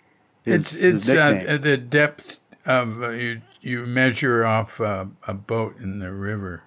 [0.45, 1.61] his, It's his it's uh, nickname.
[1.63, 3.41] the depth of uh, you.
[3.61, 6.63] You measure off uh, a boat in the river.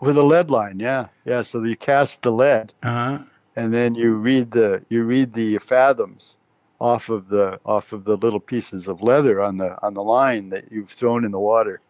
[0.00, 0.78] with a lead line.
[0.80, 1.42] Yeah, yeah.
[1.42, 2.88] So you cast the lead, Uh
[3.18, 3.24] huh.
[3.56, 6.36] and then you read the you read the fathoms
[6.80, 10.48] off of the off of the little pieces of leather on the on the line
[10.50, 11.80] that you've thrown in the water.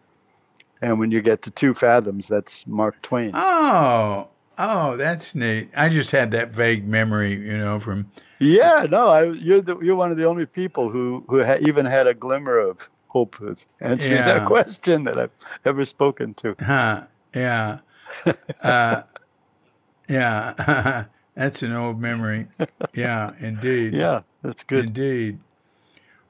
[0.83, 3.33] And when you get to two fathoms, that's Mark Twain.
[3.35, 5.69] Oh, oh, that's neat.
[5.77, 9.95] I just had that vague memory, you know, from Yeah, no, I, you're the, you're
[9.97, 13.67] one of the only people who who ha- even had a glimmer of hope of
[13.81, 14.25] answering Yeah.
[14.39, 15.31] that question that I've
[15.65, 16.55] ever spoken to.
[16.65, 17.05] Huh.
[17.35, 17.79] Yeah.
[18.63, 19.03] Uh,
[20.09, 21.05] yeah.
[21.37, 22.47] That's an old memory.
[22.95, 23.95] Yeah, indeed.
[23.95, 24.87] Yeah, that's good.
[24.87, 25.39] Indeed.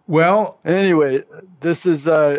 [0.07, 1.21] Well, Anyway,
[1.61, 2.39] this is uh,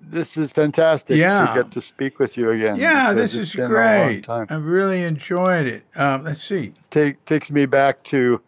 [0.00, 1.46] this is fantastic Yeah.
[1.48, 2.76] to get to speak with you again.
[2.76, 4.28] yeah, this is been a long great.
[4.28, 5.84] I really enjoyed it.
[5.96, 6.72] Um, let's see.
[6.90, 8.40] Take, takes me back to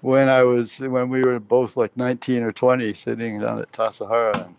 [0.00, 4.46] when I was when we were both like 19 or 20, sitting down at Tassajara
[4.46, 4.56] and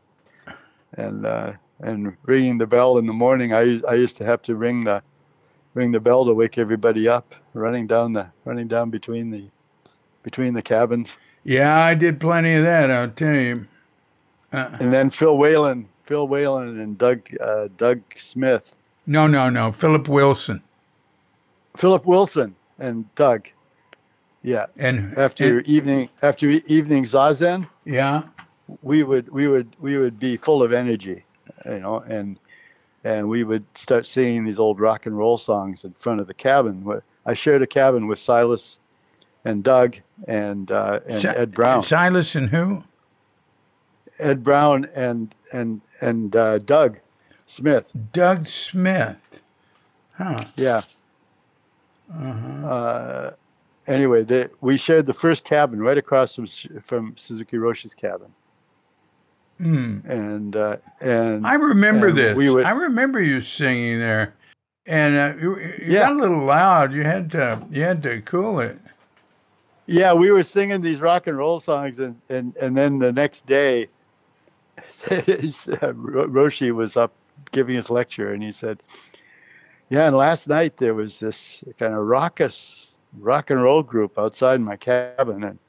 [0.98, 3.53] and uh, and ringing the bell in the morning.
[3.53, 5.02] I I used to have to ring the
[5.74, 9.49] ring the bell to wake everybody up, running down the running down between the
[10.24, 11.18] between the cabins.
[11.44, 13.68] Yeah, I did plenty of that, I'll tell you.
[14.52, 18.76] And then Phil Whalen, Phil Whalen and Doug uh, Doug Smith,
[19.07, 19.72] No, no, no.
[19.72, 20.61] Philip Wilson.
[21.78, 23.48] Philip Wilson and Doug.
[24.41, 28.24] Yeah, And after and- evening after evening zazen, yeah.
[28.82, 31.26] We would we would we would be full of energy,
[31.66, 32.40] you know, and
[33.04, 36.34] and we would start singing these old rock and roll songs in front of the
[36.34, 37.02] cabin.
[37.26, 38.80] I shared a cabin with Silas
[39.46, 39.98] and Doug
[40.28, 42.84] and uh, and Si- Ed Brown, Silas and who?
[44.20, 47.00] Ed Brown and and and uh, Doug
[47.46, 47.91] Smith.
[48.12, 49.41] Doug Smith.
[50.14, 50.44] Huh.
[50.58, 50.82] Yeah.
[52.14, 52.68] Uh-huh.
[52.68, 53.32] Uh,
[53.88, 56.48] anyway, they, we shared the first cabin right across from
[56.82, 58.34] from Suzuki Roshi's cabin,
[59.60, 59.99] Hmm.
[60.06, 62.36] and uh, and I remember and this.
[62.36, 64.34] we would- I remember you singing there,
[64.86, 66.07] and uh, you, you Yeah.
[66.07, 66.94] got a little loud.
[66.94, 68.80] You had to you had to cool it.
[69.86, 73.48] Yeah, we were singing these rock and roll songs, and and, and then the next
[73.48, 73.88] day,
[75.10, 77.11] Roshi was up
[77.52, 78.81] giving his lecture, and he said,
[79.90, 84.61] "Yeah, and last night there was this kind of raucous rock and roll group outside
[84.61, 85.60] my cabin, and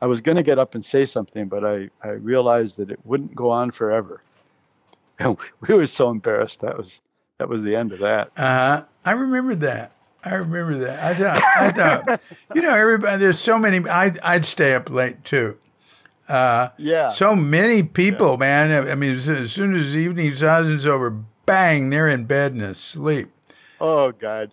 [0.00, 3.00] I was going to get up and say something, but I I realized that it
[3.04, 4.22] wouldn't go on forever,
[5.18, 6.60] and we were so embarrassed.
[6.60, 7.00] That was
[7.38, 8.36] that was the end of that.
[8.38, 9.92] Uh, I remember that.
[10.24, 11.02] I remember that.
[11.04, 12.20] I thought, I thought,
[12.54, 13.18] you know, everybody.
[13.18, 13.86] There's so many.
[13.88, 15.56] I'd I'd stay up late too.
[16.28, 18.88] Uh, Yeah, so many people, man.
[18.88, 23.30] I mean, as, soon as evening zazen's over, bang, they're in bed and asleep.
[23.80, 24.50] Oh God.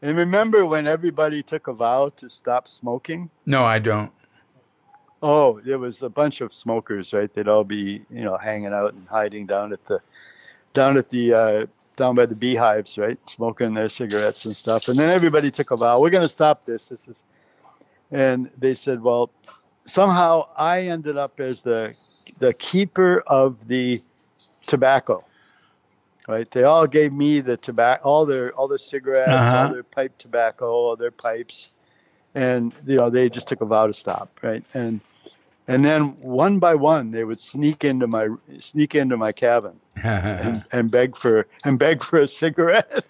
[0.00, 3.28] And remember when everybody took a vow to stop smoking?
[3.44, 4.12] No, I don't.
[5.22, 7.32] Oh, there was a bunch of smokers, right?
[7.32, 10.00] They'd all be, you know, hanging out and hiding down at the
[10.72, 11.66] down at the uh
[11.96, 13.18] down by the beehives, right?
[13.28, 14.88] Smoking their cigarettes and stuff.
[14.88, 16.88] And then everybody took a vow, we're gonna stop this.
[16.88, 17.24] This is
[18.10, 19.30] and they said, Well,
[19.86, 21.94] somehow I ended up as the
[22.38, 24.02] the keeper of the
[24.66, 25.24] tobacco.
[26.28, 26.50] Right?
[26.50, 29.66] They all gave me the tobacco all their all their cigarettes, Uh-huh.
[29.66, 31.72] all their pipe tobacco, all their pipes.
[32.34, 34.64] And you know, they just took a vow to stop, right?
[34.72, 35.00] And
[35.70, 38.28] and then one by one they would sneak into my
[38.58, 43.04] sneak into my cabin and, and beg for and beg for a cigarette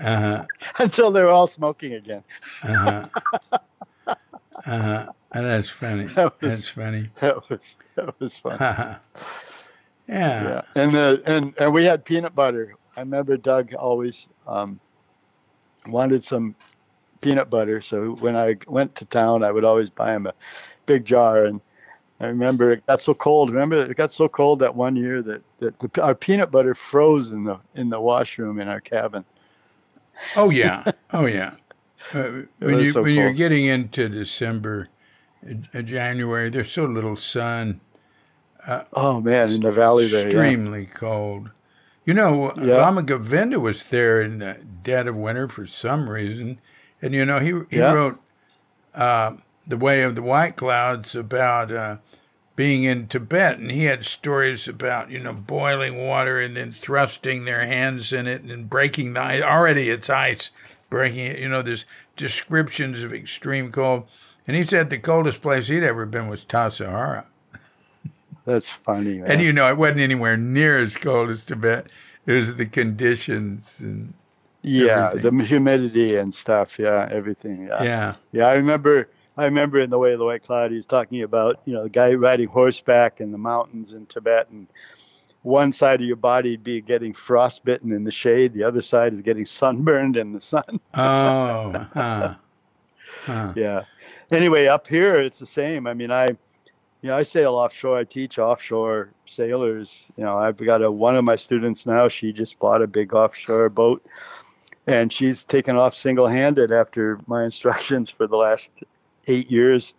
[0.00, 0.44] uh-huh,
[0.78, 2.22] until they were all smoking again.
[2.62, 3.06] uh-huh.
[4.66, 5.12] Uh-huh.
[5.32, 6.04] That's funny.
[6.14, 7.08] That was- That's funny.
[7.20, 8.58] That was that was fun.
[8.60, 8.98] yeah.
[10.08, 12.74] Yeah, and the and and we had peanut butter.
[12.96, 14.78] I remember Doug always um,
[15.86, 16.54] wanted some
[17.22, 20.34] peanut butter, so when I went to town, I would always buy him a
[20.84, 21.44] big jar.
[21.46, 21.60] And
[22.22, 23.50] I remember it got so cold.
[23.50, 27.30] Remember it got so cold that one year that that the, our peanut butter froze
[27.30, 29.24] in the in the washroom in our cabin.
[30.36, 30.92] Oh yeah.
[31.12, 31.56] Oh yeah.
[32.14, 34.88] Uh, when you so when you're getting into December,
[35.74, 37.80] uh, January, there's so little sun.
[38.92, 40.20] Oh man, in the valley there.
[40.22, 40.26] Yeah.
[40.26, 41.50] extremely cold.
[42.04, 42.76] You know, Yeah.
[42.76, 46.60] Lama Govinda was there in the dead of winter for some reason,
[47.00, 47.92] and you know he he Yeah.
[47.92, 48.20] wrote
[48.94, 49.32] uh,
[49.66, 51.96] "The Way of the White Clouds" about uh,
[52.56, 57.44] being in Tibet, and he had stories about you know boiling water and then thrusting
[57.44, 59.42] their hands in it and breaking the ice.
[59.42, 60.50] Already it's ice,
[60.90, 61.38] breaking it.
[61.38, 61.84] You know, there's
[62.16, 64.10] descriptions of extreme cold,
[64.46, 67.24] and he said the coldest place he'd ever been was Tassajara.
[68.44, 69.30] That's funny, man.
[69.30, 71.86] And you know, it wasn't anywhere near as cold as Tibet.
[72.26, 74.14] It was the conditions, and
[74.62, 75.38] Yeah, Everything.
[75.38, 76.78] the humidity and stuff.
[76.78, 77.64] Yeah, everything.
[77.66, 77.82] Yeah.
[77.82, 78.14] Yeah.
[78.32, 79.08] Yeah, I remember.
[79.36, 81.84] I remember in the way of the White Cloud, he was talking about you know
[81.84, 84.66] the guy riding horseback in the mountains in Tibet, and
[85.42, 89.12] one side of your body would be getting frostbitten in the shade, the other side
[89.12, 90.80] is getting sunburned in the sun.
[90.94, 91.88] Oh.
[91.94, 92.34] Huh.
[93.24, 93.52] Huh.
[93.56, 93.84] yeah.
[94.30, 95.86] Anyway, up here it's the same.
[95.86, 96.36] I mean, I, you
[97.04, 97.98] know, I sail offshore.
[97.98, 100.04] I teach offshore sailors.
[100.16, 102.08] You know, I've got a one of my students now.
[102.08, 104.04] She just bought a big offshore boat,
[104.86, 108.72] and she's taken off single-handed after my instructions for the last
[109.26, 109.94] eight years,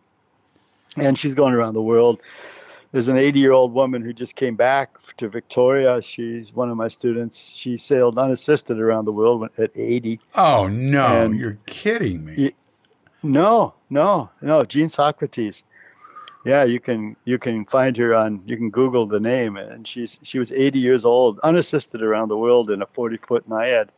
[0.98, 2.22] and she's going around the world.
[2.91, 6.00] There's an 80-year-old woman who just came back to Victoria.
[6.02, 7.50] She's one of my students.
[7.50, 10.20] She sailed unassisted around the world at 80.
[10.36, 12.52] Oh no, And- you're kidding me.
[13.24, 14.64] No, no, no.
[14.64, 15.64] Jeanne Socrates.
[16.45, 20.20] Yeah, you can you can find her on you can Google the name, and she's
[20.24, 23.90] she was 80 years old, unassisted around the world in a 40 foot Najad,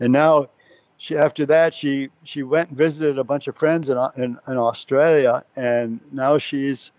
[0.00, 0.48] and now
[0.96, 4.56] she after that she she went and visited a bunch of friends in in, in
[4.56, 6.92] Australia, and now she's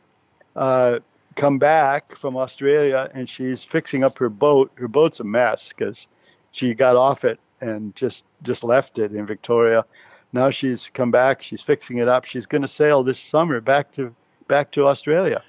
[0.55, 0.99] uh,
[1.35, 4.72] come back from Australia, and she's fixing up her boat.
[4.76, 6.07] Her boat's a mess because
[6.51, 9.85] she got off it and just just left it in Victoria.
[10.34, 11.41] Now she's come back.
[11.41, 12.26] She's fixing it up.
[12.26, 14.13] She's going to sail this summer back to
[14.47, 15.41] back to australia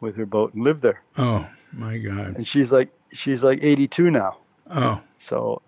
[0.00, 1.02] with her boat and live there.
[1.18, 2.36] Oh my God.
[2.36, 4.38] and she's like she's like 82 now.
[4.70, 5.00] Oh.
[5.18, 5.62] So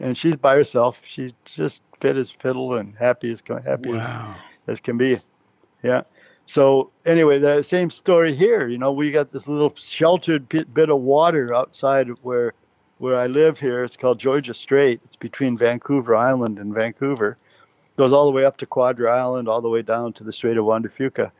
[0.00, 4.34] and she's by herself she's just fit as fiddle and happy as can- happy wow.
[4.66, 5.18] as can be
[5.82, 6.02] yeah
[6.46, 10.90] so anyway the same story here you know we got this little sheltered bit, bit
[10.90, 12.54] of water outside of where
[12.98, 17.36] where i live here it's called georgia strait it's between vancouver island and vancouver
[18.00, 20.56] goes all the way up to Quadra Island, all the way down to the Strait
[20.56, 21.32] of Juan de Fuca.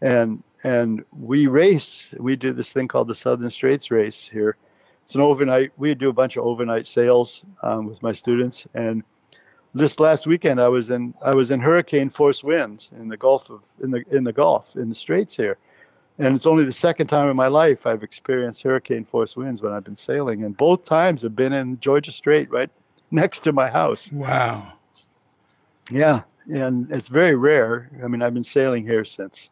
[0.00, 2.12] And and we race.
[2.18, 4.56] We do this thing called the Southern Straits Race here.
[5.08, 5.72] It's an overnight.
[5.78, 8.66] We do a bunch of overnight sails um, with my students.
[8.74, 9.02] And
[9.72, 13.48] this last weekend, I was in I was in hurricane force winds in the Gulf
[13.48, 15.56] of in the in the Gulf in the Straits here.
[16.18, 19.72] And it's only the second time in my life I've experienced hurricane force winds when
[19.72, 22.68] I've been sailing, and both times have been in Georgia Strait, right
[23.10, 24.12] next to my house.
[24.12, 24.74] Wow.
[25.90, 27.90] Yeah, and it's very rare.
[28.04, 29.48] I mean, I've been sailing here since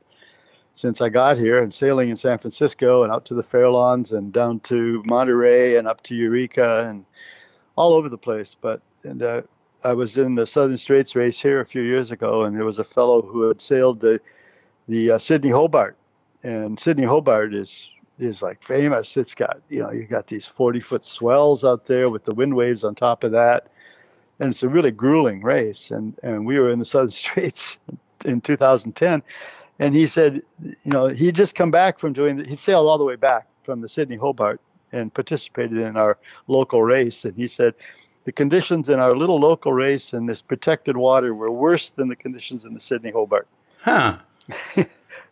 [0.76, 4.30] since I got here, and sailing in San Francisco and out to the Farallones and
[4.30, 7.06] down to Monterey and up to Eureka and
[7.76, 8.54] all over the place.
[8.54, 9.42] But and uh,
[9.82, 12.78] I was in the Southern Straits race here a few years ago, and there was
[12.78, 14.20] a fellow who had sailed the
[14.86, 15.96] the uh, Sydney Hobart,
[16.42, 17.88] and Sydney Hobart is
[18.18, 19.16] is like famous.
[19.16, 22.54] It's got you know you got these forty foot swells out there with the wind
[22.54, 23.68] waves on top of that
[24.38, 25.90] and it's a really grueling race.
[25.90, 27.78] And and we were in the Southern Straits
[28.24, 29.22] in 2010,
[29.78, 32.44] and he said, you know, he'd just come back from doing.
[32.44, 34.60] He sailed all the way back from the Sydney Hobart
[34.92, 37.24] and participated in our local race.
[37.24, 37.74] And he said,
[38.24, 42.16] the conditions in our little local race in this protected water were worse than the
[42.16, 43.46] conditions in the Sydney Hobart.
[43.82, 44.18] Huh.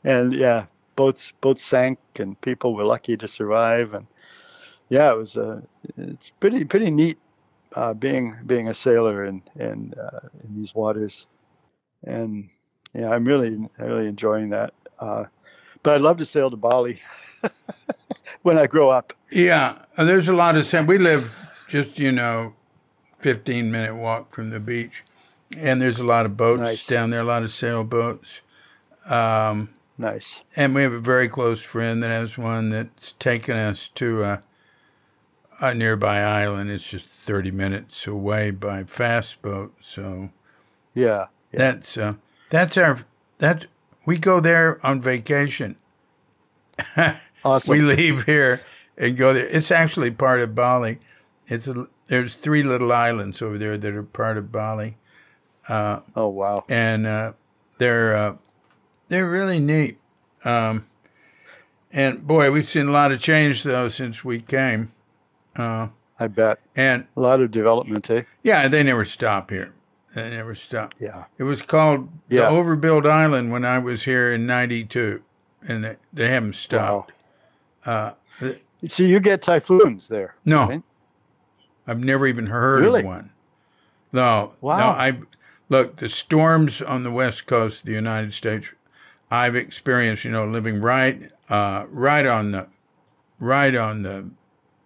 [0.05, 0.67] And yeah,
[0.97, 3.95] boats boats sank, and people were lucky to survive.
[3.95, 4.07] And
[4.91, 5.63] yeah, it was uh,
[5.97, 7.19] it's pretty pretty neat
[7.75, 11.27] uh, being being a sailor in in uh, in these waters,
[12.03, 12.51] and
[12.95, 14.73] yeah, I'm really really enjoying that.
[14.99, 15.25] Uh,
[15.83, 17.01] but I'd love to sail to Bali
[18.43, 19.13] when I grow up.
[19.31, 20.89] Yeah, there's a lot of sand.
[20.89, 21.35] We live
[21.69, 22.55] just you know,
[23.21, 25.05] fifteen minute walk from the beach,
[25.57, 26.87] and there's a lot of boats Nice.
[26.87, 27.21] down there.
[27.21, 28.41] A lot of sailboats.
[29.07, 30.43] Um, Nice.
[30.57, 34.43] and we have a very close friend that has one that's taken us to a,
[35.61, 36.71] a nearby island.
[36.71, 39.75] It's just 30 minutes away by fast boat.
[39.83, 40.31] So
[40.95, 41.27] Yeah.
[41.53, 41.59] yeah.
[41.59, 42.15] that's uh,
[42.55, 43.01] that's our
[43.39, 43.67] that's
[44.07, 45.77] we go there on vacation.
[47.47, 47.73] Awesome.
[47.73, 48.63] We leave here
[48.97, 49.47] and go there.
[49.47, 50.99] It's actually part of Bali.
[51.47, 54.97] It's a, there's three little islands over there that are part of Bali,
[55.69, 56.65] oh wow.
[56.71, 57.33] and uh,
[57.77, 58.37] they're uh,
[59.09, 59.99] they're really neat.
[60.43, 60.87] Um,
[61.93, 64.89] and boy, we've seen a lot of change though since we came.
[65.55, 68.23] Uh, I bet and a lot of development, eh?
[68.43, 69.75] yeah, they never stop here.
[70.15, 70.95] They never stop.
[70.99, 71.25] Yeah.
[71.39, 72.43] It was called Yeah.
[72.43, 75.23] the Overbuilt Island when I was here in '92,
[75.67, 77.13] and they, they haven't stopped.
[77.85, 80.37] Uh, th- So you get typhoons there?
[80.45, 80.69] No.
[80.69, 80.83] right?
[81.87, 83.01] I've never even heard Really?
[83.01, 83.31] of one.
[84.13, 84.77] No, Wow.
[84.79, 84.87] no.
[84.87, 85.19] I
[85.69, 88.69] look the storms on the west coast of the United States.
[89.31, 92.69] I've experienced, you know, living right, uh, right on the,
[93.41, 94.27] right on the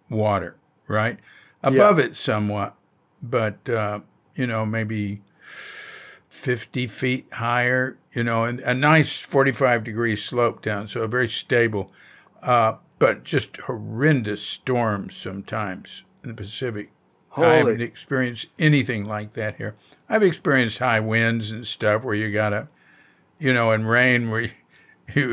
[0.09, 0.55] water,
[0.87, 1.19] right
[1.63, 2.75] above it somewhat,
[3.21, 3.99] but uh,
[4.39, 5.21] you know maybe
[6.29, 7.97] fifty feet higher.
[8.13, 11.91] You know, and a nice forty-five degree slope down, so very stable.
[12.41, 16.91] Uh, but just horrendous storms sometimes in the Pacific.
[17.37, 19.75] I haven't experienced anything like that here.
[20.09, 22.67] I've experienced high winds and stuff where you gotta,
[23.37, 24.49] you know, and rain where you,
[25.15, 25.29] you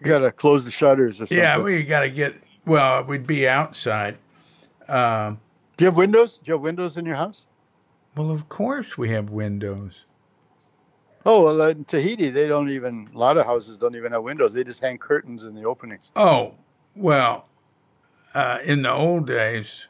[0.00, 1.38] You gotta close the shutters or something.
[1.38, 2.36] yeah, well, you gotta get.
[2.66, 4.16] Well, we'd be outside.
[4.88, 5.38] Um,
[5.76, 6.38] Do you have windows?
[6.38, 7.46] Do you have windows in your house?
[8.20, 10.04] Well, of course we have windows.
[11.24, 13.08] Oh, well, in Tahiti, they don't even.
[13.14, 14.52] A lot of houses don't even have windows.
[14.52, 16.12] They just hang curtains in the openings.
[16.16, 16.54] Oh,
[16.94, 17.46] well,
[18.34, 19.86] uh, in the old days,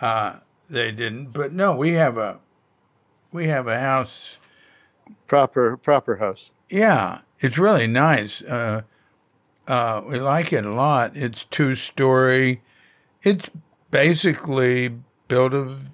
[0.00, 1.32] uh, they didn't.
[1.32, 2.40] But no, we have a
[3.32, 4.36] we have a house.
[5.26, 6.50] Proper, proper house.
[6.68, 8.42] Yeah, it's really nice.
[8.42, 8.82] Uh,
[9.66, 11.16] uh, we like it a lot.
[11.16, 12.62] It's two story.
[13.22, 13.48] It's
[13.90, 14.98] basically
[15.28, 15.84] built of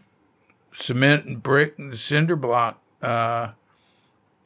[0.74, 2.80] cement and brick and cinder block.
[3.00, 3.52] Uh,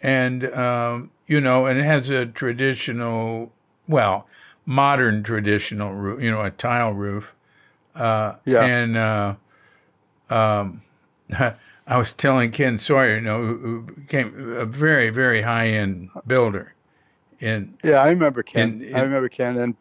[0.01, 3.53] and um, you know, and it has a traditional,
[3.89, 4.27] well,
[4.65, 6.23] modern traditional roof.
[6.23, 7.35] You know, a tile roof.
[7.95, 8.65] Uh, Yeah.
[8.65, 9.35] And uh,
[10.31, 10.83] um,
[11.87, 16.75] I was telling Ken Sawyer, you know, who became a very, very high end builder.
[17.41, 18.83] And Yeah, I remember Ken.
[18.83, 19.57] And I remember Ken.
[19.57, 19.77] And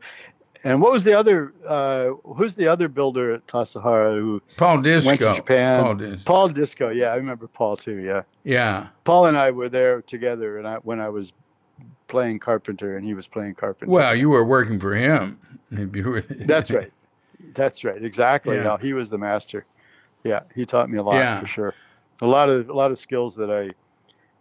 [0.63, 1.53] and what was the other?
[1.67, 5.07] Uh, who's the other builder at Tassajara who Paul Discoe.
[5.07, 5.83] went to Japan?
[5.83, 6.89] Paul Dis- Paul Discoe.
[6.89, 7.97] Yeah, I remember Paul too.
[7.97, 8.87] Yeah, Yeah.
[9.03, 11.33] Paul and I were there together, and I when I was
[12.07, 13.91] playing carpenter, and he was playing carpenter.
[13.91, 15.39] Well, you were working for him.
[15.69, 16.21] Maybe you were.
[16.29, 16.91] That's right.
[17.53, 18.03] That's right.
[18.03, 18.55] Exactly.
[18.57, 18.63] Yeah.
[18.63, 19.65] No, he was the master.
[20.23, 21.39] Yeah, he taught me a lot Yeah.
[21.39, 21.73] for sure.
[22.21, 23.71] A lot of a lot of skills that I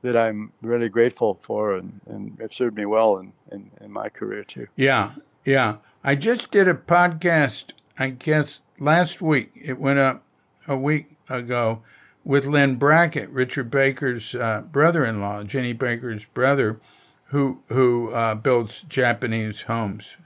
[0.02, 4.08] that I'm really grateful for, and and have served me well in in, in my
[4.08, 4.66] career too.
[4.76, 5.12] Yeah,
[5.44, 5.76] yeah.
[6.04, 9.50] I just did a podcast, I guess last week.
[9.54, 10.24] It went up
[10.68, 11.82] a week ago
[12.24, 16.80] with Lynn Brackett, Richard Baker's uh, brother-in-law, Ginny Baker's brother,
[17.26, 20.16] who who uh, builds Japanese homes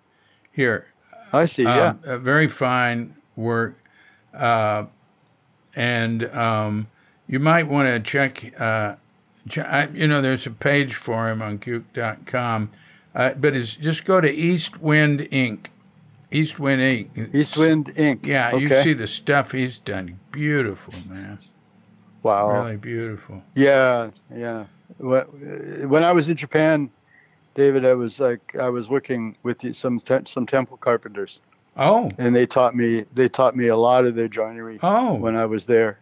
[0.52, 0.86] here.
[1.32, 1.62] I see.
[1.62, 1.90] yeah.
[1.90, 3.76] Um, a very fine work.
[4.34, 4.84] Uh,
[5.74, 6.88] and um,
[7.26, 8.96] you might want to check, uh,
[9.48, 12.70] ch- I, you know, there's a page for him on Cuke.com.
[13.14, 15.66] Uh, but it's just go to East Wind Inc.
[16.30, 17.34] East Wind Inc.
[17.34, 18.24] East Wind Inc.
[18.24, 20.20] Yeah, you see the stuff he's done.
[20.30, 21.38] Beautiful, man.
[22.22, 22.64] Wow.
[22.64, 23.42] Really beautiful.
[23.54, 24.66] Yeah, yeah.
[24.98, 26.90] When I was in Japan,
[27.54, 31.40] David, I was like I was working with some some temple carpenters,
[31.76, 35.36] Oh, and they taught me they taught me a lot of their joinery oh, when
[35.36, 35.98] I was there,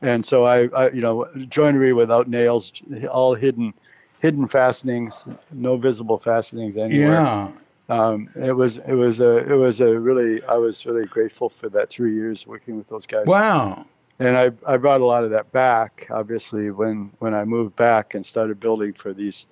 [0.00, 2.72] and so I, I you know joinery without nails,
[3.10, 3.74] all hidden
[4.20, 7.22] hidden fastenings, no visible fastenings anywhere.
[7.22, 7.50] yeah.
[7.90, 11.70] Um, it was it was a it was a really I was really grateful for
[11.70, 13.86] that three years working with those guys Wow.
[14.18, 18.12] and I, I brought a lot of that back obviously when when i moved back
[18.14, 19.46] and started building for these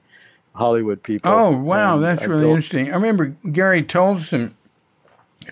[0.55, 2.91] hollywood people Oh wow, And that's I really built- interesting.
[2.91, 4.53] I remember Gary Tolson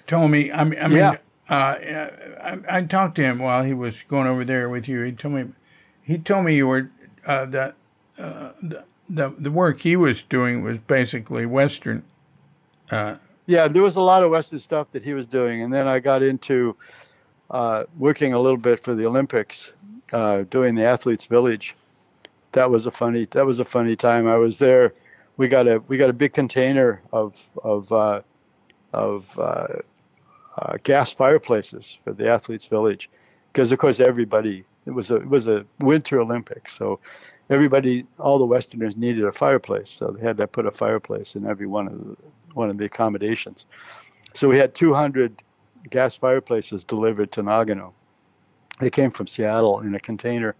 [0.07, 0.53] told me.
[0.53, 1.16] I mean, I mean, Yeah.
[1.49, 1.77] uh,
[2.43, 5.01] I, I talked to him while he was going over there with you.
[5.03, 5.45] He told me,
[6.03, 6.91] he told me you were
[7.27, 7.77] uh, that
[8.19, 12.03] uh, the, the the work he was doing was basically Western.
[13.47, 15.62] yeah there was a lot of western stuff that he was doing.
[15.62, 16.77] And then i got into
[17.51, 19.73] uh, working a little bit for the olympics
[20.12, 21.74] uh, doing the athletes village.
[22.53, 24.27] That was a funny that was a funny time.
[24.28, 24.95] I was there.
[25.36, 28.20] We got a we got a big container of of uh,
[28.93, 29.66] of uh,
[30.57, 33.11] uh, gas fireplaces for the athletes village.
[33.53, 36.77] Because of course everybody it was a it was a winter olympics.
[36.77, 37.01] So
[37.50, 41.46] everybody all the westerners needed a fireplace so they had to put a fireplace in
[41.46, 42.16] every one of the
[42.54, 43.66] one of the accommodations
[44.32, 45.42] so we had 200
[45.90, 47.92] gas fireplaces delivered to nagano
[48.80, 50.54] they came from seattle in a container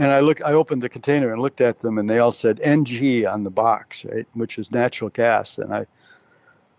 [0.00, 2.58] and I look, I opened the container and looked at them, and they all said
[2.62, 5.58] NG on the box, right, which is natural gas.
[5.58, 5.86] And I,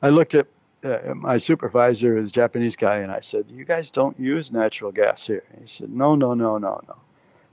[0.02, 0.48] I looked at
[0.84, 5.28] uh, my supervisor, the Japanese guy, and I said, "You guys don't use natural gas
[5.28, 6.96] here." And he said, "No, no, no, no, no."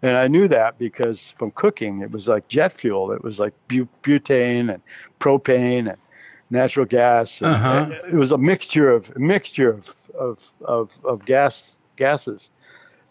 [0.02, 3.10] And I knew that because from cooking, it was like jet fuel.
[3.12, 4.82] It was like bu- butane and
[5.18, 5.96] propane and
[6.50, 7.40] natural gas.
[7.40, 7.90] And Uh-huh.
[8.12, 12.50] It was a mixture of a mixture of of of, of gas gases.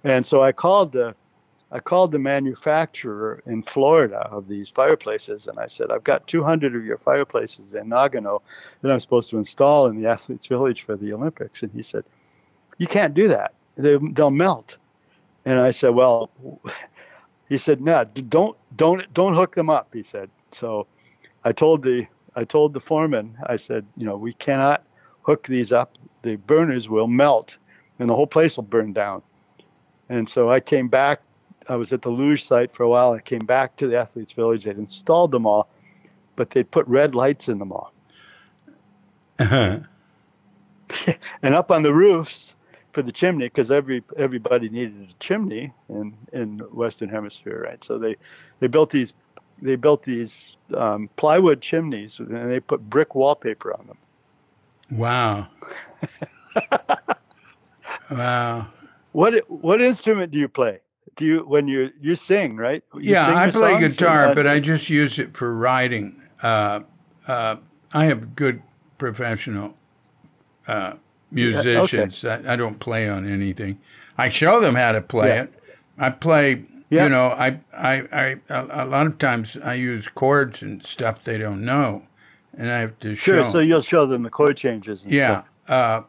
[0.04, 1.16] And so I called the
[1.70, 6.74] I called the manufacturer in Florida of these fireplaces and I said, I've got 200
[6.74, 8.42] of your fireplaces in Nagano
[8.82, 11.64] that I'm supposed to install in the athletes village for the Olympics.
[11.64, 12.06] And he said,
[12.78, 13.54] you can't do that.
[13.76, 14.78] They, they'll melt.
[15.48, 16.30] And I said, well,
[17.50, 19.94] he said, no, don't, don't, don't hook them up.
[19.94, 20.88] He said, so
[21.44, 24.84] I told the, I told the foreman, I said, you know, we cannot
[25.22, 25.98] hook these up.
[26.24, 27.58] The burners will melt
[28.00, 29.24] and the whole place will burn down.
[30.10, 31.22] And so I came back
[31.70, 33.12] I was at the luge site for a while.
[33.14, 34.64] I came back to the athletes village.
[34.64, 35.70] They'd installed them all,
[36.36, 37.94] but they'd put red lights in them all.
[39.40, 39.80] Uh-huh.
[41.44, 42.56] And up on the roofs,
[42.98, 47.84] for the chimney because every everybody needed a chimney in in Western Hemisphere, right?
[47.84, 48.16] So they
[48.60, 49.14] they built these
[49.62, 53.98] they built these um, plywood chimneys and they put brick wallpaper on them.
[54.90, 55.50] Wow.
[58.10, 58.68] wow.
[59.12, 60.80] What what instrument do you play?
[61.16, 62.84] Do you when you you sing right?
[62.96, 66.20] You yeah, sing I play guitar, Uh, but I just use it for writing.
[66.42, 66.80] Uh,
[67.28, 67.58] uh,
[67.94, 68.64] I have good
[68.98, 69.78] professional
[70.68, 70.96] uh,
[71.32, 72.24] musicians.
[72.24, 73.80] I, I don't play on anything.
[74.18, 75.44] I show them how to play Yeah.
[75.44, 75.54] it.
[75.98, 76.64] I play.
[76.90, 77.04] Yeah.
[77.04, 81.38] You know, I, I, I, a, lot of times I use chords and stuff they
[81.38, 82.04] don't know,
[82.58, 83.44] and I have to sure.
[83.44, 83.50] show.
[83.52, 85.04] So you'll show them the chord changes.
[85.04, 86.04] And yeah, uh,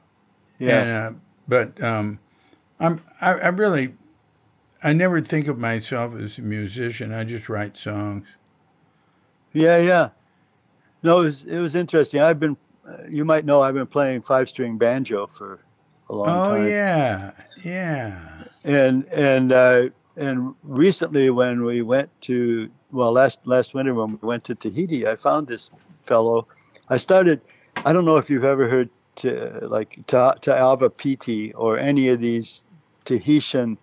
[0.61, 0.81] Yeah.
[0.81, 1.19] and, uh,
[1.49, 2.21] but um,
[2.79, 3.95] I'm I, I really
[4.83, 7.13] I never think of myself as a musician.
[7.13, 8.29] I just write songs.
[9.53, 10.11] Yeah, yeah.
[11.03, 12.21] No, it was it was interesting.
[12.21, 12.57] I've been,
[13.09, 15.61] you might know, I've been playing five string banjo for
[16.09, 16.69] a long Oh time.
[16.69, 17.31] yeah,
[17.65, 18.29] yeah.
[18.65, 24.27] And and uh, and recently, when we went to well last last winter when we
[24.27, 25.71] went to Tahiti, I found this
[26.01, 26.47] fellow.
[26.89, 27.41] I started.
[27.85, 32.21] I don't know if you've ever heard to like Ta Ta'ava Piti or any of
[32.21, 32.63] these
[33.05, 33.79] Tahitian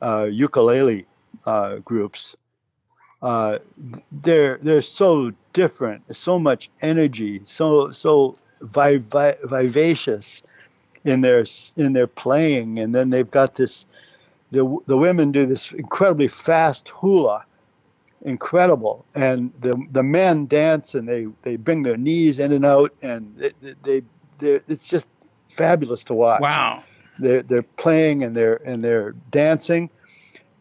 [0.00, 1.06] uh, ukulele
[1.46, 2.36] uh, groups.
[3.22, 3.58] Uh,
[4.10, 10.42] they're they're so different, so much energy, so so vi- vi- vivacious
[11.04, 11.44] in their
[11.76, 13.86] in their playing, and then they've got this.
[14.50, 17.44] The the women do this incredibly fast hula,
[18.22, 22.92] incredible, and the the men dance and they they bring their knees in and out,
[23.02, 23.52] and they
[23.82, 24.02] they,
[24.38, 25.08] they it's just
[25.50, 26.84] fabulous to watch Wow.
[27.18, 29.90] they're they're playing and they're and they're dancing.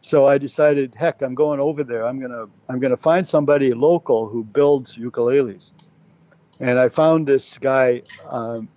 [0.01, 2.05] So I decided, heck, I'm going over there.
[2.05, 5.71] I'm gonna I'm gonna find somebody local who builds ukuleles,
[6.59, 8.67] and I found this guy um,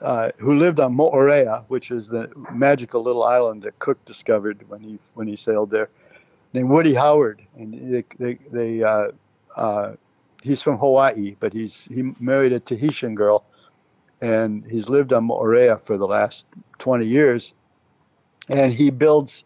[0.00, 4.80] uh, who lived on Moorea, which is the magical little island that Cook discovered when
[4.80, 5.88] he when he sailed there,
[6.52, 9.08] named Woody Howard, and they they, they uh,
[9.56, 9.92] uh,
[10.42, 13.44] he's from Hawaii, but he's he married a Tahitian girl,
[14.20, 16.46] and he's lived on Moorea for the last
[16.78, 17.54] 20 years.
[18.48, 19.44] And he builds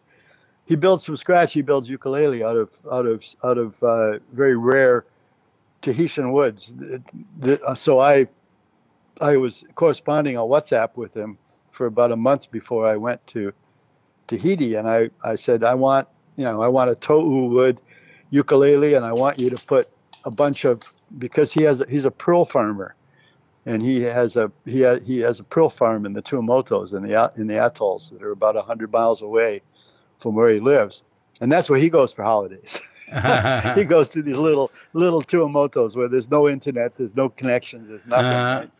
[0.71, 4.55] he builds from scratch he builds ukulele out of out of out of uh, very
[4.55, 5.03] rare
[5.81, 6.71] Tahitian woods.
[7.43, 8.27] Uh, so I
[9.19, 11.37] I was corresponding on WhatsApp with him
[11.71, 13.51] for about a month before I went to
[14.27, 16.07] Tahiti and I I said I want
[16.37, 17.81] you know I want a tohu wood
[18.29, 19.89] ukulele and I want you to put
[20.23, 20.81] a bunch of
[21.17, 22.95] because he has he's a pearl farmer
[23.65, 27.03] and he has a he has, he has a pearl farm in the Tuamotus in
[27.03, 29.61] the in the atolls that are about hundred miles away
[30.21, 31.03] from where he lives,
[31.41, 32.79] and that's where he goes for holidays.
[33.75, 38.07] he goes to these little little Tuamotus where there's no internet, there's no connections, there's
[38.07, 38.25] nothing.
[38.25, 38.59] Uh-huh.
[38.61, 38.71] right?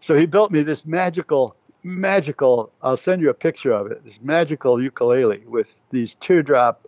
[0.00, 2.72] So he built me this magical magical.
[2.82, 4.04] I'll send you a picture of it.
[4.04, 6.86] This magical ukulele with these teardrop,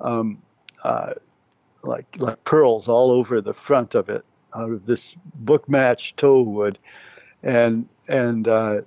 [0.00, 0.42] um,
[0.84, 1.14] uh,
[1.82, 4.24] like like pearls all over the front of it
[4.56, 6.78] out of this book match toe wood,
[7.42, 8.80] and and uh,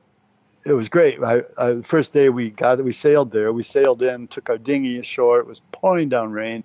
[0.66, 1.22] it was great.
[1.24, 3.52] I, I, the first day we got we sailed there.
[3.52, 5.40] We sailed in, took our dinghy ashore.
[5.40, 6.64] It was pouring down rain.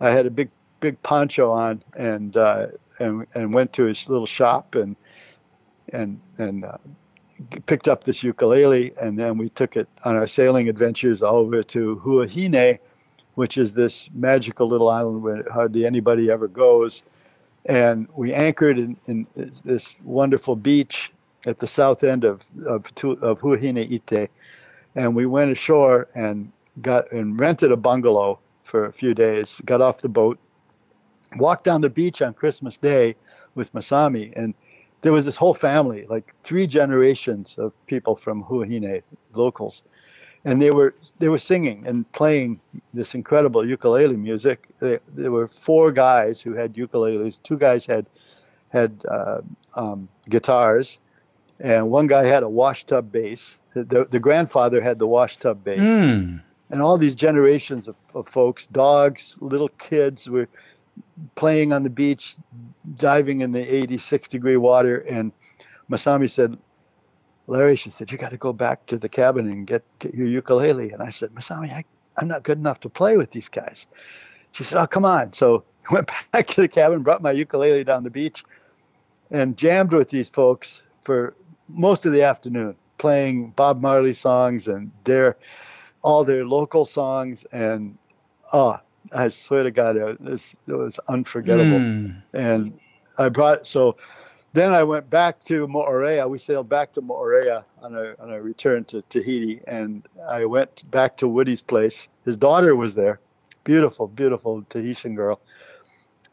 [0.00, 0.50] I had a big
[0.80, 2.66] big poncho on and uh,
[2.98, 4.96] and and went to his little shop and
[5.92, 6.78] and and uh,
[7.66, 12.00] picked up this ukulele and then we took it on our sailing adventures over to
[12.04, 12.78] Huahine,
[13.34, 17.02] which is this magical little island where hardly anybody ever goes
[17.66, 19.26] and we anchored in, in
[19.62, 21.12] this wonderful beach
[21.46, 22.86] at the south end of of,
[23.22, 24.28] of Huahine Iti,
[24.94, 29.60] and we went ashore and got and rented a bungalow for a few days.
[29.64, 30.38] Got off the boat,
[31.36, 33.16] walked down the beach on Christmas Day
[33.54, 34.54] with Masami, and
[35.02, 39.02] there was this whole family, like three generations of people from Huahine,
[39.34, 39.84] locals,
[40.44, 42.60] and they were they were singing and playing
[42.92, 44.68] this incredible ukulele music.
[44.78, 47.38] There, there were four guys who had ukuleles.
[47.42, 48.06] Two guys had
[48.70, 49.40] had uh,
[49.76, 50.98] um, guitars,
[51.60, 53.58] and one guy had a washtub bass.
[53.74, 56.36] The, the grandfather had the washtub bass, Hmm.
[56.70, 60.48] and all these generations of, of folks, dogs, little kids, were
[61.34, 62.36] playing on the beach,
[62.96, 64.98] diving in the 86 degree water.
[64.98, 65.32] And
[65.90, 66.56] Masami said,
[67.46, 70.28] Larry, she said, you got to go back to the cabin and get, get your
[70.28, 70.90] ukulele.
[70.90, 71.84] And I said, Masami, I,
[72.16, 73.86] I'm not good enough to play with these guys.
[74.52, 75.32] She said, oh, come on.
[75.32, 78.44] So I went back to the cabin, brought my ukulele down the beach,
[79.30, 81.34] and jammed with these folks for
[81.68, 85.36] most of the afternoon, playing Bob Marley songs and their
[86.02, 87.44] all their local songs.
[87.52, 87.98] And
[88.52, 88.78] oh,
[89.12, 92.10] I swear to God, it was, it was unforgettable Hmm.
[92.32, 92.78] and
[93.18, 93.96] I brought so
[94.54, 96.30] then I went back to Moorea.
[96.30, 100.88] We sailed back to Moorea on a on a return to Tahiti, and I went
[100.90, 102.08] back to Woody's place.
[102.24, 103.18] His daughter was there,
[103.64, 105.40] beautiful, beautiful Tahitian girl.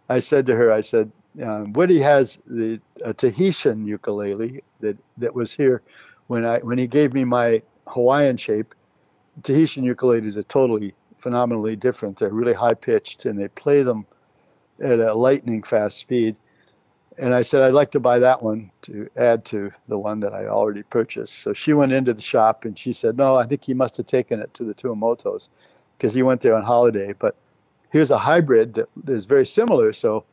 [0.08, 5.36] I said to her, I said, um, Woody has the a Tahitian ukulele that that
[5.36, 5.82] was here
[6.28, 8.76] when I when he gave me my Hawaiian shape.
[9.44, 12.20] Tahitian ukuleles are totally phenomenally different.
[12.20, 14.06] They're really high pitched and they play them
[14.82, 16.36] at a lightning fast speed.
[17.18, 20.34] And I said, I'd like to buy that one to add to the one that
[20.34, 21.40] I already purchased.
[21.40, 24.06] So she went into the shop and she said, No, I think he must have
[24.08, 25.50] taken it to the Tuamotus
[25.98, 27.14] because he went there on holiday.
[27.18, 27.36] But
[27.92, 29.94] here's a hybrid that is very similar.
[29.94, 30.26] So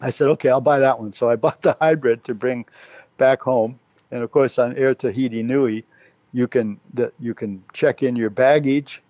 [0.00, 1.12] I said, Okay, I'll buy that one.
[1.12, 2.66] So I bought the hybrid to bring
[3.18, 3.78] back home.
[4.10, 5.84] And of course, on Air Tahiti Nui,
[6.32, 9.02] you can the, you can check in your baggage,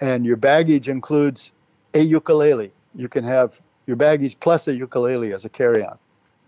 [0.00, 1.52] and your baggage includes
[1.94, 2.72] a ukulele.
[2.94, 5.98] You can have your baggage plus a ukulele as a carry-on.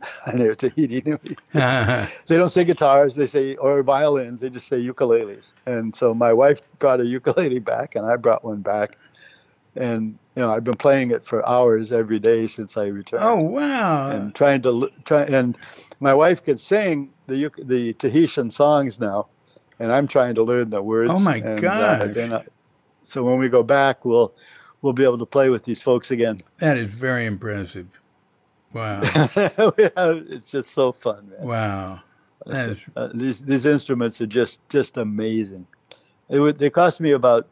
[0.27, 1.19] on Air Tahiti Nui.
[1.53, 4.41] they don't say guitars, they say or violins.
[4.41, 5.55] They just say ukuleles.
[5.67, 8.97] And so my wife brought a ukulele back, and I brought one back,
[9.75, 13.25] and you know I've been playing it for hours every day since I returned.
[13.25, 14.11] oh wow!
[14.11, 15.59] And trying to try, and
[16.01, 19.27] my wife can sing the the Tahitian songs now,
[19.79, 21.11] and I'm trying to learn the words.
[21.13, 22.17] Oh, my god!
[22.19, 22.45] I-
[23.03, 24.33] so when we go back, we'll
[24.83, 26.43] we'll be able to play with these folks again.
[26.59, 27.87] that is very impressive.
[28.75, 29.01] Wow!
[29.05, 31.47] it's just so fun, man.
[31.47, 32.01] Wow!
[32.47, 35.67] Is Uh, these these instruments are just just amazing.
[36.29, 37.49] It would they cost me about,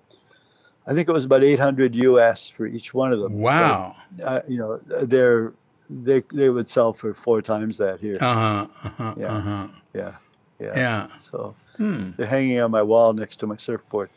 [0.86, 2.48] I think it was about eight hundred U.S.
[2.50, 3.38] for each one of them.
[3.38, 3.96] wow!
[4.18, 5.54] But, uh, you know, they're
[5.90, 8.18] they they would sell for four times that here.
[8.20, 8.66] Uh huh!
[8.84, 9.14] Uh huh!
[9.18, 9.32] Yeah.
[9.32, 9.68] Uh huh!
[9.94, 10.14] yeah,
[10.60, 11.08] yeah, Yeah.
[11.30, 12.12] So Hmm.
[12.16, 14.08] they're hanging on my wall next to my surfboard.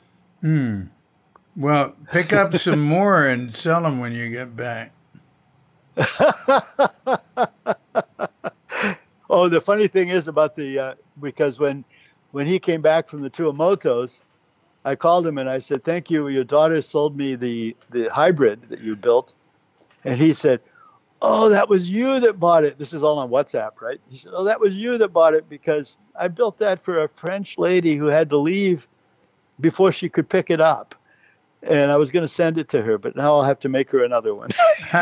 [0.41, 0.83] Hmm.
[1.55, 4.93] Well, pick up some more and sell them when you get back.
[9.31, 11.85] Oh, the funny thing is about the uh, because when
[12.31, 14.21] when he came back from the Tuamotus,
[14.83, 16.27] I called him and I said, "Thank you.
[16.29, 19.35] Your daughter sold me the the hybrid that you built,"
[20.03, 20.61] and he said,
[21.21, 23.99] "Oh, that was you that bought it." This is all on WhatsApp, right?
[24.09, 27.09] He said, "Oh, that was you that bought it because I built that for a
[27.09, 28.87] French lady who had to leave
[29.59, 30.95] before she could pick it up."
[31.61, 33.89] And I was going to send it to her, but now I'll have to make
[33.89, 34.49] her another one.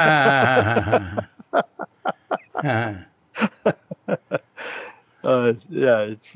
[5.24, 6.36] uh, yeah, it's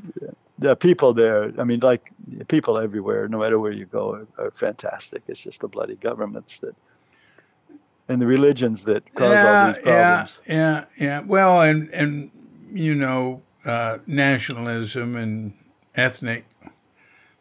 [0.58, 1.52] the people there.
[1.58, 2.12] I mean, like
[2.48, 5.22] people everywhere, no matter where you go, are, are fantastic.
[5.26, 6.74] It's just the bloody governments that
[8.08, 10.40] and the religions that cause all yeah, these yeah, problems.
[10.48, 11.20] yeah, yeah.
[11.20, 12.30] Well, and and
[12.72, 15.54] you know, uh, nationalism and
[15.94, 16.46] ethnic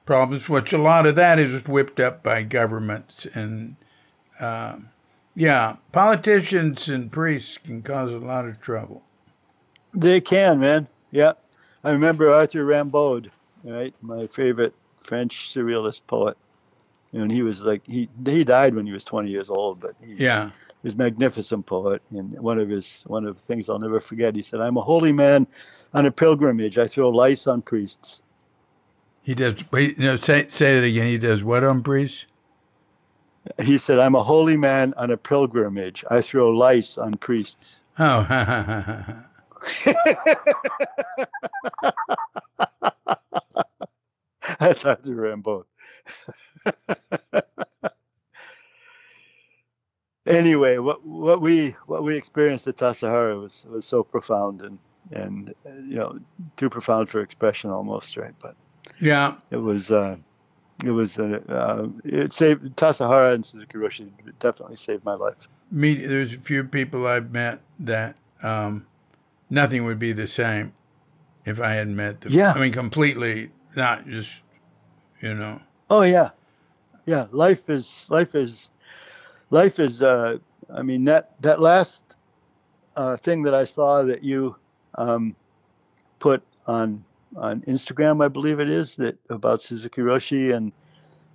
[0.06, 3.76] problems, which a lot of that is whipped up by governments, and
[4.40, 4.78] uh,
[5.36, 9.04] yeah, politicians and priests can cause a lot of trouble.
[9.94, 10.88] They can, man.
[11.12, 11.34] Yeah,
[11.84, 13.30] I remember Arthur Rimbaud,
[13.64, 13.94] right?
[14.02, 16.38] My favorite French surrealist poet.
[17.14, 20.24] And he was like he he died when he was 20 years old, but he,
[20.24, 22.02] Yeah, he was a magnificent poet.
[22.12, 24.82] And one of his one of the things I'll never forget, he said, "I'm a
[24.82, 25.48] holy man
[25.94, 26.78] on a pilgrimage.
[26.78, 28.22] I throw lice on priests."
[29.24, 29.54] he does.
[29.72, 31.08] Wait, no, say say that again.
[31.08, 32.26] He does what on priests?
[33.62, 36.06] He said, "I'm a holy man on a pilgrimage.
[36.10, 38.24] I throw lice on priests." Oh,
[44.60, 45.66] That's Arthur Rimbaud.
[50.26, 54.80] anyway, what what we what we experienced at Tassajara was was so profound and
[55.12, 56.20] and you know
[56.58, 58.36] too profound for expression almost, right?
[58.40, 58.56] But
[59.00, 59.36] yeah.
[59.50, 60.18] it was uh,
[60.84, 65.48] it was uh, uh, it saved Tassajara and Suzuki Roshi definitely saved my life.
[65.72, 68.86] meet there's a few people I've met that um,
[69.50, 70.74] nothing would be the same
[71.46, 72.32] if I hadn't met them.
[72.32, 72.54] Yeah.
[72.54, 74.34] I mean, completely, not just,
[75.22, 75.62] you know.
[75.90, 76.30] Oh yeah,
[77.06, 77.28] yeah.
[77.32, 78.70] Life is life is
[79.50, 80.02] life is.
[80.02, 80.38] Uh,
[80.74, 82.16] I mean that that last
[82.96, 84.56] uh, thing that I saw that you
[84.96, 85.36] um,
[86.20, 87.04] put on
[87.38, 90.72] on Instagram, I believe it is that about Suzuki Roshi and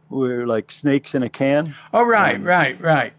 [0.09, 1.75] we're like snakes in a can.
[1.93, 3.13] Oh, right, Um, right, right.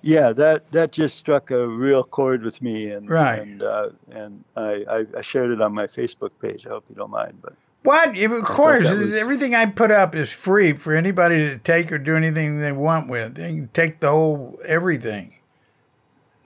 [0.00, 3.40] Yeah, that that just struck a real chord with me, and Right.
[3.40, 6.66] and uh, and I, I I shared it on my Facebook page.
[6.66, 8.16] I hope you don't mind, but What?
[8.18, 12.16] Of course, was- everything I put up is free for anybody to take or do
[12.16, 13.36] anything they want with.
[13.36, 15.34] They can take the whole everything.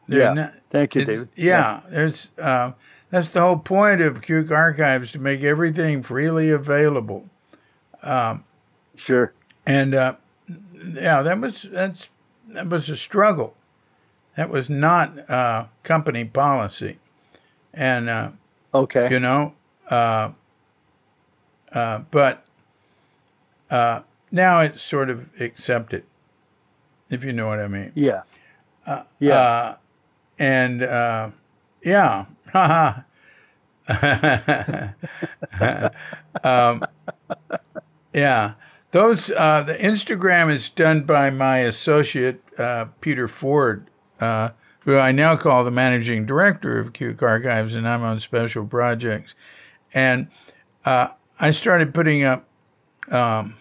[0.09, 0.33] They're yeah.
[0.35, 1.29] not- Thank you, David.
[1.37, 2.73] Yeah, there's uh,
[3.11, 7.29] that's the whole point of Cuke Archives to make everything freely available.
[8.97, 9.33] Sure.
[9.67, 10.17] And uh,
[10.83, 12.09] yeah, that was that's
[12.49, 13.55] that was a struggle.
[14.37, 16.99] That was not uh, company policy.
[17.75, 18.31] and uh,
[18.75, 19.11] Okay.
[19.11, 19.55] you know,
[21.75, 22.45] uh, uh, but
[23.71, 26.05] uh, now it's sort of accepted,
[27.11, 27.93] if you know what I mean.
[27.95, 28.23] Yeah.
[29.19, 29.35] yeah.
[29.35, 29.77] Uh,
[30.39, 31.31] and uh,
[31.85, 32.27] yeah,
[36.45, 36.85] um,
[38.13, 38.55] yeah,
[38.91, 43.89] those uh, the Instagram is done by my associate uh, Peter Ford,
[44.21, 44.51] uh,
[44.81, 49.35] who I now call the managing director of Cuke Archives, and I'm on special projects.
[49.95, 50.29] And
[50.85, 51.09] uh,
[51.43, 52.47] I started putting up
[53.11, 53.57] um,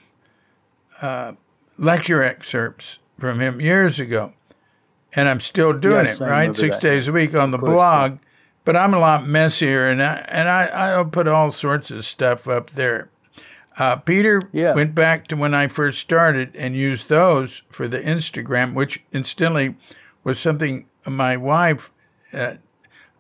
[1.02, 1.34] uh,
[1.78, 4.34] lecture excerpts from him years ago,
[5.14, 6.82] and I'm still doing Yes, it right six that.
[6.82, 7.74] days a week on the course, yeah.
[7.76, 8.20] blog.
[8.64, 12.48] But I'm a lot messier, and I and I I'll put all sorts of stuff
[12.48, 13.10] up there.
[13.78, 14.76] Uh, Peter Yeah.
[14.76, 19.76] went back to when I first started and used those for the Instagram, which instantly
[20.24, 21.90] was something my wife
[22.34, 22.56] uh,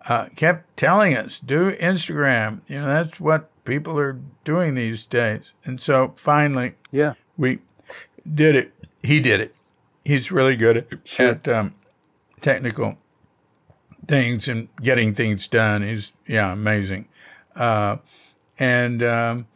[0.07, 2.61] uh, kept telling us do Instagram.
[2.67, 5.51] You know, that's what people are doing these days.
[5.63, 7.13] And so finally, yeah.
[7.38, 7.59] we
[8.33, 8.73] did it.
[9.03, 9.55] He did it.
[10.03, 11.29] He's really good at, Sure.
[11.29, 11.75] at um,
[12.39, 12.97] technical
[14.07, 15.83] things and getting things done.
[15.83, 17.07] He's yeah, amazing.
[17.55, 17.97] Uh,
[18.59, 19.47] and um,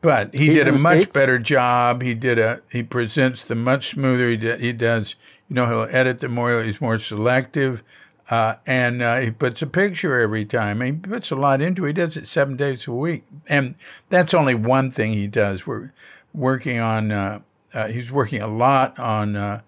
[0.00, 1.12] but he He's did a much States?
[1.14, 2.02] better job.
[2.02, 4.28] He did a he presents them much smoother.
[4.28, 5.14] He, d- he does
[5.48, 6.62] you know he'll edit them more.
[6.62, 7.82] He's more selective.
[8.28, 10.80] Uh, and uh, he puts a picture every time.
[10.80, 11.88] He puts a lot into it.
[11.88, 13.76] He does it seven days a week, and
[14.08, 15.66] that's only one thing he does.
[15.66, 15.92] We're
[16.34, 17.12] working on.
[17.12, 17.40] Uh,
[17.72, 19.60] uh, he's working a lot on uh,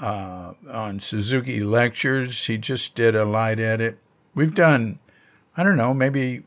[0.00, 2.46] uh, on Suzuki lectures.
[2.46, 3.98] He just did a light edit.
[4.34, 5.00] We've done,
[5.56, 6.44] I don't know, maybe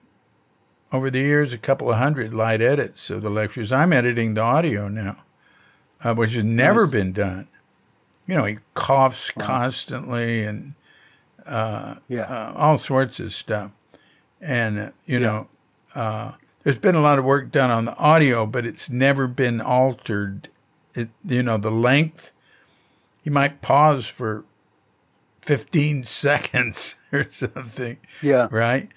[0.93, 3.71] over the years a couple of hundred light edits of the lectures.
[3.71, 5.17] I'm editing the audio now,
[6.03, 6.91] uh, which has never Nice.
[6.91, 7.47] been done.
[8.27, 10.75] You know, he coughs constantly and
[11.45, 12.21] Yeah.
[12.21, 13.71] uh, all sorts of stuff.
[14.41, 15.47] And, uh, you know,
[15.95, 16.33] uh,
[16.63, 20.49] there's been a lot of work done on the audio, but it's never been altered.
[20.93, 22.31] It, you know, the length,
[23.23, 24.43] you might pause for
[25.41, 28.47] 15 seconds or something, yeah.
[28.51, 28.89] right?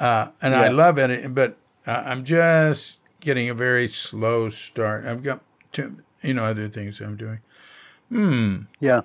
[0.00, 1.56] Uh, and I love it, but
[1.86, 5.04] uh, I'm just getting a very slow start.
[5.04, 5.40] I've got,
[5.72, 7.40] two, you know, other things I'm doing.
[8.08, 8.62] Hmm.
[8.80, 9.02] Yeah.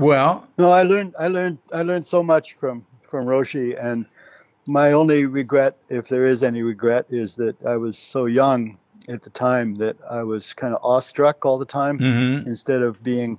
[0.00, 4.06] Well, No, I learned I learned I learned so much from from Roshi and
[4.66, 8.78] my only regret, if there is any regret, is that I was so young
[9.08, 12.46] at the time that I was kind of awestruck all the time mhm.
[12.46, 13.38] instead of being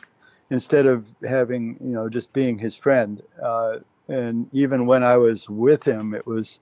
[0.50, 3.78] instead of having you know just being his friend uh,
[4.10, 6.60] and even when I was with him it was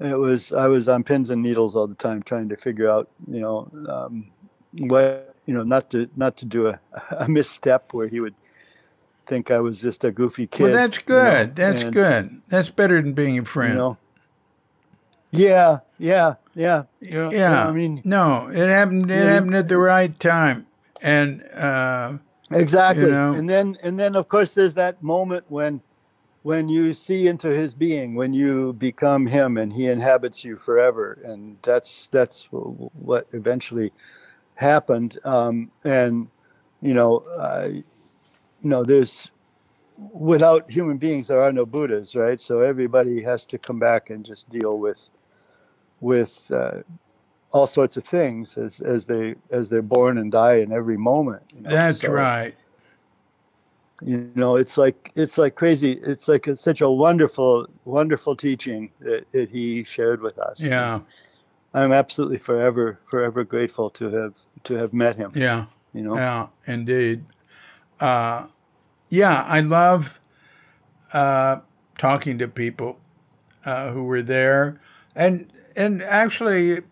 [0.00, 3.08] it was I was on pins and needles all the time trying to figure out
[3.28, 4.30] you know um,
[4.72, 6.80] what you know not to not to do a,
[7.18, 8.34] a misstep where he would
[9.26, 11.56] think I was just a goofy kid well, that's you know, good.
[11.56, 12.42] that's and, good.
[12.48, 13.72] That's better than being a friend.
[13.74, 13.98] you know
[15.32, 17.68] yeah yeah yeah you know, Yeah.
[17.68, 19.10] I mean no, it happened.
[19.10, 19.32] It Yeah.
[19.32, 20.66] happened at the right time,
[21.02, 22.14] and uh,
[22.50, 23.34] exactly you know?
[23.34, 25.82] and then and then of course there's that moment when
[26.42, 31.18] when you see into his being when you become him and he inhabits you forever
[31.24, 33.92] and that's that's what eventually
[34.54, 36.28] happened um, and
[36.80, 37.68] you know uh,
[38.60, 39.30] you know there's
[40.12, 44.24] without human beings there are no buddhas right so everybody has to come back and
[44.26, 45.08] just deal with
[46.00, 46.82] with uh,
[47.52, 51.42] all sorts of things as as they as they're born and die in every moment
[51.54, 51.70] you know?
[51.70, 52.54] that's So, right.
[54.02, 59.30] you know it's like it's like crazy it's like such a wonderful wonderful teaching that,
[59.32, 61.00] that he shared with us Yeah,
[61.72, 64.34] i'm absolutely forever forever grateful to have
[64.64, 65.64] to have met him yeah.
[65.94, 67.24] you know Yeah, indeed.
[68.00, 68.46] Uh,
[69.08, 70.18] yeah, I love
[71.12, 71.60] uh,
[71.98, 72.98] talking to people
[73.64, 74.80] uh, who were there,
[75.14, 76.82] and and actually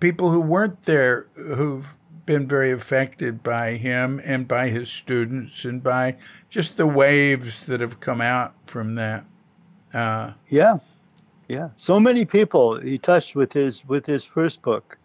[0.00, 5.82] people who weren't there who've been very affected by him and by his students and
[5.82, 6.16] by
[6.48, 9.24] just the waves that have come out from that.
[9.92, 10.78] Uh, yeah.
[11.48, 11.70] Yeah.
[11.76, 14.98] So many people he touched with his with his first book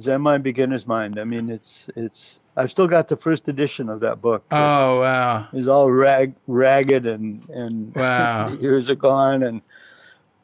[0.00, 1.18] zen mind beginner's mind.
[1.18, 5.46] I mean it's it's i've still got the first edition of that book oh wow!
[5.52, 8.48] It's all rag, ragged and and Wow.
[8.48, 9.60] the ears are gone and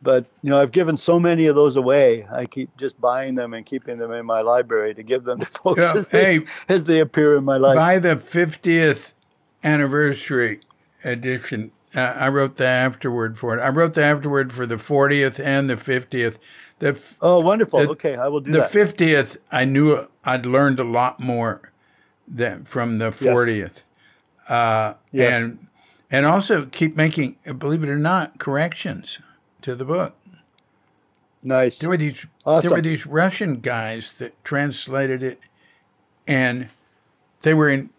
[0.02, 2.26] but you know I've given so many of those away.
[2.32, 5.46] I keep just buying them and keeping them in my library to give them to
[5.62, 7.76] folks Yeah, as, they, hey, as they appear in my life.
[7.76, 9.14] by the 50th
[9.62, 10.60] anniversary
[11.04, 13.60] edition, uh, I wrote the afterword for it.
[13.60, 16.38] I wrote the afterword for the 40th and the 50th.
[16.80, 17.80] The f- Oh, wonderful.
[17.80, 18.70] the- okay, I will do the that.
[18.72, 21.71] 50th, I knew I'd learned a lot more
[22.28, 23.82] than from the 40th.
[24.48, 25.42] Uh, Yes.
[25.42, 25.66] And
[26.10, 29.18] and also keep making, believe it or not, corrections
[29.62, 30.14] to the book.
[31.42, 31.78] Nice.
[31.78, 32.68] There were these Awesome.
[32.68, 35.40] there were these Russian guys that translated it,
[36.26, 36.68] and
[37.42, 37.90] they were in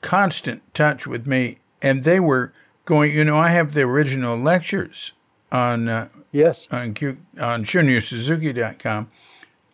[0.00, 2.52] constant touch with me, and they were
[2.84, 3.12] going.
[3.12, 5.12] You know, I have the original lectures
[5.52, 6.66] on uh, Yes.
[6.70, 9.08] on Q, on ShunryuSuzuki.com,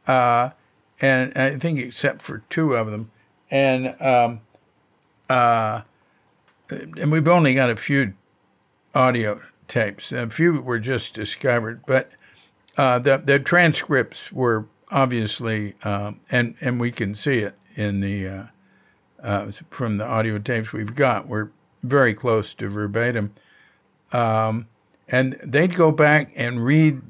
[0.07, 0.51] uh,
[1.01, 3.11] and I think except for two of them,
[3.55, 4.41] and um,
[5.31, 5.83] uh,
[6.69, 8.15] and we've only got a few
[8.97, 10.11] audio tapes.
[10.11, 12.11] A few were just discovered, but
[12.77, 18.27] uh, the the transcripts were obviously, um, and and we can see it in the
[18.27, 18.45] uh,
[19.23, 21.29] uh, from the audio tapes we've got.
[21.29, 21.51] We're
[21.85, 23.35] very close to verbatim,
[24.13, 24.67] um,
[25.07, 27.03] and they'd go back and read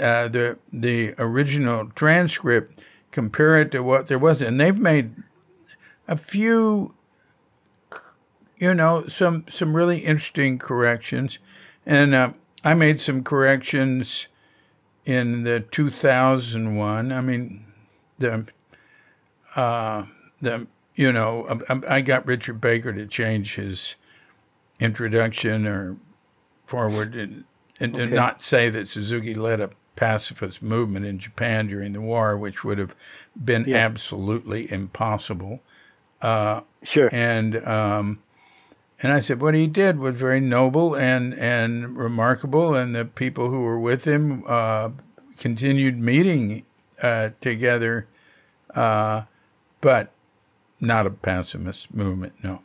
[0.00, 2.80] uh, the the original transcript,
[3.12, 5.14] compare it to what there was, and they've made
[6.08, 6.94] a few
[8.58, 11.38] you know some some really interesting corrections.
[11.84, 12.32] And uh,
[12.64, 14.28] i made some corrections
[15.04, 17.64] in the 2001 i mean
[18.20, 18.46] the
[19.56, 20.04] uh
[20.40, 23.96] the you know I, I got richard baker to change his
[24.78, 25.96] introduction or
[26.66, 27.44] forward and,
[27.80, 32.36] and, and not say that suzuki led a pacifist movement in japan during the war
[32.38, 32.94] which would have
[33.44, 33.78] been Yeah.
[33.78, 35.60] absolutely impossible
[36.84, 37.08] Sure.
[37.12, 38.18] and um,
[39.02, 43.50] and I said what he did was very noble and and remarkable, and the people
[43.50, 44.90] who were with him uh,
[45.38, 46.64] continued meeting
[47.02, 48.06] uh, together,
[48.74, 49.22] uh,
[49.80, 50.12] but
[50.80, 52.62] not a pacifist movement, no.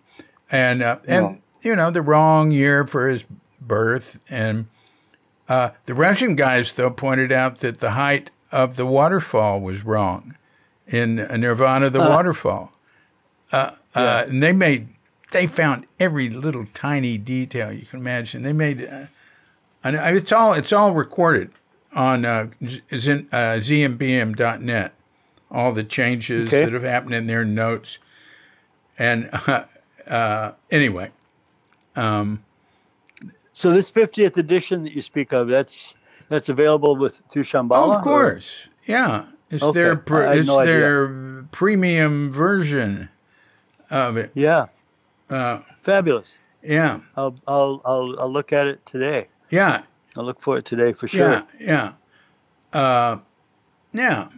[0.52, 1.38] And uh, and No.
[1.62, 3.24] you know the wrong year for his
[3.60, 4.68] birth, and
[5.50, 10.36] uh, the Russian guys though pointed out that the height of the waterfall was wrong
[10.88, 12.72] in Nirvana, the waterfall
[13.52, 14.88] uh, and they made
[15.32, 18.44] they found every little tiny detail you can imagine.
[18.44, 19.06] They made, uh,
[19.84, 21.52] and it's all it's all recorded
[21.94, 24.94] on uh, Z- uh, zmbm.net.
[25.50, 26.66] All the changes Okay.
[26.66, 28.00] that have happened in their notes,
[29.00, 29.64] and uh,
[30.08, 31.12] uh, anyway,
[31.96, 35.96] So this 50th edition that you speak of, that's
[36.30, 37.72] that's available with through Shambhala.
[37.88, 39.80] oh, of course, yeah, it's Okay.
[39.80, 40.80] their pr- I had it's no idea.
[40.80, 43.08] their premium version
[43.90, 44.32] of it.
[44.34, 44.68] Yeah.
[45.30, 46.40] Uh, Fabulous.
[46.64, 49.28] yeah, I'll I'll I'll I'll look at it today.
[49.50, 49.84] yeah,
[50.18, 51.46] I'll look for it today for sure.
[51.60, 51.94] yeah,
[52.74, 53.18] yeah, uh,
[53.94, 54.30] yeah.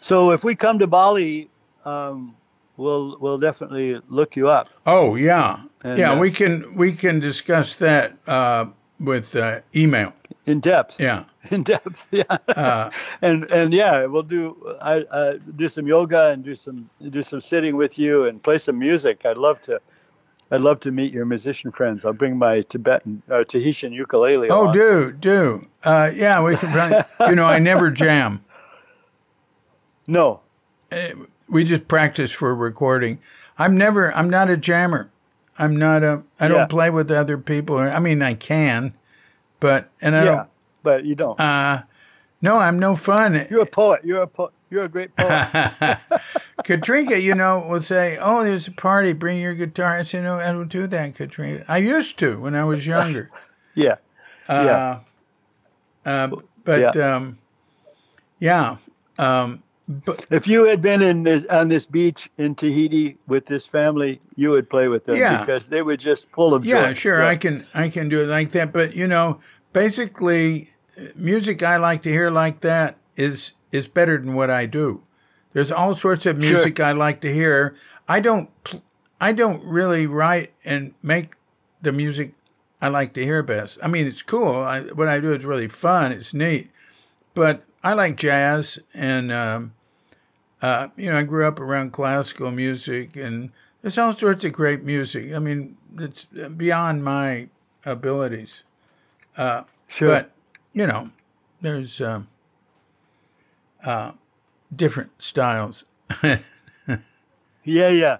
[0.00, 1.50] So if we come to Bali,
[1.84, 2.36] um,
[2.76, 4.68] we'll we'll definitely look you up.
[4.86, 6.12] Oh yeah, And, yeah.
[6.12, 8.66] uh, we can we can discuss that uh,
[9.00, 10.12] with uh, email.
[10.46, 11.00] in depth.
[11.00, 12.24] Yeah, In depth, yeah.
[12.48, 12.90] uh,
[13.22, 17.40] and and yeah, we'll do I uh, do some yoga and do some do some
[17.40, 19.24] sitting with you and play some music.
[19.24, 19.80] I'd love to.
[20.50, 22.06] I'd love to meet your musician friends.
[22.06, 24.48] I'll bring my Tibetan uh, Tahitian ukulele.
[24.48, 24.72] oh, along.
[24.72, 25.68] do do.
[25.84, 26.72] Uh, yeah, we can.
[26.72, 28.42] Probably, you know, I never jam.
[30.06, 30.40] No,
[31.50, 33.18] We just practice for recording.
[33.58, 34.10] I'm never.
[34.14, 35.10] I'm not a jammer.
[35.58, 36.22] I'm not a.
[36.38, 36.48] I Yeah.
[36.48, 37.78] don't play with other people.
[37.78, 38.94] I mean, I can,
[39.60, 40.48] but and I yeah, don't.
[40.82, 41.38] but you don't.
[41.40, 41.82] Uh,
[42.40, 43.46] no, I'm no fun.
[43.50, 44.02] You're a poet.
[44.04, 44.52] You're a poet.
[44.70, 45.98] You're a great poet.
[46.64, 49.12] Katrina, you know, will say, "Oh, there's a party.
[49.12, 51.64] Bring your guitar." I say, "No, I don't do that, Katrina.
[51.68, 53.30] I used to when I was younger."
[53.74, 53.96] yeah.
[54.48, 55.00] Uh,
[56.06, 56.28] uh,
[56.64, 57.14] but Yeah.
[57.16, 57.38] um,
[58.38, 58.76] yeah,
[59.18, 59.62] um,
[60.04, 64.20] but If you had been in this, on this beach in Tahiti with this family,
[64.36, 65.40] you would play with them Yeah.
[65.40, 66.70] because they were just full of joy.
[66.70, 66.94] yeah, joy.
[66.94, 68.72] sure, I can I can do it like that.
[68.72, 69.40] But you know,
[69.72, 70.70] basically,
[71.16, 75.02] music I like to hear like that is is better than what I do.
[75.52, 76.52] There's all sorts of Sure.
[76.52, 77.74] music I like to hear.
[78.06, 78.50] I don't
[79.20, 81.34] I don't really write and make
[81.82, 82.34] the music
[82.80, 83.78] I like to hear best.
[83.82, 84.54] I mean, it's cool.
[84.56, 86.12] I, what I do is really fun.
[86.12, 86.70] It's neat.
[87.34, 89.72] But I like jazz, and um,
[90.62, 93.50] uh, you know, I grew up around classical music, and
[93.82, 95.32] there's all sorts of great music.
[95.32, 97.48] I mean, it's beyond my
[97.84, 98.62] abilities.
[99.88, 100.08] Sure.
[100.08, 100.30] But
[100.72, 101.10] you know,
[101.60, 102.28] there's um,
[103.84, 104.12] uh,
[104.74, 105.84] different styles.
[106.22, 106.38] yeah,
[107.64, 108.18] yeah.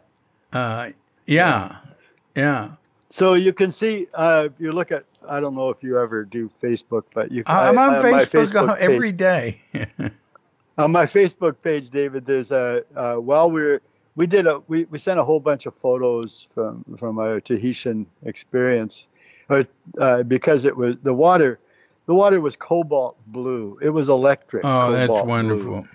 [0.53, 0.91] Uh,
[1.27, 1.77] yeah,
[2.35, 2.71] yeah.
[3.11, 6.51] So you can see, uh, you look at, I don't know if you ever do
[6.63, 9.63] Facebook, but you I, I'm on I- my Facebook, every day.
[10.79, 13.83] on my Facebook page, David, there's a uh, while we were
[14.15, 18.07] we did a we, we sent a whole bunch of photos from from our Tahitian
[18.25, 19.07] experience,
[19.51, 19.65] uh,
[19.99, 21.59] uh, because it was the water,
[22.07, 23.79] the water was cobalt blue.
[23.83, 24.65] It was electric.
[24.65, 25.31] oh, that's cobalt blue.
[25.31, 25.89] wonderful.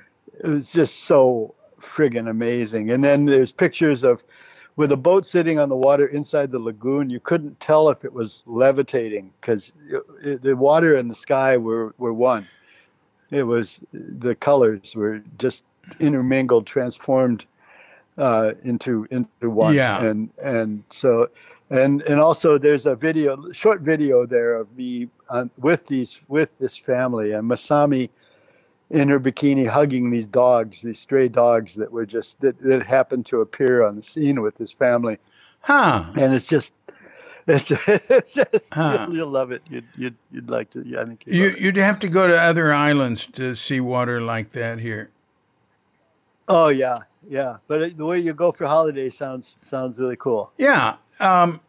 [0.44, 2.92] It was just so friggin' amazing.
[2.92, 4.24] And then there's pictures of
[4.76, 8.12] with a boat sitting on the water inside the lagoon, you couldn't tell if it
[8.12, 9.72] was levitating because
[10.24, 12.48] the water and the sky were, were one.
[13.34, 15.66] It was the colors were just
[16.00, 17.46] intermingled, transformed
[18.18, 19.74] uh, into into one.
[19.74, 20.04] Yeah.
[20.04, 21.30] And and so
[21.70, 26.50] and and also there's a video, short video there of me on, with these with
[26.60, 28.10] this family and Masami
[28.92, 33.26] in her bikini hugging these dogs, these stray dogs that were just that, that happened
[33.26, 35.18] to appear on the scene with this family,
[35.62, 36.06] Huh.
[36.20, 36.74] and it's just.
[37.48, 39.06] It's, it's just Huh.
[39.08, 39.62] you'll, you'll love it.
[39.70, 40.84] You'd, you'd you'd like to.
[40.86, 44.22] Yeah, I think you'd You, you'd have to go to other islands to see water
[44.22, 45.12] like that here.
[46.48, 47.58] Oh yeah, yeah.
[47.68, 50.52] But it, the way you go for holiday sounds sounds really cool.
[50.58, 50.96] Yeah.
[51.20, 51.62] Um,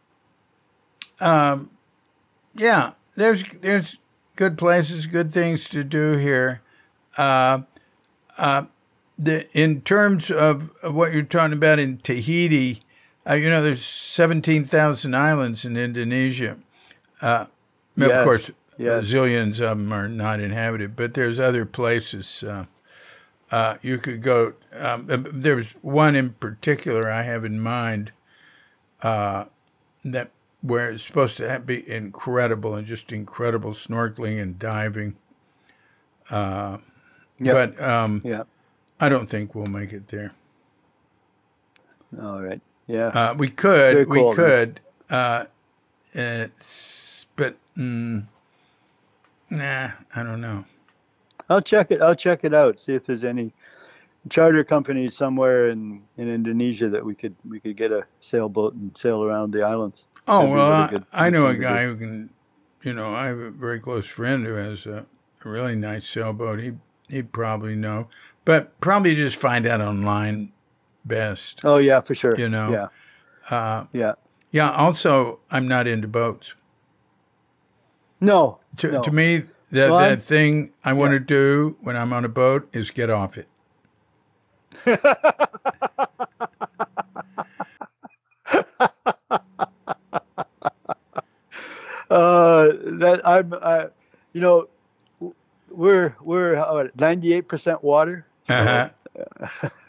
[1.19, 1.69] um,
[2.53, 2.93] yeah.
[3.15, 3.97] There's there's
[4.35, 6.61] good places, good things to do here.
[7.17, 7.59] Uh,
[8.37, 8.63] uh,
[9.17, 12.81] the in terms of, of what you're talking about in Tahiti,
[13.27, 16.57] uh, you know, there's seventeen thousand islands in Indonesia.
[17.21, 17.47] Uh,
[17.99, 19.05] of course, yes.
[19.05, 22.43] zillions of them are not inhabited, but there's other places.
[22.43, 22.65] Uh,
[23.51, 24.53] uh, you could go.
[24.73, 28.11] Um, uh, there's one in particular I have in mind
[29.01, 29.45] uh,
[30.03, 30.31] that
[30.61, 35.15] where it's supposed to be incredible and just incredible snorkeling and diving.
[36.29, 36.79] Uh,
[37.39, 37.53] Yeah.
[37.53, 38.43] But um, Yeah.
[38.99, 40.31] I don't think we'll make it there.
[42.19, 42.61] All right.
[42.87, 43.07] Yeah.
[43.07, 44.79] Uh, we could, we could,
[45.09, 45.45] uh,
[46.13, 48.25] it's, but mm,
[49.49, 50.65] nah, I don't know.
[51.49, 52.01] I'll check it.
[52.01, 52.79] I'll check it out.
[52.79, 53.53] See if there's any
[54.29, 58.97] charter companies somewhere in, in Indonesia that we could we could get a sailboat and
[58.97, 60.07] sail around the islands.
[60.27, 62.29] Oh That'd well, really I, good- I know a guy who can.
[62.81, 65.07] You know, I have a very close friend who has a,
[65.43, 66.59] a really nice sailboat.
[66.59, 66.73] He
[67.09, 68.09] he'd probably know,
[68.45, 70.51] but probably just find out online
[71.05, 71.61] best.
[71.63, 72.35] Oh yeah, for sure.
[72.37, 72.69] You know.
[72.71, 72.87] Yeah.
[73.55, 74.13] Uh, Yeah.
[74.51, 74.71] yeah.
[74.71, 76.53] Also, I'm not into boats.
[78.19, 78.59] No.
[78.77, 79.01] To, no.
[79.03, 79.37] to me,
[79.71, 82.91] the, Well, the I'm- thing I want to do when I'm on a boat is
[82.91, 83.47] get off it.
[92.09, 93.53] Uh, that I'm.
[93.53, 93.87] I,
[94.33, 94.67] you know,
[95.71, 98.25] we're we're ninety eight percent water.
[98.45, 99.69] so- Uh-huh.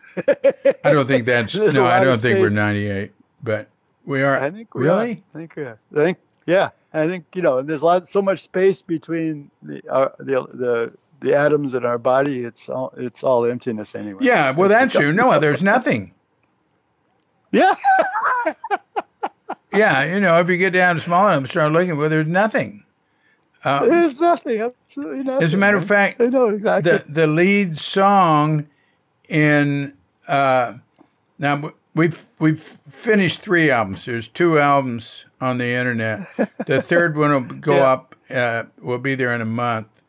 [0.85, 1.85] I don't think that's no.
[1.85, 3.13] I don't think we're 98,
[3.43, 3.69] but
[4.05, 4.39] we are.
[4.39, 5.11] I think we really.
[5.13, 5.19] Are.
[5.35, 5.79] I think we are.
[5.93, 6.71] I think yeah.
[6.93, 7.63] I think you know.
[7.63, 11.99] There's a lot, so much space between the uh, the the the atoms in our
[11.99, 12.41] body.
[12.41, 14.25] It's all it's all emptiness anyway.
[14.25, 15.13] Yeah, well, that's true.
[15.13, 16.15] No, there's nothing.
[17.53, 17.75] Yeah.
[19.77, 22.85] Yeah, you know, if you get down small enough and start looking, well, there's nothing.
[23.65, 24.61] Uh, There's nothing.
[24.61, 25.43] Absolutely nothing.
[25.43, 26.93] as a matter of fact, I know exactly.
[26.93, 28.69] the the lead song
[29.29, 29.96] in
[30.29, 30.75] uh,
[31.39, 34.05] now we've we've finished three albums.
[34.05, 36.27] There's two albums on the internet.
[36.67, 37.93] The third one will go Yeah.
[37.93, 38.15] up.
[38.29, 40.03] Uh, will be there in a month.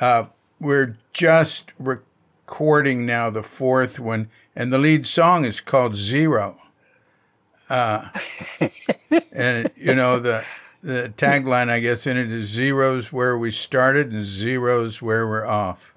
[0.00, 0.24] Uh,
[0.58, 6.56] we're just recording now the fourth one, and the lead song is called Zero.
[7.68, 8.08] Uh,
[9.32, 10.44] and you know the
[10.82, 15.46] the tagline, I guess, in it is zeros where we started and zeros where we're
[15.46, 15.91] off.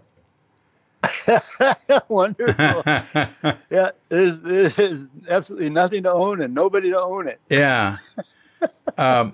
[2.07, 2.83] Wonderful.
[3.69, 7.39] yeah, there's, there's absolutely nothing to own and nobody to own it.
[7.49, 7.97] Yeah.
[8.97, 9.33] Um,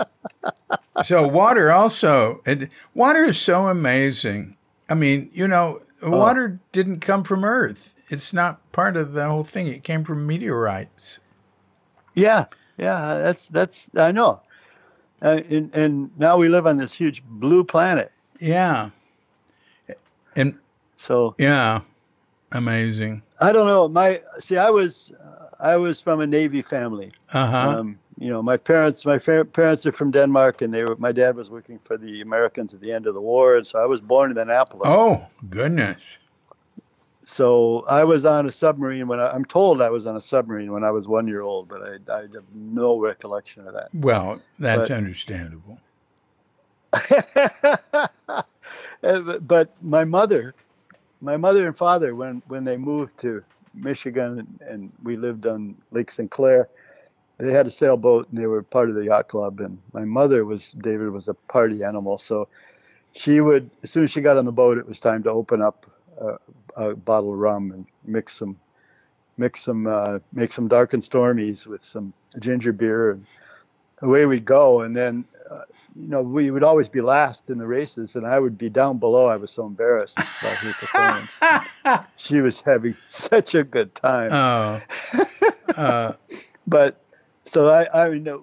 [1.04, 4.58] so water also, and water is so amazing.
[4.90, 7.94] I mean, you know, water didn't come from Earth.
[8.10, 9.68] It's not part of the whole thing.
[9.68, 11.20] It came from meteorites.
[12.14, 12.46] Yeah,
[12.78, 14.42] yeah, that's that's I know.
[15.22, 18.12] Uh, and, and now we live on this huge blue planet.
[18.40, 18.90] Yeah.
[20.36, 20.58] And
[21.02, 21.82] So yeah,
[22.52, 23.24] amazing.
[23.40, 23.88] I don't know.
[23.88, 27.12] My see, I was uh, I was from a Navy family.
[27.34, 27.70] Uh huh.
[27.80, 31.12] Um, you know, my parents my fa- parents are from Denmark, and they were my
[31.12, 33.88] dad was working for the Americans at the end of the war, and so I
[33.88, 34.86] was born in Annapolis.
[34.86, 35.98] oh goodness.
[37.26, 40.72] So I was on a submarine when I, I'm told I was on a submarine
[40.72, 43.88] when I was one year old, but I, I have no recollection of that.
[43.94, 45.80] Well, that's But- understandable.
[49.02, 50.54] But- but my mother,
[51.22, 53.44] my mother and father, when when they moved to
[53.74, 56.30] Michigan and, we lived on Lake St.
[56.30, 56.68] Clair,
[57.38, 59.62] they had a sailboat and they were part of the yacht club.
[59.62, 62.48] And my mother was David was a party animal, so
[63.14, 65.62] she would as soon as she got on the boat, it was time to open
[65.62, 65.86] up
[66.20, 66.38] a,
[66.76, 68.60] a bottle of rum and mix some
[69.38, 73.26] mix some uh, make some dark and stormies with some ginger beer and
[74.02, 75.26] away we'd go and then
[75.96, 78.98] you know we would always be last in the races and i would be down
[78.98, 81.40] below i was so embarrassed about her performance
[82.16, 84.82] she was having such a good time Oh.
[85.76, 86.12] Uh,
[86.68, 87.02] but
[87.46, 88.40] so I, I mean, uh,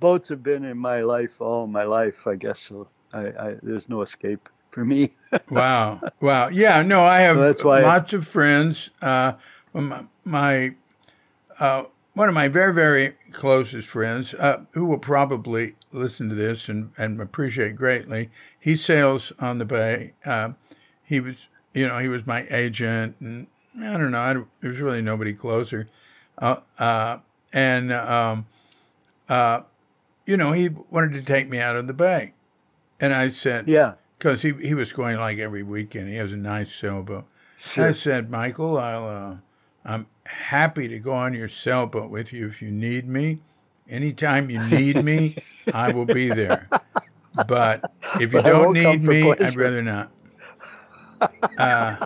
[0.00, 2.58] boats have been in my life all my life, I guess.
[2.60, 5.10] So I, I there's no escape for me.
[5.50, 6.80] wow, wow, yeah.
[6.80, 8.88] No, I have So that's why- lots of friends.
[9.02, 9.34] Uh,
[9.74, 10.74] my, my
[11.58, 16.68] uh, one of my very very closest friends, uh, who will probably listen to this
[16.68, 18.30] and, and appreciate greatly.
[18.58, 20.12] He sails on the bay.
[20.24, 20.52] Uh,
[21.02, 21.36] he was,
[21.74, 23.46] you know, he was my agent, and
[23.78, 24.18] I don't know.
[24.20, 25.88] I, there was really nobody closer.
[26.38, 27.18] Uh, uh,
[27.52, 28.46] and um,
[29.28, 29.62] uh,
[30.26, 32.34] you know, he wanted to take me out of the bay,
[33.00, 36.08] and I said, yeah, because he he was going like every weekend.
[36.08, 37.24] He has a nice sailboat.
[37.58, 37.88] sure.
[37.88, 39.36] I said, Michael, I'll uh,
[39.84, 43.40] I'm happy to go on your sailboat with you if you need me.
[43.90, 45.36] Anytime you need me,
[45.74, 46.68] I will be there.
[47.48, 50.10] But if you But don't need me, I'd rather not.
[51.58, 51.96] Uh,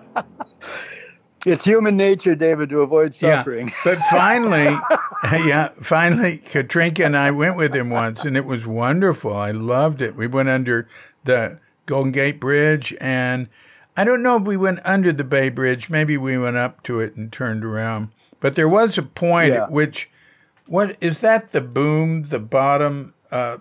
[1.46, 3.38] It's human nature, David, to avoid Yeah.
[3.38, 3.70] suffering.
[3.84, 4.64] But finally,
[5.46, 9.36] yeah, finally, Katrinka and I went with him once, and it was wonderful.
[9.36, 10.16] I loved it.
[10.16, 10.88] We went under
[11.24, 13.48] the Golden Gate Bridge, and
[13.96, 15.90] I don't know if we went under the Bay Bridge.
[15.90, 18.08] Maybe we went up to it and turned around.
[18.40, 19.64] But there was a point Yeah.
[19.64, 20.10] at which,
[20.66, 21.48] what is that?
[21.48, 23.14] The boom, the bottom.
[23.30, 23.58] Uh,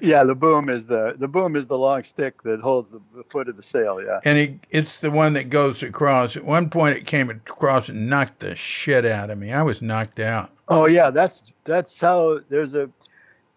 [0.00, 3.24] Yeah, the boom is the the boom is the long stick that holds the, the
[3.24, 4.00] foot of the sail.
[4.02, 4.20] Yeah.
[4.24, 6.36] and it, it's the one that goes across.
[6.36, 9.52] At one point, it came across and knocked the shit out of me.
[9.52, 10.50] I was knocked out.
[10.68, 12.90] Oh yeah, that's that's how there's a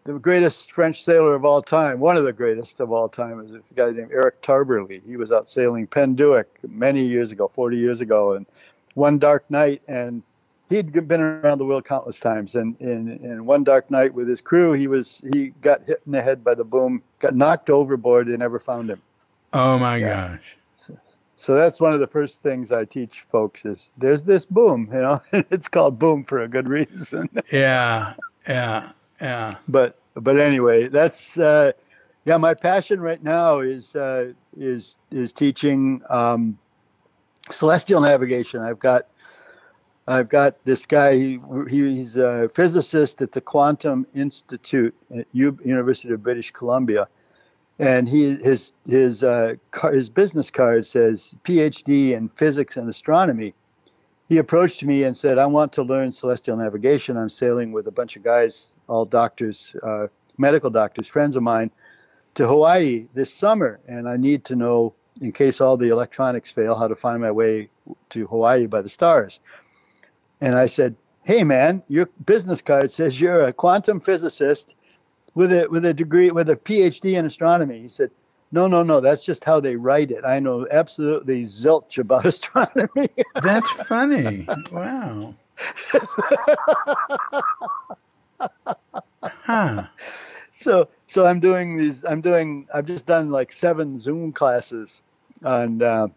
[0.06, 2.00] the greatest French sailor of all time.
[2.00, 5.04] One of the greatest of all time is a guy named Eric Tabarly.
[5.04, 8.46] He was out sailing Pen Duick many years ago, 40 years ago, and
[8.94, 10.22] one dark night, and
[10.70, 12.56] he'd been around the world countless times.
[12.56, 16.12] And in, in one dark night with his crew, he was he got hit in
[16.12, 18.28] the head by the boom, got knocked overboard.
[18.28, 19.02] They never found him.
[19.54, 20.30] Oh my Yeah.
[20.38, 20.58] gosh.
[20.76, 20.98] So,
[21.38, 25.02] so that's one of the first things I teach folks is there's this boom, you
[25.02, 27.30] know, it's called boom for a good reason.
[27.52, 28.16] Yeah,
[28.48, 29.56] yeah, yeah.
[29.68, 31.72] but but anyway, that's uh,
[32.26, 32.38] yeah.
[32.38, 36.58] My passion right now is uh, is is teaching um,
[37.52, 38.62] celestial navigation.
[38.62, 39.08] I've got
[40.08, 41.16] I've got this guy.
[41.16, 47.08] He, he's a physicist at the Quantum Institute at U- University of British Columbia,
[47.80, 53.56] and he his his uh, car, his business card says PhD in physics and astronomy.
[54.30, 57.18] He approached me and said, "I want to learn celestial navigation.
[57.18, 60.08] I'm sailing with a bunch of guys, all doctors, uh,
[60.38, 61.72] medical doctors, friends of mine,
[62.36, 66.76] to Hawaii this summer, and I need to know, in case all the electronics fail,
[66.76, 67.70] how to find my way
[68.10, 69.40] to Hawaii by the stars."
[70.42, 74.76] And I said, "Hey, man, your business card says you're a quantum physicist
[75.34, 78.12] with a with a degree with a PhD in astronomy." He said,
[78.52, 79.00] "No, no, no.
[79.00, 80.24] That's just how they write it.
[80.26, 83.10] I know absolutely zilch about astronomy."
[83.42, 84.48] That's funny.
[84.72, 85.36] Wow.
[89.22, 89.88] Huh.
[90.52, 92.04] so so I'm doing these.
[92.04, 92.68] I'm doing.
[92.74, 95.02] I've just done like seven Zoom classes,
[95.44, 96.08] and uh,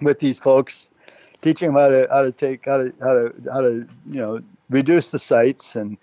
[0.00, 0.88] with these folks,
[1.42, 4.40] teaching them how to how to take how to how to how to you know
[4.70, 5.98] reduce the sights and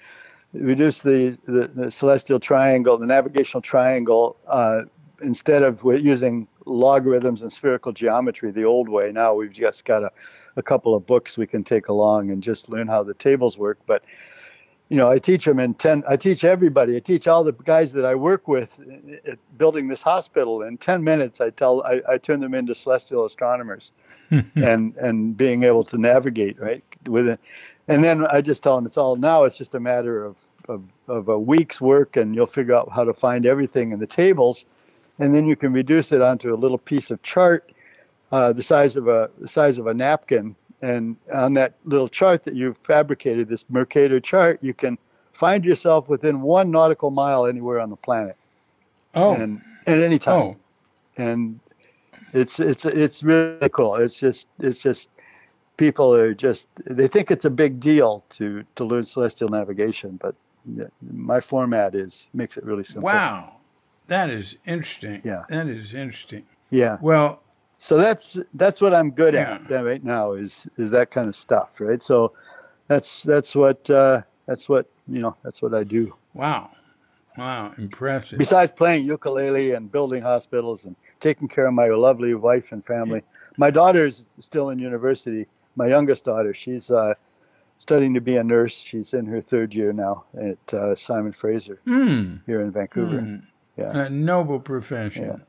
[0.53, 4.83] reduce the the, the celestial triangle, the navigational triangle, uh,
[5.21, 9.11] instead of using logarithms and spherical geometry the old way.
[9.11, 10.11] Now we've just got a,
[10.55, 13.79] a couple of books we can take along and just learn how the tables work,
[13.87, 14.03] but
[14.89, 17.93] you know, I teach them in 10, I teach everybody, I teach all the guys
[17.93, 18.79] that I work with
[19.27, 21.39] uh, building this hospital in 10 minutes.
[21.39, 23.91] I tell, I, I turn them into celestial astronomers
[24.55, 27.39] and, and being able to navigate right with it.
[27.87, 30.37] And then I just tell them it's all now it's just a matter of,
[30.67, 34.07] of, of a week's work and you'll figure out how to find everything in the
[34.07, 34.65] tables.
[35.17, 37.71] And then you can reduce it onto a little piece of chart,
[38.31, 42.43] uh, the size of a, the size of a napkin and on that little chart
[42.43, 44.97] that you've fabricated, this Mercator chart, you can
[45.33, 48.35] find yourself within one nautical mile anywhere on the planet,
[49.15, 49.33] Oh.
[49.33, 50.41] and at any time.
[50.41, 50.55] oh.
[51.17, 51.59] And
[52.33, 53.95] it's it's it's really cool.
[53.95, 55.09] It's just it's just
[55.77, 60.35] people are just they think it's a big deal to to learn celestial navigation, but
[61.11, 63.03] my format is makes it really simple.
[63.03, 63.53] Wow.
[64.07, 65.21] That is interesting.
[65.23, 65.43] Yeah.
[65.49, 66.45] That is interesting.
[66.71, 66.97] Yeah.
[67.01, 67.41] Well,
[67.77, 69.59] so that's that's what I'm good Yeah.
[69.69, 72.01] at right now is is that kind of stuff, right?
[72.01, 72.33] So
[72.87, 76.13] that's that's what uh, that's what you know that's what I do.
[76.33, 76.71] wow.
[77.37, 77.73] Wow.
[77.77, 78.37] Impressive.
[78.37, 83.21] Besides playing ukulele and building hospitals and taking care of my lovely wife and family,
[83.57, 85.47] my daughter's still in university.
[85.75, 87.13] My youngest daughter, she's uh,
[87.77, 88.77] studying to be a nurse.
[88.77, 92.37] She's in her third year now at uh, Simon Fraser Hmm.
[92.45, 93.21] here in Vancouver.
[93.21, 93.35] Hmm.
[93.77, 94.05] Yeah.
[94.05, 95.41] A noble profession.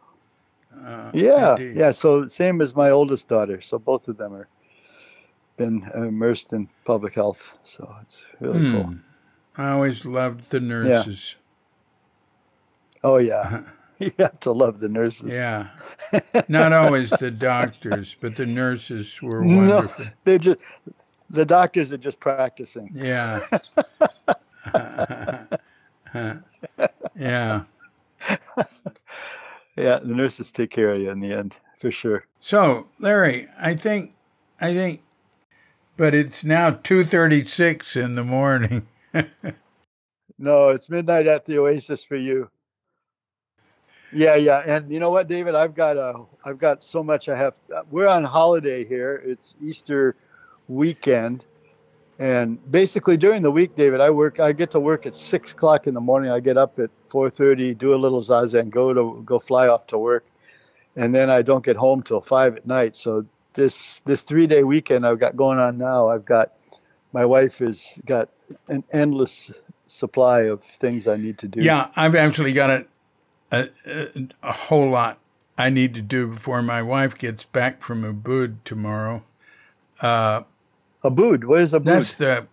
[0.73, 1.77] Uh, Yeah, indeed.
[1.77, 1.90] yeah.
[1.90, 3.61] So same as my oldest daughter.
[3.61, 4.48] So both of them are
[5.57, 7.52] been immersed in public health.
[7.65, 8.73] So it's really Hmm.
[8.73, 8.94] cool.
[9.57, 11.35] I always loved the nurses.
[13.02, 13.62] Oh yeah, uh-huh.
[13.98, 15.35] you have to love the nurses.
[15.35, 15.68] Yeah.
[16.48, 20.06] Not always the doctors, but the nurses were No, wonderful.
[20.24, 20.59] they're just
[21.28, 22.90] the doctors are just practicing.
[22.94, 23.47] Yeah.
[27.16, 27.64] yeah.
[29.77, 32.27] Yeah, the nurses take care of you in the end for sure.
[32.40, 34.14] So, Larry, I think,
[34.60, 35.02] I think,
[35.97, 38.86] but it's now two thirty-six in the morning.
[40.39, 42.51] No, it's midnight at the Oasis for you.
[44.12, 45.55] Yeah, yeah, and you know what, David?
[45.55, 47.28] I've got a, I've got so much.
[47.28, 47.59] I have.
[47.74, 49.23] Uh, we're on holiday here.
[49.24, 50.16] It's Easter
[50.66, 51.45] weekend,
[52.19, 54.41] and basically during the week, David, I work.
[54.41, 56.31] I get to work at six o'clock in the morning.
[56.31, 59.87] I get up at four thirty, do a little zazen, go to go fly off
[59.89, 60.27] to work,
[60.97, 62.97] and then I don't get home till five at night.
[62.97, 66.09] So this this three day weekend I've got going on now.
[66.09, 66.53] I've got
[67.12, 68.28] my wife has got
[68.69, 69.53] an endless
[69.87, 71.62] supply of things I need to do.
[71.62, 72.87] yeah, I've actually got a,
[73.52, 75.18] a, a, a whole lot
[75.59, 79.22] I need to do before my wife gets back from Ubud tomorrow.
[80.01, 80.43] Uh,
[81.05, 81.85] Abood, where's Abood?
[81.85, 82.47] that's the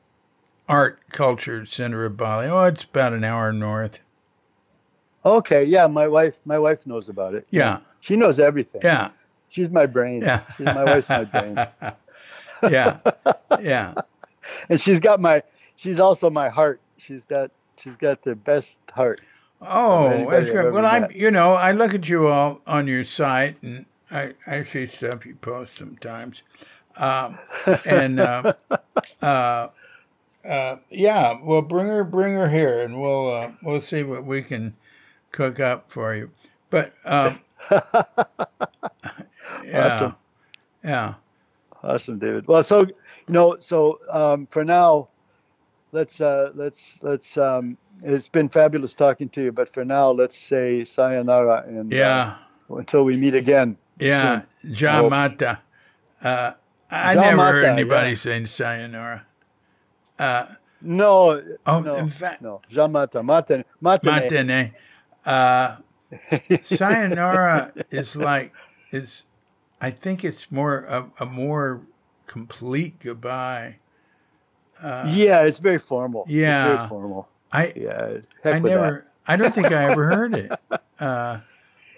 [0.67, 2.47] art culture center of Bali.
[2.47, 3.99] Oh, it's about an hour north.
[5.25, 7.47] Okay, yeah, my wife my wife knows about it.
[7.49, 8.81] Yeah, She knows everything.
[8.83, 9.09] yeah,
[9.49, 10.21] She's my brain.
[10.21, 10.41] yeah.
[10.57, 11.55] She's my wife's my brain.
[12.63, 12.99] yeah,
[13.61, 13.93] yeah.
[14.69, 15.43] And she's got my
[15.75, 16.79] she's also my heart.
[16.97, 19.19] She's got she's got the best heart.
[19.61, 20.73] Oh, that's good.
[20.73, 24.63] Well, I'm, you know, I look at you all on your site, and I, I
[24.63, 26.43] see stuff you post sometimes,
[26.95, 27.39] um,
[27.85, 28.53] and uh,
[29.21, 29.69] uh,
[30.47, 34.41] uh, yeah, well, bring her, bring her here, and we'll uh, we'll see what we
[34.41, 34.75] can
[35.31, 36.31] cook up for you.
[36.69, 37.39] But um,
[37.71, 37.81] yeah,
[39.73, 40.15] Awesome.
[40.83, 41.13] yeah,
[41.83, 42.47] Awesome, David.
[42.47, 42.93] Well, so you
[43.29, 45.09] know, so um, for now,
[45.91, 47.37] let's uh, let's let's.
[48.03, 52.35] It's been fabulous talking to you, but for now, let's say sayonara and uh, yeah,
[52.69, 53.77] until we meet again.
[53.99, 54.43] yeah.
[54.65, 55.59] Jamata.
[56.21, 56.51] Uh,
[56.91, 57.71] I Jamata, never heard yeah.
[57.73, 59.25] anybody saying sayonara.
[60.19, 60.45] Uh,
[60.81, 62.61] No, oh, no, in fact, no.
[62.71, 64.29] Jamata, matane, matane.
[64.29, 64.73] Matane.
[65.25, 65.77] Uh,
[66.63, 68.53] sayonara is like
[68.91, 69.23] is
[69.81, 71.81] I think it's more a, a more
[72.27, 73.77] complete goodbye.
[74.83, 76.23] yeah, it's very formal.
[76.23, 76.75] It's Yeah.
[76.75, 77.27] very formal.
[77.51, 78.79] I Yeah, heck I with that.
[78.81, 80.51] never I don't think I ever heard it.
[80.99, 81.39] Uh,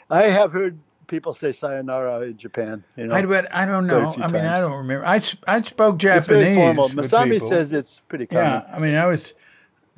[0.09, 0.77] I have heard
[1.07, 2.83] people say sayonara in Japan.
[2.97, 4.11] You know, I but I don't know.
[4.11, 5.05] few I mean, I don't remember.
[5.05, 6.27] I, I spoke it's Japanese.
[6.27, 6.89] very formal.
[6.89, 7.47] with Masami people.
[7.47, 8.45] says it's pretty common.
[8.45, 9.33] Yeah, I mean, I was.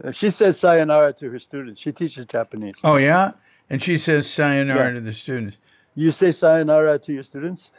[0.04, 1.82] Uh, She says sayonara to her students.
[1.82, 2.76] She teaches Japanese.
[2.84, 3.32] Oh yeah,
[3.72, 4.94] and she says sayonara Yeah.
[4.94, 5.58] to the students.
[5.96, 7.72] You say sayonara to your students?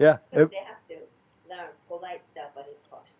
[0.00, 0.94] Yeah, Because they have to
[1.48, 2.65] learn polite Japanese first.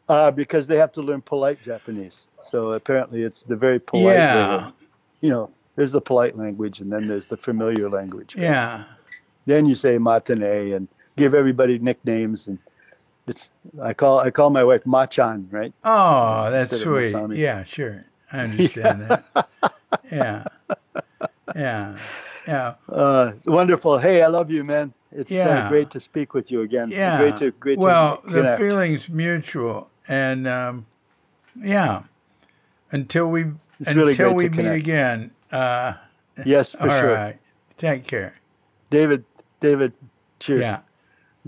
[0.09, 2.27] Uh, because they have to learn polite Japanese.
[2.43, 4.17] So apparently, it's the very polite.
[4.17, 4.73] yeah, of-
[5.21, 8.37] you know, there's the polite language, and then there's the familiar language.
[8.37, 8.85] yeah.
[9.47, 12.59] Then you say matane and give everybody nicknames and.
[13.29, 13.51] It's,
[13.83, 15.73] I call I call my wife Machan, right?
[15.83, 17.37] Oh, that's Instead sweet.
[17.37, 18.05] Yeah, sure.
[18.33, 19.25] I understand that.
[20.13, 20.45] Yeah.
[21.55, 21.97] Yeah.
[22.47, 22.75] Yeah.
[22.89, 23.99] Uh, wonderful.
[23.99, 24.93] Hey, I love you, man.
[25.11, 25.67] It's Yeah.
[25.67, 26.91] uh, great to speak with you again.
[26.91, 27.19] Yeah.
[27.19, 29.91] Great to great well, to the feeling's mutual.
[30.09, 30.87] And um,
[31.61, 32.03] yeah.
[32.93, 33.47] Until we
[33.81, 34.77] It's until great we meet connect.
[34.77, 35.31] again.
[35.51, 35.95] Uh
[36.45, 37.01] yes, for all right.
[37.01, 37.35] sure.
[37.79, 38.39] Take care.
[38.91, 39.25] David,
[39.61, 39.93] David,
[40.39, 40.61] cheers.
[40.63, 40.81] Yeah.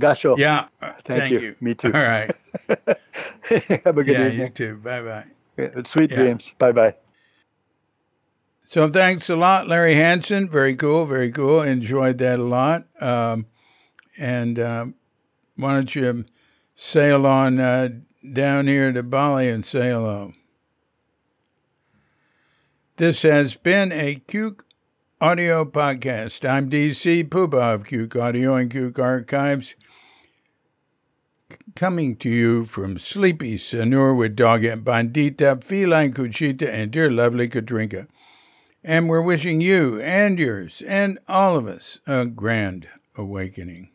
[0.01, 0.37] Gasho.
[0.39, 0.67] Yeah.
[0.81, 1.57] Uh, Thank you.
[1.61, 1.93] Me too.
[1.93, 2.31] All right.
[3.85, 4.53] Have a good yeah, you evening.
[4.53, 4.77] too.
[4.77, 5.83] Bye bye.
[5.85, 6.17] Sweet Yeah.
[6.17, 6.55] dreams.
[6.59, 6.95] Bye bye.
[8.71, 10.47] So thanks a lot, Larry Hansen.
[10.47, 11.63] Very cool, very cool.
[11.63, 12.85] Enjoyed that a lot.
[13.01, 13.47] Um,
[14.19, 14.95] and um,
[15.57, 16.27] why don't you
[16.75, 17.89] sail on uh,
[18.31, 20.35] down here to Bali and say hello?
[22.97, 24.61] This has been a Cuke
[25.19, 26.47] Audio Podcast.
[26.47, 29.77] I'm DC Puba of Cuke Audio and Cuke Archives,
[31.75, 37.49] coming to you from Sleepy Sanur with Dog and Bandita, Feline Cuchita, and dear lovely
[37.49, 38.09] Katrinka.
[38.89, 43.91] And we're wishing you and yours and all of us a grand awakening.